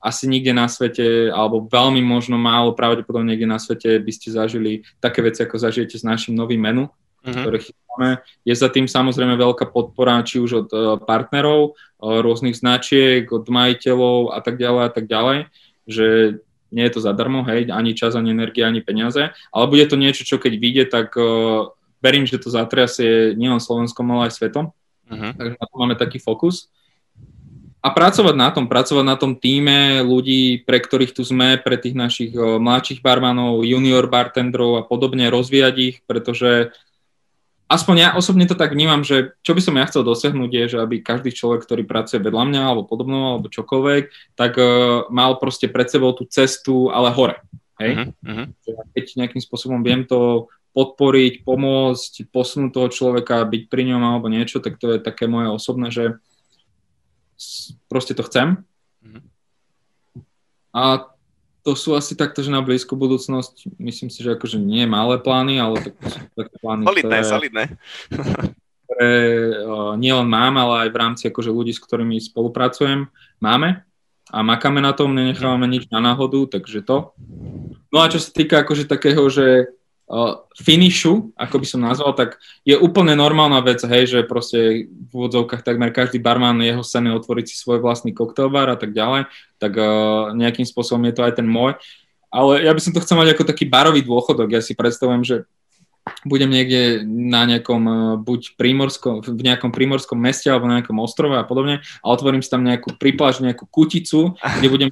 asi 0.00 0.28
nikde 0.28 0.52
na 0.56 0.68
svete, 0.68 1.28
alebo 1.32 1.68
veľmi 1.68 2.00
možno 2.04 2.40
málo 2.40 2.72
pravdepodobne 2.72 3.32
niekde 3.32 3.48
na 3.48 3.60
svete 3.60 4.00
by 4.00 4.12
ste 4.12 4.32
zažili 4.32 4.84
také 5.00 5.20
veci, 5.24 5.44
ako 5.44 5.60
zažijete 5.60 6.00
s 6.00 6.04
našim 6.04 6.32
novým 6.32 6.60
menu, 6.60 6.88
mm-hmm. 7.22 7.42
ktoré 7.44 7.58
chystáme. 7.60 8.08
Je 8.42 8.54
za 8.56 8.68
tým 8.72 8.88
samozrejme 8.88 9.36
veľká 9.36 9.68
podpora, 9.68 10.24
či 10.24 10.40
už 10.40 10.50
od 10.66 10.68
uh, 10.72 10.80
partnerov, 11.00 11.74
uh, 11.74 12.20
rôznych 12.24 12.56
značiek, 12.56 13.28
od 13.28 13.48
majiteľov 13.48 14.32
a 14.32 14.38
tak 14.40 14.56
ďalej 14.56 14.82
a 14.86 14.90
tak 14.90 15.06
ďalej 15.08 15.38
že 15.90 16.38
nie 16.70 16.86
je 16.86 16.94
to 16.94 17.00
zadarmo, 17.02 17.42
hej, 17.50 17.66
ani 17.74 17.98
čas, 17.98 18.14
ani 18.14 18.30
energia, 18.30 18.70
ani 18.70 18.78
peniaze, 18.78 19.34
ale 19.50 19.64
bude 19.66 19.82
to 19.90 19.98
niečo, 19.98 20.22
čo 20.22 20.38
keď 20.38 20.52
vyjde, 20.54 20.84
tak 20.86 21.10
uh, 21.18 21.74
verím, 21.98 22.24
že 22.30 22.38
to 22.38 22.48
zatrasie 22.48 23.34
nielen 23.34 23.58
Slovenskom, 23.58 24.06
ale 24.14 24.30
aj 24.30 24.38
svetom. 24.38 24.70
Uh-huh. 25.10 25.34
Takže 25.34 25.58
na 25.58 25.66
to 25.66 25.74
máme 25.74 25.98
taký 25.98 26.22
fokus. 26.22 26.70
A 27.80 27.90
pracovať 27.90 28.36
na 28.36 28.52
tom, 28.52 28.68
pracovať 28.68 29.04
na 29.08 29.16
tom 29.16 29.34
týme 29.34 30.04
ľudí, 30.04 30.62
pre 30.62 30.78
ktorých 30.78 31.16
tu 31.16 31.24
sme, 31.24 31.56
pre 31.56 31.80
tých 31.80 31.96
našich 31.96 32.36
mladších 32.36 33.00
barmanov, 33.00 33.64
junior 33.64 34.04
bartendrov 34.04 34.78
a 34.78 34.82
podobne, 34.84 35.32
rozvíjať 35.32 35.74
ich, 35.80 35.96
pretože 36.04 36.76
aspoň 37.70 37.96
ja 37.96 38.08
osobne 38.18 38.50
to 38.50 38.58
tak 38.58 38.74
vnímam, 38.74 39.06
že 39.06 39.38
čo 39.46 39.54
by 39.54 39.62
som 39.62 39.78
ja 39.78 39.86
chcel 39.86 40.02
dosiahnuť 40.02 40.50
je, 40.50 40.64
že 40.74 40.78
aby 40.82 40.98
každý 40.98 41.30
človek, 41.30 41.62
ktorý 41.62 41.86
pracuje 41.86 42.18
vedľa 42.18 42.44
mňa 42.50 42.62
alebo 42.66 42.82
podobno, 42.82 43.38
alebo 43.38 43.46
čokoľvek, 43.46 44.34
tak 44.34 44.58
uh, 44.58 45.06
mal 45.06 45.38
proste 45.38 45.70
pred 45.70 45.86
sebou 45.86 46.10
tú 46.10 46.26
cestu, 46.26 46.90
ale 46.90 47.14
hore. 47.14 47.38
Hej? 47.78 48.10
Uh-huh, 48.10 48.10
uh-huh. 48.26 48.46
Keď 48.90 49.04
nejakým 49.14 49.38
spôsobom 49.38 49.80
viem 49.86 50.02
to 50.02 50.50
podporiť, 50.74 51.46
pomôcť, 51.46 52.26
posunúť 52.30 52.70
toho 52.74 52.88
človeka, 52.90 53.46
byť 53.46 53.62
pri 53.70 53.82
ňom 53.94 54.02
alebo 54.02 54.26
niečo, 54.26 54.58
tak 54.58 54.78
to 54.82 54.94
je 54.94 54.98
také 54.98 55.30
moje 55.30 55.48
osobné, 55.54 55.94
že 55.94 56.18
proste 57.86 58.18
to 58.18 58.26
chcem. 58.26 58.66
Uh-huh. 59.06 59.22
A 60.74 61.10
to 61.60 61.72
sú 61.76 61.92
asi 61.92 62.16
takto, 62.16 62.40
že 62.40 62.48
na 62.48 62.64
blízku 62.64 62.96
budúcnosť, 62.96 63.76
myslím 63.76 64.08
si, 64.08 64.24
že 64.24 64.36
akože 64.36 64.56
nie 64.56 64.88
malé 64.88 65.20
plány, 65.20 65.60
ale 65.60 65.80
tak 65.80 65.94
sú 66.00 66.20
také 66.32 66.56
plány, 66.60 66.84
solidné, 66.88 67.04
ktoré, 67.04 67.20
solidné. 67.28 67.64
ktoré 68.88 69.12
uh, 69.60 69.92
nielen 70.00 70.28
mám, 70.28 70.56
ale 70.56 70.88
aj 70.88 70.90
v 70.92 71.00
rámci 71.00 71.22
akože 71.28 71.52
ľudí, 71.52 71.76
s 71.76 71.84
ktorými 71.84 72.16
spolupracujem, 72.20 73.08
máme 73.44 73.84
a 74.30 74.38
makáme 74.46 74.78
na 74.78 74.94
tom, 74.94 75.10
nenechávame 75.12 75.66
nič 75.66 75.90
na 75.90 75.98
náhodu, 75.98 76.58
takže 76.58 76.86
to. 76.86 77.12
No 77.90 77.98
a 77.98 78.06
čo 78.06 78.22
sa 78.22 78.30
týka 78.30 78.62
akože 78.62 78.86
takého, 78.86 79.26
že 79.26 79.74
finishu, 80.58 81.30
ako 81.38 81.62
by 81.62 81.66
som 81.66 81.86
nazval, 81.86 82.12
tak 82.18 82.42
je 82.66 82.74
úplne 82.74 83.14
normálna 83.14 83.62
vec, 83.62 83.78
hej, 83.86 84.10
že 84.10 84.26
proste 84.26 84.90
v 84.90 85.10
úvodzovkách 85.14 85.62
takmer 85.62 85.94
každý 85.94 86.18
barman 86.18 86.58
jeho 86.58 86.82
sen 86.82 87.06
je 87.06 87.14
otvoriť 87.14 87.46
si 87.46 87.54
svoj 87.54 87.78
vlastný 87.78 88.10
koktelbar 88.10 88.74
a 88.74 88.76
tak 88.76 88.90
ďalej, 88.90 89.30
tak 89.62 89.72
uh, 89.78 90.34
nejakým 90.34 90.66
spôsobom 90.66 91.06
je 91.06 91.14
to 91.14 91.22
aj 91.22 91.38
ten 91.38 91.46
môj. 91.46 91.78
Ale 92.30 92.62
ja 92.62 92.74
by 92.74 92.80
som 92.82 92.90
to 92.94 93.02
chcel 93.02 93.18
mať 93.22 93.34
ako 93.34 93.42
taký 93.42 93.66
barový 93.66 94.02
dôchodok. 94.06 94.54
Ja 94.54 94.62
si 94.62 94.78
predstavujem, 94.78 95.22
že 95.26 95.36
budem 96.26 96.50
niekde 96.50 97.06
na 97.06 97.46
nejakom 97.46 97.82
buď 98.22 98.58
prímorskom, 98.58 99.22
v 99.22 99.42
nejakom 99.46 99.70
prímorskom 99.70 100.18
meste 100.18 100.50
alebo 100.50 100.66
na 100.66 100.82
nejakom 100.82 100.98
ostrove 100.98 101.38
a 101.38 101.46
podobne 101.46 101.86
a 102.02 102.06
otvorím 102.10 102.42
si 102.42 102.50
tam 102.50 102.66
nejakú 102.66 102.98
pripláž, 102.98 103.38
nejakú 103.38 103.68
kuticu, 103.68 104.34
kde 104.58 104.68
budem, 104.70 104.88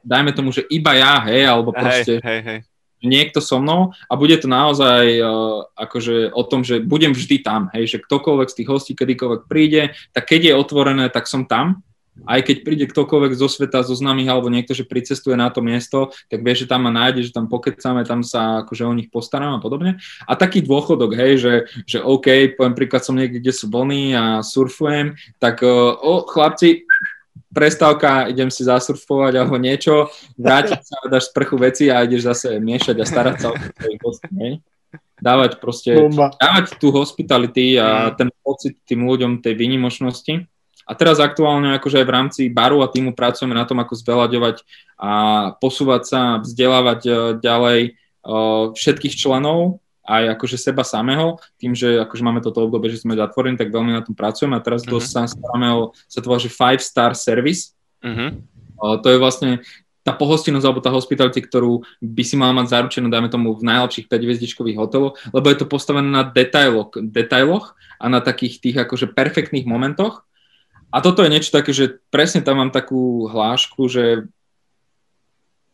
dajme 0.00 0.32
tomu, 0.32 0.48
že 0.54 0.64
iba 0.72 0.96
ja, 0.96 1.20
hej, 1.28 1.44
alebo 1.44 1.76
proste 1.76 2.22
hej, 2.24 2.24
hej, 2.24 2.40
hej 2.40 2.58
niekto 3.02 3.42
so 3.42 3.58
mnou 3.58 3.92
a 4.08 4.12
bude 4.14 4.38
to 4.38 4.48
naozaj 4.48 5.04
uh, 5.18 5.66
akože 5.76 6.32
o 6.32 6.42
tom, 6.46 6.62
že 6.62 6.80
budem 6.80 7.12
vždy 7.12 7.42
tam, 7.42 7.68
hej, 7.74 7.98
že 7.98 8.02
ktokoľvek 8.02 8.48
z 8.48 8.56
tých 8.62 8.68
hostí, 8.70 8.92
kedykoľvek 8.94 9.50
príde, 9.50 9.92
tak 10.14 10.30
keď 10.30 10.40
je 10.52 10.58
otvorené, 10.58 11.06
tak 11.10 11.26
som 11.26 11.44
tam. 11.44 11.82
Aj 12.28 12.44
keď 12.44 12.60
príde 12.60 12.84
ktokoľvek 12.84 13.32
zo 13.40 13.48
sveta, 13.48 13.80
zo 13.88 13.96
známych 13.96 14.28
alebo 14.28 14.52
niekto, 14.52 14.76
že 14.76 14.84
pricestuje 14.84 15.32
na 15.32 15.48
to 15.48 15.64
miesto, 15.64 16.12
tak 16.28 16.44
vie, 16.44 16.52
že 16.52 16.68
tam 16.68 16.84
ma 16.84 16.92
nájde, 16.92 17.24
že 17.24 17.32
tam 17.32 17.48
pokecáme, 17.48 18.04
tam 18.04 18.20
sa 18.20 18.60
akože 18.68 18.84
o 18.84 18.92
nich 18.92 19.08
postarám 19.08 19.56
a 19.56 19.62
podobne. 19.64 19.96
A 20.28 20.36
taký 20.36 20.60
dôchodok, 20.60 21.16
hej, 21.16 21.40
že, 21.40 21.54
že 21.88 21.98
OK, 22.04 22.52
poviem 22.52 22.76
príklad 22.76 23.00
som 23.00 23.16
niekde, 23.16 23.40
kde 23.40 23.56
sú 23.56 23.72
vlny 23.72 24.12
a 24.12 24.24
surfujem, 24.44 25.16
tak 25.40 25.64
uh, 25.64 25.96
o, 25.96 26.28
chlapci, 26.28 26.84
prestávka, 27.52 28.26
idem 28.32 28.48
si 28.48 28.64
zasurfovať 28.64 29.32
alebo 29.38 29.60
niečo, 29.60 30.08
vrátiť 30.40 30.80
sa, 30.80 30.96
dáš 31.06 31.30
sprchu 31.30 31.56
veci 31.60 31.92
a 31.92 32.02
ideš 32.02 32.26
zase 32.26 32.48
miešať 32.58 32.96
a 32.98 33.04
starať 33.04 33.36
sa 33.38 33.46
o 33.52 33.56
hostí, 34.02 34.58
Dávať 35.22 35.62
proste, 35.62 35.94
Bomba. 35.94 36.34
dávať 36.34 36.82
tú 36.82 36.90
hospitality 36.90 37.78
a 37.78 38.10
ten 38.18 38.26
pocit 38.42 38.74
tým 38.82 39.06
ľuďom 39.06 39.38
tej 39.38 39.54
výnimočnosti. 39.54 40.50
A 40.82 40.92
teraz 40.98 41.22
aktuálne 41.22 41.78
akože 41.78 42.02
aj 42.02 42.06
v 42.10 42.14
rámci 42.14 42.42
baru 42.50 42.82
a 42.82 42.90
týmu 42.90 43.14
pracujeme 43.14 43.54
na 43.54 43.62
tom, 43.62 43.78
ako 43.78 43.94
zveľaďovať 43.94 44.66
a 44.98 45.12
posúvať 45.62 46.02
sa, 46.02 46.20
vzdelávať 46.42 47.00
e, 47.06 47.12
ďalej 47.38 47.80
e, 47.86 47.90
všetkých 48.74 49.14
členov 49.14 49.78
aj 50.12 50.36
akože 50.36 50.56
seba 50.60 50.84
samého, 50.84 51.40
tým, 51.56 51.72
že 51.72 52.04
akože 52.04 52.20
máme 52.20 52.44
toto 52.44 52.68
obdobie, 52.68 52.92
že 52.92 53.00
sme 53.00 53.16
zatvorení, 53.16 53.56
tak 53.56 53.72
veľmi 53.72 53.96
na 53.96 54.04
tom 54.04 54.12
pracujeme 54.12 54.52
a 54.52 54.64
teraz 54.64 54.84
uh-huh. 54.84 55.00
dosť 55.00 55.08
sa 55.08 55.22
staráme 55.24 55.68
o, 55.72 55.80
sa 56.04 56.20
to 56.20 56.28
volá, 56.28 56.40
že 56.40 56.52
five 56.52 56.84
star 56.84 57.16
service. 57.16 57.72
Uh-huh. 58.04 58.36
O, 58.76 59.00
to 59.00 59.08
je 59.08 59.16
vlastne 59.16 59.64
tá 60.02 60.10
pohostinnosť 60.10 60.66
alebo 60.66 60.82
tá 60.82 60.90
hospitality, 60.90 61.38
ktorú 61.38 61.86
by 62.02 62.22
si 62.26 62.34
mala 62.34 62.58
mať 62.58 62.74
zaručenú, 62.74 63.06
dajme 63.06 63.30
tomu, 63.30 63.54
v 63.54 63.62
najlepších 63.62 64.10
5 64.10 64.26
hviezdičkových 64.26 64.78
hoteloch, 64.78 65.14
lebo 65.30 65.46
je 65.46 65.56
to 65.62 65.70
postavené 65.70 66.10
na 66.10 66.26
detailoch, 66.26 66.90
detailoch 66.98 67.78
a 68.02 68.10
na 68.10 68.18
takých 68.18 68.58
tých 68.58 68.76
akože 68.82 69.14
perfektných 69.14 69.62
momentoch. 69.62 70.26
A 70.90 71.00
toto 71.00 71.22
je 71.22 71.32
niečo 71.32 71.54
také, 71.54 71.70
že 71.72 72.02
presne 72.10 72.42
tam 72.42 72.60
mám 72.60 72.74
takú 72.74 73.30
hlášku, 73.30 73.86
že 73.88 74.26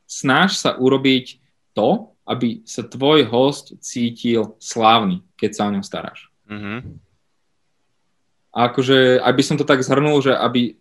snaž 0.05 0.61
sa 0.61 0.77
urobiť 0.77 1.41
to, 1.73 2.13
aby 2.29 2.61
sa 2.69 2.85
tvoj 2.85 3.25
host 3.33 3.73
cítil 3.81 4.53
slávny, 4.61 5.25
keď 5.41 5.51
sa 5.57 5.63
o 5.65 5.73
ňom 5.73 5.85
staráš. 5.85 6.29
Mm-hmm. 6.45 6.79
A 8.53 8.59
akože, 8.69 9.25
aby 9.25 9.43
som 9.45 9.57
to 9.57 9.65
tak 9.65 9.81
zhrnul, 9.81 10.21
že 10.21 10.37
aby 10.37 10.77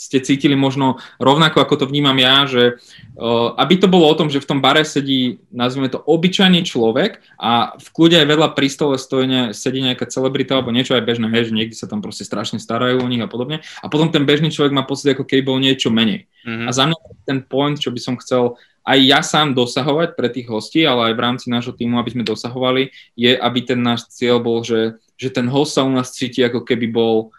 ste 0.00 0.24
cítili 0.24 0.56
možno 0.56 0.96
rovnako, 1.20 1.60
ako 1.60 1.84
to 1.84 1.86
vnímam 1.92 2.16
ja, 2.16 2.48
že 2.48 2.80
uh, 3.20 3.52
aby 3.60 3.76
to 3.76 3.84
bolo 3.84 4.08
o 4.08 4.16
tom, 4.16 4.32
že 4.32 4.40
v 4.40 4.48
tom 4.48 4.64
bare 4.64 4.80
sedí, 4.88 5.44
nazvime 5.52 5.92
to, 5.92 6.00
obyčajný 6.00 6.64
človek 6.64 7.20
a 7.36 7.76
v 7.76 7.88
kľude 7.92 8.16
aj 8.16 8.26
vedľa 8.32 8.48
pri 8.56 8.68
stole 8.72 8.96
stojí 8.96 9.28
ne, 9.28 9.42
sedí 9.52 9.84
nejaká 9.84 10.08
celebrita 10.08 10.56
alebo 10.56 10.72
niečo 10.72 10.96
aj 10.96 11.04
bežné, 11.04 11.28
hej, 11.28 11.52
že 11.52 11.56
niekde 11.56 11.76
sa 11.76 11.84
tam 11.84 12.00
proste 12.00 12.24
strašne 12.24 12.56
starajú 12.56 13.04
o 13.04 13.10
nich 13.12 13.20
a 13.20 13.28
podobne. 13.28 13.60
A 13.84 13.92
potom 13.92 14.08
ten 14.08 14.24
bežný 14.24 14.48
človek 14.48 14.72
má 14.72 14.88
pocit, 14.88 15.12
ako 15.12 15.28
keby 15.28 15.42
bol 15.44 15.60
niečo 15.60 15.92
menej. 15.92 16.24
Mm-hmm. 16.48 16.64
A 16.64 16.70
za 16.72 16.88
mňa 16.88 16.96
ten 17.28 17.44
point, 17.44 17.76
čo 17.76 17.92
by 17.92 18.00
som 18.00 18.16
chcel 18.16 18.56
aj 18.80 18.98
ja 19.04 19.20
sám 19.20 19.52
dosahovať 19.52 20.16
pre 20.16 20.32
tých 20.32 20.48
hostí, 20.48 20.88
ale 20.88 21.12
aj 21.12 21.14
v 21.14 21.24
rámci 21.28 21.46
nášho 21.52 21.76
týmu, 21.76 22.00
aby 22.00 22.16
sme 22.16 22.24
dosahovali, 22.24 22.88
je, 23.12 23.36
aby 23.36 23.58
ten 23.60 23.84
náš 23.84 24.08
cieľ 24.08 24.40
bol, 24.40 24.64
že, 24.64 24.96
že 25.20 25.28
ten 25.28 25.44
host 25.52 25.76
sa 25.76 25.84
u 25.84 25.92
nás 25.92 26.16
cíti, 26.16 26.40
ako 26.40 26.64
keby 26.64 26.88
bol 26.88 27.36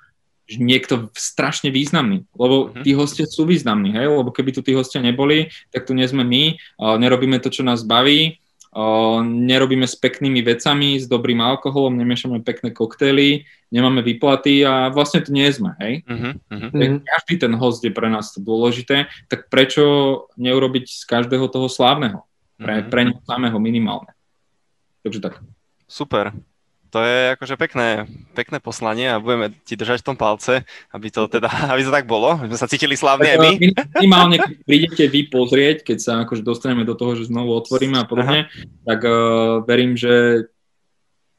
niekto 0.60 1.14
strašne 1.16 1.70
významný, 1.70 2.28
lebo 2.36 2.74
mhm. 2.74 2.84
tí 2.84 2.92
hostia 2.98 3.30
sú 3.30 3.48
významní, 3.48 3.96
hej? 3.96 4.10
lebo 4.10 4.34
keby 4.34 4.52
tu 4.52 4.66
tí 4.66 4.76
hostia 4.76 5.00
neboli, 5.00 5.52
tak 5.72 5.88
tu 5.88 5.96
nie 5.96 6.08
sme 6.08 6.26
my, 6.26 6.60
nerobíme 7.00 7.40
to, 7.40 7.54
čo 7.54 7.62
nás 7.64 7.86
baví, 7.86 8.42
nerobíme 9.24 9.84
s 9.84 10.00
peknými 10.00 10.40
vecami, 10.48 10.96
s 10.96 11.04
dobrým 11.04 11.44
alkoholom, 11.44 11.92
nemiešame 12.00 12.40
pekné 12.40 12.72
koktejly, 12.72 13.44
nemáme 13.68 14.00
výplaty 14.00 14.64
a 14.64 14.88
vlastne 14.88 15.20
to 15.20 15.36
nie 15.36 15.48
sme, 15.52 15.76
hej? 15.84 16.08
Uh-huh, 16.08 16.40
uh-huh. 16.48 17.04
Každý 17.04 17.36
ten 17.36 17.54
host 17.60 17.84
je 17.84 17.92
pre 17.92 18.08
nás 18.08 18.32
to 18.32 18.40
dôležité, 18.40 19.12
tak 19.28 19.52
prečo 19.52 20.28
neurobiť 20.40 20.88
z 20.88 21.04
každého 21.04 21.52
toho 21.52 21.68
slávneho? 21.68 22.24
Pre, 22.56 22.74
uh-huh. 22.80 22.88
pre 22.88 23.02
neho 23.12 23.20
samého 23.28 23.60
minimálne. 23.60 24.16
Takže 25.04 25.20
tak. 25.20 25.44
Super 25.84 26.32
to 26.92 27.00
je 27.00 27.40
akože 27.40 27.56
pekné, 27.56 28.04
pekné 28.36 28.60
poslanie 28.60 29.08
a 29.08 29.24
budeme 29.24 29.56
ti 29.64 29.80
držať 29.80 30.04
v 30.04 30.08
tom 30.12 30.18
palce, 30.20 30.68
aby 30.92 31.08
to 31.08 31.32
teda, 31.32 31.48
aby 31.74 31.82
to 31.88 31.92
tak 31.92 32.04
bolo, 32.04 32.36
aby 32.36 32.52
sme 32.52 32.60
sa 32.60 32.68
cítili 32.68 33.00
slávne 33.00 33.32
aj 33.32 33.40
my. 33.40 33.52
Minimálne, 34.04 34.36
keď 34.38 34.52
prídete 34.68 35.04
vy 35.08 35.22
pozrieť, 35.32 35.88
keď 35.88 35.98
sa 36.04 36.14
akože 36.28 36.44
dostaneme 36.44 36.84
do 36.84 36.94
toho, 37.00 37.16
že 37.16 37.32
znovu 37.32 37.56
otvoríme 37.56 37.96
a 37.96 38.06
podobne, 38.06 38.52
Aha. 38.52 38.68
tak 38.84 39.00
uh, 39.08 39.64
verím, 39.64 39.96
že 39.96 40.46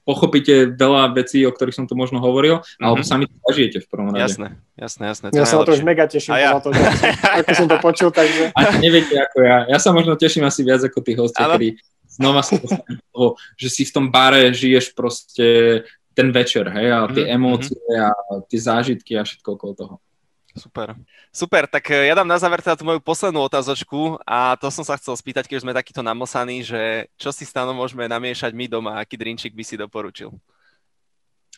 pochopíte 0.03 0.75
veľa 0.75 1.15
vecí, 1.15 1.47
o 1.47 1.55
ktorých 1.55 1.79
som 1.79 1.87
tu 1.87 1.95
možno 1.95 2.19
hovoril, 2.19 2.59
mm-hmm. 2.59 2.83
alebo 2.83 3.07
sami 3.07 3.31
to 3.31 3.37
zažijete 3.47 3.79
v 3.85 3.87
prvom 3.87 4.11
rade. 4.11 4.27
Jasné, 4.27 4.59
jasné, 4.75 5.05
jasné. 5.15 5.27
Ja 5.31 5.47
sa 5.47 5.63
na 5.63 5.67
to 5.69 5.79
už 5.79 5.87
mega 5.87 6.11
teším, 6.11 6.35
ja. 6.35 6.59
to, 6.59 6.75
že, 6.75 6.83
ako 7.23 7.51
som 7.55 7.67
to 7.71 7.79
počul, 7.79 8.11
takže... 8.11 8.51
A 8.51 8.83
neviete 8.83 9.15
ako 9.15 9.47
ja. 9.47 9.71
Ja 9.71 9.79
sa 9.79 9.95
možno 9.95 10.19
teším 10.19 10.43
asi 10.43 10.67
viac 10.67 10.83
ako 10.83 10.99
tí 11.07 11.15
hostia, 11.15 11.47
ktorí 11.47 11.79
znova 12.17 12.45
sa 12.45 12.61
toho, 12.61 13.41
že 13.57 13.69
si 13.73 13.83
v 13.89 13.95
tom 13.95 14.07
bare 14.13 14.53
žiješ 14.53 14.93
proste 14.93 15.83
ten 16.13 16.29
večer, 16.29 16.69
hej, 16.69 16.93
a 16.93 17.09
tie 17.09 17.25
mm-hmm. 17.25 17.37
emócie 17.41 17.81
a 17.97 18.13
tie 18.45 18.61
zážitky 18.61 19.17
a 19.17 19.25
všetko 19.25 19.49
okolo 19.57 19.73
toho. 19.73 19.95
Super. 20.53 20.93
Super, 21.33 21.65
tak 21.65 21.89
eh, 21.89 22.13
ja 22.13 22.15
dám 22.15 22.29
na 22.29 22.37
záver 22.37 22.61
teda 22.61 22.77
tú 22.77 22.85
moju 22.85 23.01
poslednú 23.01 23.41
otázočku 23.41 24.21
a 24.29 24.53
to 24.61 24.69
som 24.69 24.85
sa 24.85 25.01
chcel 25.01 25.17
spýtať, 25.17 25.49
keď 25.49 25.65
sme 25.65 25.73
takýto 25.73 26.05
namosaní, 26.05 26.61
že 26.61 27.09
čo 27.17 27.33
si 27.33 27.49
stano 27.49 27.73
môžeme 27.73 28.05
namiešať 28.05 28.53
my 28.53 28.69
doma, 28.69 29.01
aký 29.01 29.17
drinčik 29.17 29.57
by 29.57 29.65
si 29.65 29.81
doporučil? 29.81 30.29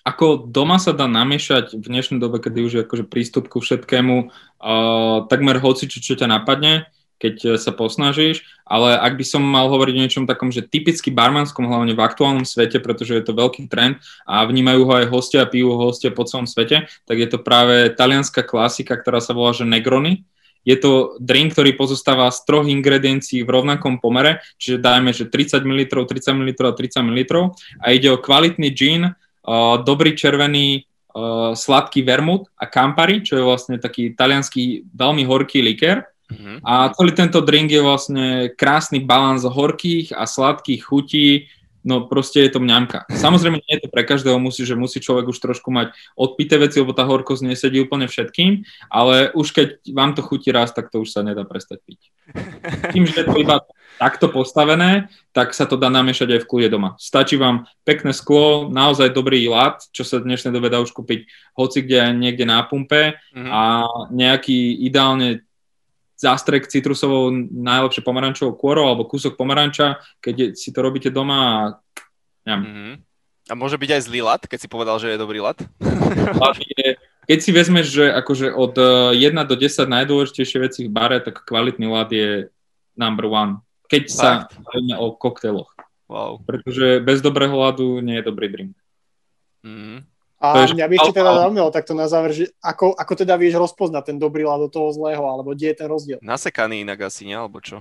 Ako 0.07 0.47
doma 0.47 0.79
sa 0.79 0.95
dá 0.95 1.11
namiešať 1.11 1.81
v 1.81 1.87
dnešnej 1.91 2.21
dobe, 2.23 2.39
kedy 2.39 2.59
už 2.61 2.73
je 2.77 2.85
akože 2.85 3.05
prístup 3.09 3.49
ku 3.49 3.59
všetkému, 3.65 4.29
uh, 4.29 5.25
takmer 5.33 5.57
hoci 5.65 5.89
čo, 5.89 5.99
čo 5.99 6.15
ťa 6.15 6.29
napadne 6.29 6.93
keď 7.19 7.35
e, 7.45 7.49
sa 7.61 7.71
posnažíš, 7.71 8.45
ale 8.67 8.97
ak 8.97 9.17
by 9.17 9.25
som 9.25 9.43
mal 9.45 9.71
hovoriť 9.71 9.95
o 9.95 10.03
niečom 10.05 10.25
takom, 10.29 10.51
že 10.51 10.65
typicky 10.65 11.13
barmanskom, 11.13 11.69
hlavne 11.69 11.95
v 11.95 12.05
aktuálnom 12.05 12.47
svete, 12.49 12.81
pretože 12.81 13.15
je 13.15 13.25
to 13.25 13.37
veľký 13.37 13.69
trend 13.71 14.01
a 14.25 14.45
vnímajú 14.45 14.81
ho 14.89 14.93
aj 15.05 15.07
hostia 15.13 15.45
a 15.45 15.51
pijú 15.51 15.73
ho 15.73 15.79
hostia 15.89 16.13
po 16.13 16.27
celom 16.27 16.49
svete, 16.49 16.89
tak 17.07 17.17
je 17.17 17.29
to 17.29 17.39
práve 17.41 17.93
talianská 17.95 18.43
klasika, 18.45 18.99
ktorá 18.99 19.21
sa 19.23 19.37
volá, 19.37 19.55
že 19.55 19.69
Negroni. 19.69 20.25
Je 20.65 20.81
to 20.81 21.21
drink, 21.21 21.53
ktorý 21.53 21.77
pozostáva 21.77 22.33
z 22.33 22.41
troch 22.49 22.65
ingrediencií 22.65 23.45
v 23.45 23.53
rovnakom 23.53 24.01
pomere, 24.01 24.41
čiže 24.57 24.81
dajme, 24.81 25.13
že 25.13 25.29
30 25.29 25.61
ml, 25.61 26.09
30 26.09 26.41
ml 26.41 26.51
a 26.65 26.73
30 26.73 27.05
ml 27.05 27.21
a 27.85 27.87
ide 27.93 28.09
o 28.09 28.17
kvalitný 28.17 28.73
gin, 28.73 29.13
uh, 29.13 29.77
dobrý 29.85 30.17
červený 30.17 30.89
uh, 31.13 31.53
sladký 31.53 32.01
vermut 32.01 32.49
a 32.57 32.65
Campari, 32.65 33.21
čo 33.21 33.37
je 33.37 33.45
vlastne 33.45 33.77
taký 33.77 34.17
talianský 34.17 34.89
veľmi 34.89 35.29
horký 35.29 35.61
likér 35.61 36.14
Uh-huh. 36.35 36.59
A 36.67 36.91
celý 36.93 37.15
tento 37.15 37.39
drink 37.41 37.71
je 37.71 37.81
vlastne 37.81 38.27
krásny 38.59 38.99
balans 39.01 39.47
horkých 39.47 40.13
a 40.13 40.27
sladkých 40.27 40.83
chutí, 40.83 41.49
no 41.85 42.09
proste 42.09 42.41
je 42.41 42.51
to 42.57 42.65
mňamka. 42.65 43.05
Samozrejme 43.13 43.61
nie 43.61 43.75
je 43.77 43.85
to 43.87 43.93
pre 43.93 44.09
každého, 44.09 44.41
musí, 44.41 44.65
že 44.65 44.75
musí 44.75 44.99
človek 44.99 45.29
už 45.29 45.39
trošku 45.39 45.69
mať 45.69 45.93
odpité 46.17 46.57
veci, 46.57 46.81
lebo 46.81 46.97
tá 46.97 47.05
horkosť 47.05 47.45
nesedí 47.45 47.79
úplne 47.85 48.09
všetkým, 48.09 48.65
ale 48.89 49.31
už 49.37 49.53
keď 49.53 49.69
vám 49.93 50.17
to 50.17 50.25
chutí 50.25 50.49
raz, 50.49 50.73
tak 50.73 50.89
to 50.89 51.05
už 51.05 51.13
sa 51.13 51.21
nedá 51.21 51.45
prestať 51.45 51.85
piť. 51.85 52.01
Tým, 52.91 53.05
že 53.05 53.23
je 53.23 53.27
to 53.29 53.37
iba 53.37 53.61
takto 54.01 54.33
postavené, 54.33 55.13
tak 55.31 55.53
sa 55.53 55.69
to 55.69 55.77
dá 55.77 55.93
namiešať 55.93 56.35
aj 56.35 56.41
v 56.43 56.49
kľude 56.49 56.69
doma. 56.73 56.97
Stačí 56.97 57.37
vám 57.37 57.69
pekné 57.85 58.17
sklo, 58.17 58.73
naozaj 58.73 59.15
dobrý 59.15 59.45
lat, 59.47 59.85
čo 59.93 60.03
sa 60.03 60.19
dnešnej 60.19 60.51
dobe 60.51 60.73
dá 60.73 60.81
už 60.81 60.91
kúpiť 60.91 61.29
hoci 61.55 61.85
kde 61.85 62.17
niekde 62.17 62.49
na 62.49 62.65
pumpe 62.65 63.15
uh-huh. 63.15 63.51
a 63.53 63.63
nejaký 64.11 64.83
ideálne 64.83 65.45
zástrek 66.15 66.71
citrusovou 66.71 67.31
najlepšie 67.51 68.03
pomarančovou 68.07 68.55
kôrou 68.55 68.87
alebo 68.87 69.09
kúsok 69.09 69.35
pomaranča, 69.35 69.99
keď 70.23 70.55
si 70.55 70.71
to 70.71 70.81
robíte 70.81 71.11
doma 71.11 71.39
a 72.47 72.55
mm-hmm. 72.59 72.93
A 73.45 73.53
môže 73.53 73.77
byť 73.77 73.91
aj 73.93 74.03
zlý 74.09 74.25
lat, 74.25 74.43
keď 74.49 74.57
si 74.57 74.73
povedal, 74.73 74.97
že 74.97 75.13
je 75.13 75.21
dobrý 75.21 75.45
lat? 75.45 75.61
je, 76.81 76.97
keď 77.29 77.39
si 77.45 77.51
vezmeš, 77.53 77.93
že 77.93 78.05
akože 78.09 78.49
od 78.57 78.73
1 79.13 79.21
e, 79.21 79.45
do 79.45 79.53
10 79.53 79.85
najdôležitejšie 79.85 80.59
veci 80.65 80.81
v 80.89 80.93
bare, 80.93 81.21
tak 81.21 81.45
kvalitný 81.45 81.85
lat 81.93 82.09
je 82.09 82.49
number 82.97 83.29
one. 83.29 83.61
Keď 83.93 84.03
Fakt? 84.09 84.17
sa 84.17 84.29
bavíme 84.49 84.97
o 84.97 85.13
koktejloch. 85.13 85.77
Wow. 86.09 86.41
Pretože 86.49 87.05
bez 87.05 87.21
dobrého 87.21 87.53
ladu 87.53 88.01
nie 88.01 88.17
je 88.21 88.25
dobrý 88.25 88.49
drink. 88.49 88.73
Mm. 89.61 90.09
A 90.45 90.69
mňa 90.69 90.87
by 90.93 90.95
ešte 91.01 91.17
teda 91.17 91.33
zaujímalo 91.41 91.73
takto 91.73 91.97
na 91.97 92.05
záver, 92.05 92.37
že 92.37 92.45
ako, 92.61 92.93
ako 92.93 93.13
teda 93.17 93.41
vieš 93.41 93.57
rozpoznať 93.57 94.13
ten 94.13 94.17
dobrý 94.21 94.45
ľad 94.45 94.69
od 94.69 94.73
toho 94.73 94.93
zlého, 94.93 95.25
alebo 95.25 95.57
kde 95.57 95.73
je 95.73 95.77
ten 95.81 95.89
rozdiel? 95.89 96.19
Nasekaný 96.21 96.85
inak 96.85 97.09
asi, 97.09 97.25
nie? 97.25 97.33
Alebo 97.33 97.65
čo? 97.65 97.81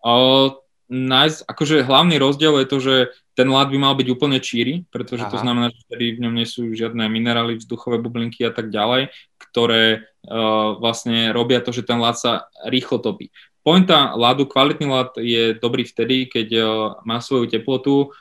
O, 0.00 0.56
nice. 0.88 1.44
akože 1.44 1.84
hlavný 1.84 2.16
rozdiel 2.16 2.56
je 2.64 2.66
to, 2.72 2.78
že 2.80 2.94
ten 3.36 3.52
ľad 3.52 3.68
by 3.68 3.76
mal 3.76 3.94
byť 3.96 4.08
úplne 4.16 4.40
číry, 4.40 4.88
pretože 4.88 5.28
Aha. 5.28 5.32
to 5.32 5.38
znamená, 5.40 5.68
že 5.68 5.84
v 5.92 6.20
ňom 6.24 6.32
nie 6.32 6.48
sú 6.48 6.72
žiadne 6.72 7.04
minerály, 7.12 7.60
vzduchové 7.60 8.00
bublinky 8.00 8.48
a 8.48 8.52
tak 8.52 8.72
ďalej, 8.72 9.12
ktoré 9.36 10.08
uh, 10.24 10.80
vlastne 10.80 11.36
robia 11.36 11.60
to, 11.60 11.72
že 11.72 11.84
ten 11.84 12.00
ľad 12.00 12.16
sa 12.16 12.48
rýchlo 12.64 12.96
topí. 12.96 13.28
Pointa 13.60 14.16
ľadu, 14.16 14.48
kvalitný 14.48 14.88
ľad 14.88 15.20
je 15.20 15.52
dobrý 15.52 15.84
vtedy, 15.84 16.32
keď 16.32 16.48
uh, 16.56 16.64
má 17.04 17.20
svoju 17.20 17.44
teplotu, 17.44 18.16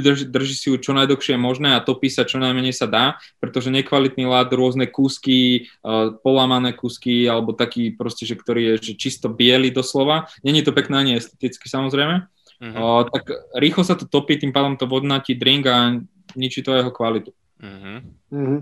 drží, 0.00 0.24
drží 0.30 0.54
si 0.56 0.66
ju 0.72 0.80
čo 0.80 0.96
najdlhšie 0.96 1.36
možné 1.36 1.76
a 1.76 1.84
topí 1.84 2.08
sa 2.08 2.24
čo 2.24 2.40
najmenej 2.40 2.72
sa 2.72 2.88
dá, 2.88 3.20
pretože 3.42 3.68
nekvalitný 3.68 4.24
lad, 4.24 4.48
rôzne 4.54 4.88
kúsky, 4.88 5.68
uh, 5.84 6.16
polamané 6.24 6.72
kúsky, 6.72 7.28
alebo 7.28 7.52
taký 7.52 7.92
proste, 7.92 8.24
že 8.24 8.38
ktorý 8.38 8.76
je 8.78 8.92
že 8.92 8.94
čisto 8.96 9.28
biely 9.28 9.68
doslova. 9.68 10.30
Není 10.40 10.64
to 10.64 10.72
pekné 10.72 10.96
ani 11.02 11.12
esteticky 11.20 11.68
samozrejme. 11.68 12.24
Uh-huh. 12.62 12.78
Uh, 12.78 13.02
tak 13.10 13.34
rýchlo 13.58 13.82
sa 13.84 13.98
to 13.98 14.08
topí, 14.08 14.38
tým 14.38 14.54
pádom 14.54 14.78
to 14.78 14.88
vodnatí 14.88 15.34
drink 15.36 15.66
a 15.66 16.00
ničí 16.38 16.62
to 16.64 16.72
jeho 16.72 16.94
kvalitu. 16.94 17.34
Uh-huh. 17.60 17.98
Uh-huh. 18.32 18.60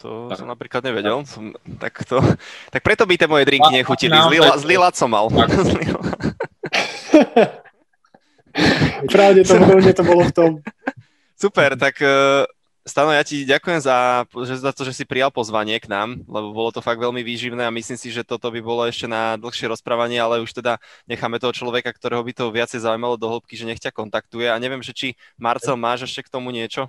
To 0.00 0.32
tak. 0.32 0.40
som 0.40 0.48
napríklad 0.48 0.80
nevedel. 0.80 1.20
Som, 1.28 1.52
tak, 1.76 2.08
to, 2.08 2.24
tak 2.72 2.80
preto 2.80 3.04
by 3.04 3.20
tie 3.20 3.28
moje 3.28 3.44
drinky 3.44 3.68
nechutili. 3.68 4.16
Zlý, 4.16 4.40
zlý 4.58 4.76
lad 4.80 4.96
som 4.96 5.12
mal. 5.12 5.28
Pravdepodobne 9.08 9.92
to 9.94 10.02
bolo 10.04 10.22
v 10.28 10.32
tom. 10.32 10.50
Super, 11.38 11.72
tak 11.78 11.96
uh, 12.04 12.44
Stano, 12.80 13.12
ja 13.12 13.20
ti 13.20 13.44
ďakujem 13.44 13.80
za, 13.84 14.24
za 14.56 14.72
to, 14.72 14.88
že 14.88 14.96
si 14.96 15.04
prijal 15.04 15.28
pozvanie 15.28 15.76
k 15.78 15.86
nám, 15.86 16.24
lebo 16.24 16.50
bolo 16.50 16.72
to 16.72 16.80
fakt 16.80 16.96
veľmi 16.96 17.20
výživné 17.20 17.68
a 17.68 17.70
myslím 17.70 18.00
si, 18.00 18.08
že 18.08 18.24
toto 18.24 18.48
by 18.48 18.60
bolo 18.64 18.88
ešte 18.88 19.04
na 19.04 19.36
dlhšie 19.36 19.68
rozprávanie, 19.68 20.16
ale 20.16 20.40
už 20.40 20.56
teda 20.56 20.80
necháme 21.04 21.36
toho 21.36 21.52
človeka, 21.52 21.92
ktorého 21.92 22.24
by 22.24 22.32
to 22.32 22.48
viacej 22.48 22.80
zaujímalo 22.80 23.20
do 23.20 23.28
hĺbky, 23.28 23.52
že 23.54 23.68
nech 23.68 23.78
ťa 23.78 23.92
kontaktuje 23.92 24.48
a 24.48 24.56
neviem, 24.56 24.80
že 24.80 24.96
či 24.96 25.08
Marcel 25.36 25.76
máš 25.76 26.08
ešte 26.08 26.24
k 26.24 26.32
tomu 26.32 26.48
niečo? 26.50 26.88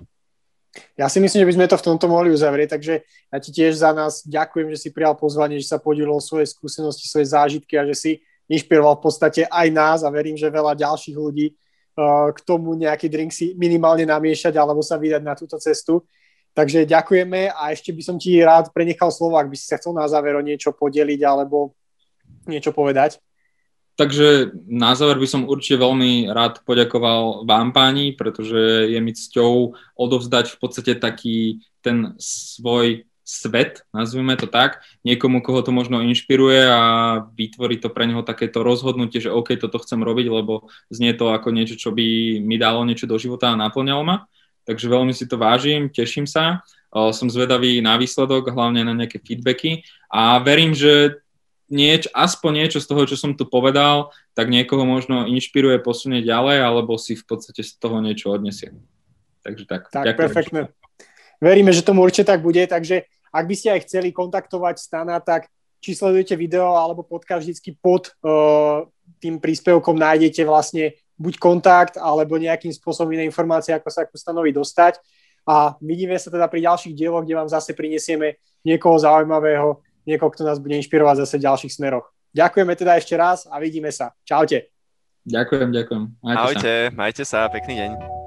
Ja 0.96 1.12
si 1.12 1.20
myslím, 1.20 1.44
že 1.44 1.48
by 1.52 1.56
sme 1.60 1.66
to 1.68 1.76
v 1.76 1.86
tomto 1.92 2.08
mohli 2.08 2.32
uzavrieť, 2.32 2.80
takže 2.80 3.04
ja 3.04 3.38
ti 3.38 3.52
tiež 3.52 3.76
za 3.76 3.92
nás 3.92 4.24
ďakujem, 4.24 4.72
že 4.72 4.80
si 4.80 4.88
prijal 4.88 5.12
pozvanie, 5.12 5.60
že 5.60 5.68
sa 5.68 5.76
podielil 5.76 6.16
svoje 6.24 6.48
skúsenosti, 6.48 7.04
svoje 7.04 7.28
zážitky 7.28 7.76
a 7.76 7.84
že 7.84 7.92
si 7.92 8.12
inšpiroval 8.48 8.96
v 8.96 9.04
podstate 9.04 9.44
aj 9.44 9.68
nás 9.68 10.00
a 10.00 10.08
verím, 10.08 10.40
že 10.40 10.48
veľa 10.48 10.72
ďalších 10.72 11.14
ľudí 11.14 11.52
k 11.96 12.38
tomu 12.44 12.72
nejaký 12.72 13.08
drink 13.12 13.30
si 13.32 13.52
minimálne 13.56 14.08
namiešať 14.08 14.56
alebo 14.56 14.80
sa 14.80 14.96
vydať 14.96 15.22
na 15.22 15.36
túto 15.36 15.60
cestu. 15.60 16.04
Takže 16.52 16.84
ďakujeme 16.84 17.48
a 17.48 17.72
ešte 17.72 17.96
by 17.96 18.02
som 18.04 18.16
ti 18.20 18.36
rád 18.44 18.68
prenechal 18.76 19.08
slovo, 19.08 19.40
ak 19.40 19.48
by 19.48 19.56
si 19.56 19.64
sa 19.64 19.80
chcel 19.80 19.96
na 19.96 20.04
záver 20.04 20.36
o 20.36 20.44
niečo 20.44 20.72
podeliť 20.76 21.20
alebo 21.24 21.72
niečo 22.44 22.76
povedať. 22.76 23.16
Takže 23.92 24.56
na 24.68 24.96
záver 24.96 25.20
by 25.20 25.28
som 25.28 25.48
určite 25.48 25.80
veľmi 25.80 26.32
rád 26.32 26.64
poďakoval 26.64 27.44
vám 27.44 27.76
páni, 27.76 28.16
pretože 28.16 28.88
je 28.88 29.00
mi 29.00 29.12
cťou 29.12 29.76
odovzdať 29.96 30.56
v 30.56 30.58
podstate 30.60 30.92
taký 30.96 31.60
ten 31.84 32.16
svoj 32.16 33.04
svet, 33.32 33.80
nazvime 33.96 34.36
to 34.36 34.44
tak, 34.44 34.84
niekomu, 35.08 35.40
koho 35.40 35.64
to 35.64 35.72
možno 35.72 36.04
inšpiruje 36.04 36.68
a 36.68 36.82
vytvorí 37.32 37.80
to 37.80 37.88
pre 37.88 38.04
neho 38.04 38.20
takéto 38.20 38.60
rozhodnutie, 38.60 39.24
že 39.24 39.32
OK, 39.32 39.56
toto 39.56 39.80
chcem 39.80 40.04
robiť, 40.04 40.28
lebo 40.28 40.68
znie 40.92 41.16
to 41.16 41.32
ako 41.32 41.48
niečo, 41.48 41.80
čo 41.80 41.96
by 41.96 42.36
mi 42.44 42.60
dalo 42.60 42.84
niečo 42.84 43.08
do 43.08 43.16
života 43.16 43.48
a 43.48 43.56
naplňalo 43.56 44.04
ma. 44.04 44.28
Takže 44.68 44.86
veľmi 44.86 45.16
si 45.16 45.24
to 45.24 45.40
vážim, 45.40 45.88
teším 45.88 46.28
sa, 46.28 46.60
som 46.92 47.32
zvedavý 47.32 47.80
na 47.80 47.96
výsledok, 47.96 48.52
hlavne 48.52 48.84
na 48.84 48.92
nejaké 48.92 49.16
feedbacky 49.18 49.80
a 50.12 50.36
verím, 50.44 50.76
že 50.76 51.18
nieč, 51.72 52.12
aspoň 52.12 52.68
niečo 52.68 52.84
z 52.84 52.86
toho, 52.86 53.08
čo 53.08 53.16
som 53.16 53.32
tu 53.32 53.48
povedal, 53.48 54.12
tak 54.36 54.52
niekoho 54.52 54.84
možno 54.84 55.24
inšpiruje, 55.24 55.80
posunie 55.80 56.20
ďalej, 56.20 56.60
alebo 56.60 57.00
si 57.00 57.16
v 57.16 57.24
podstate 57.24 57.64
z 57.64 57.80
toho 57.80 58.04
niečo 58.04 58.28
odnesie. 58.28 58.76
Takže 59.40 59.64
tak. 59.64 59.88
Tak, 59.88 60.04
ďakujem. 60.04 60.20
perfektne 60.20 60.60
veríme, 61.42 61.74
že 61.74 61.82
tomu 61.82 62.06
určite 62.06 62.30
tak 62.30 62.38
bude, 62.38 62.62
takže 62.70 63.10
ak 63.32 63.44
by 63.48 63.54
ste 63.56 63.68
aj 63.72 63.88
chceli 63.88 64.12
kontaktovať 64.12 64.76
Stana, 64.76 65.18
tak 65.18 65.48
či 65.82 65.96
sledujete 65.96 66.38
video 66.38 66.78
alebo 66.78 67.02
podcast 67.02 67.42
vždycky 67.42 67.74
pod 67.74 68.14
uh, 68.22 68.86
tým 69.18 69.42
príspevkom 69.42 69.98
nájdete 69.98 70.46
vlastne 70.46 70.94
buď 71.18 71.34
kontakt, 71.38 71.94
alebo 71.98 72.34
nejakým 72.34 72.74
spôsobom 72.74 73.14
iné 73.14 73.26
informácie, 73.26 73.70
ako 73.74 73.88
sa 73.90 74.02
k 74.02 74.14
stanovi 74.14 74.50
dostať. 74.50 74.98
A 75.46 75.74
vidíme 75.82 76.14
sa 76.18 76.30
teda 76.30 76.46
pri 76.46 76.66
ďalších 76.66 76.94
dieloch, 76.94 77.26
kde 77.26 77.34
vám 77.38 77.50
zase 77.50 77.74
prinesieme 77.74 78.38
niekoho 78.62 78.94
zaujímavého, 78.98 79.82
niekoho, 80.06 80.30
kto 80.30 80.46
nás 80.46 80.62
bude 80.62 80.78
inšpirovať 80.78 81.26
zase 81.26 81.34
v 81.38 81.46
ďalších 81.46 81.72
smeroch. 81.78 82.06
Ďakujeme 82.34 82.74
teda 82.78 82.98
ešte 82.98 83.14
raz 83.18 83.46
a 83.50 83.58
vidíme 83.58 83.90
sa. 83.90 84.14
Čaute. 84.22 84.70
Ďakujem, 85.22 85.70
ďakujem. 85.70 86.02
Majte 86.22 86.38
Ahojte, 86.38 86.72
sa. 86.74 86.94
majte 86.94 87.22
sa, 87.26 87.40
pekný 87.50 87.74
deň. 87.78 88.21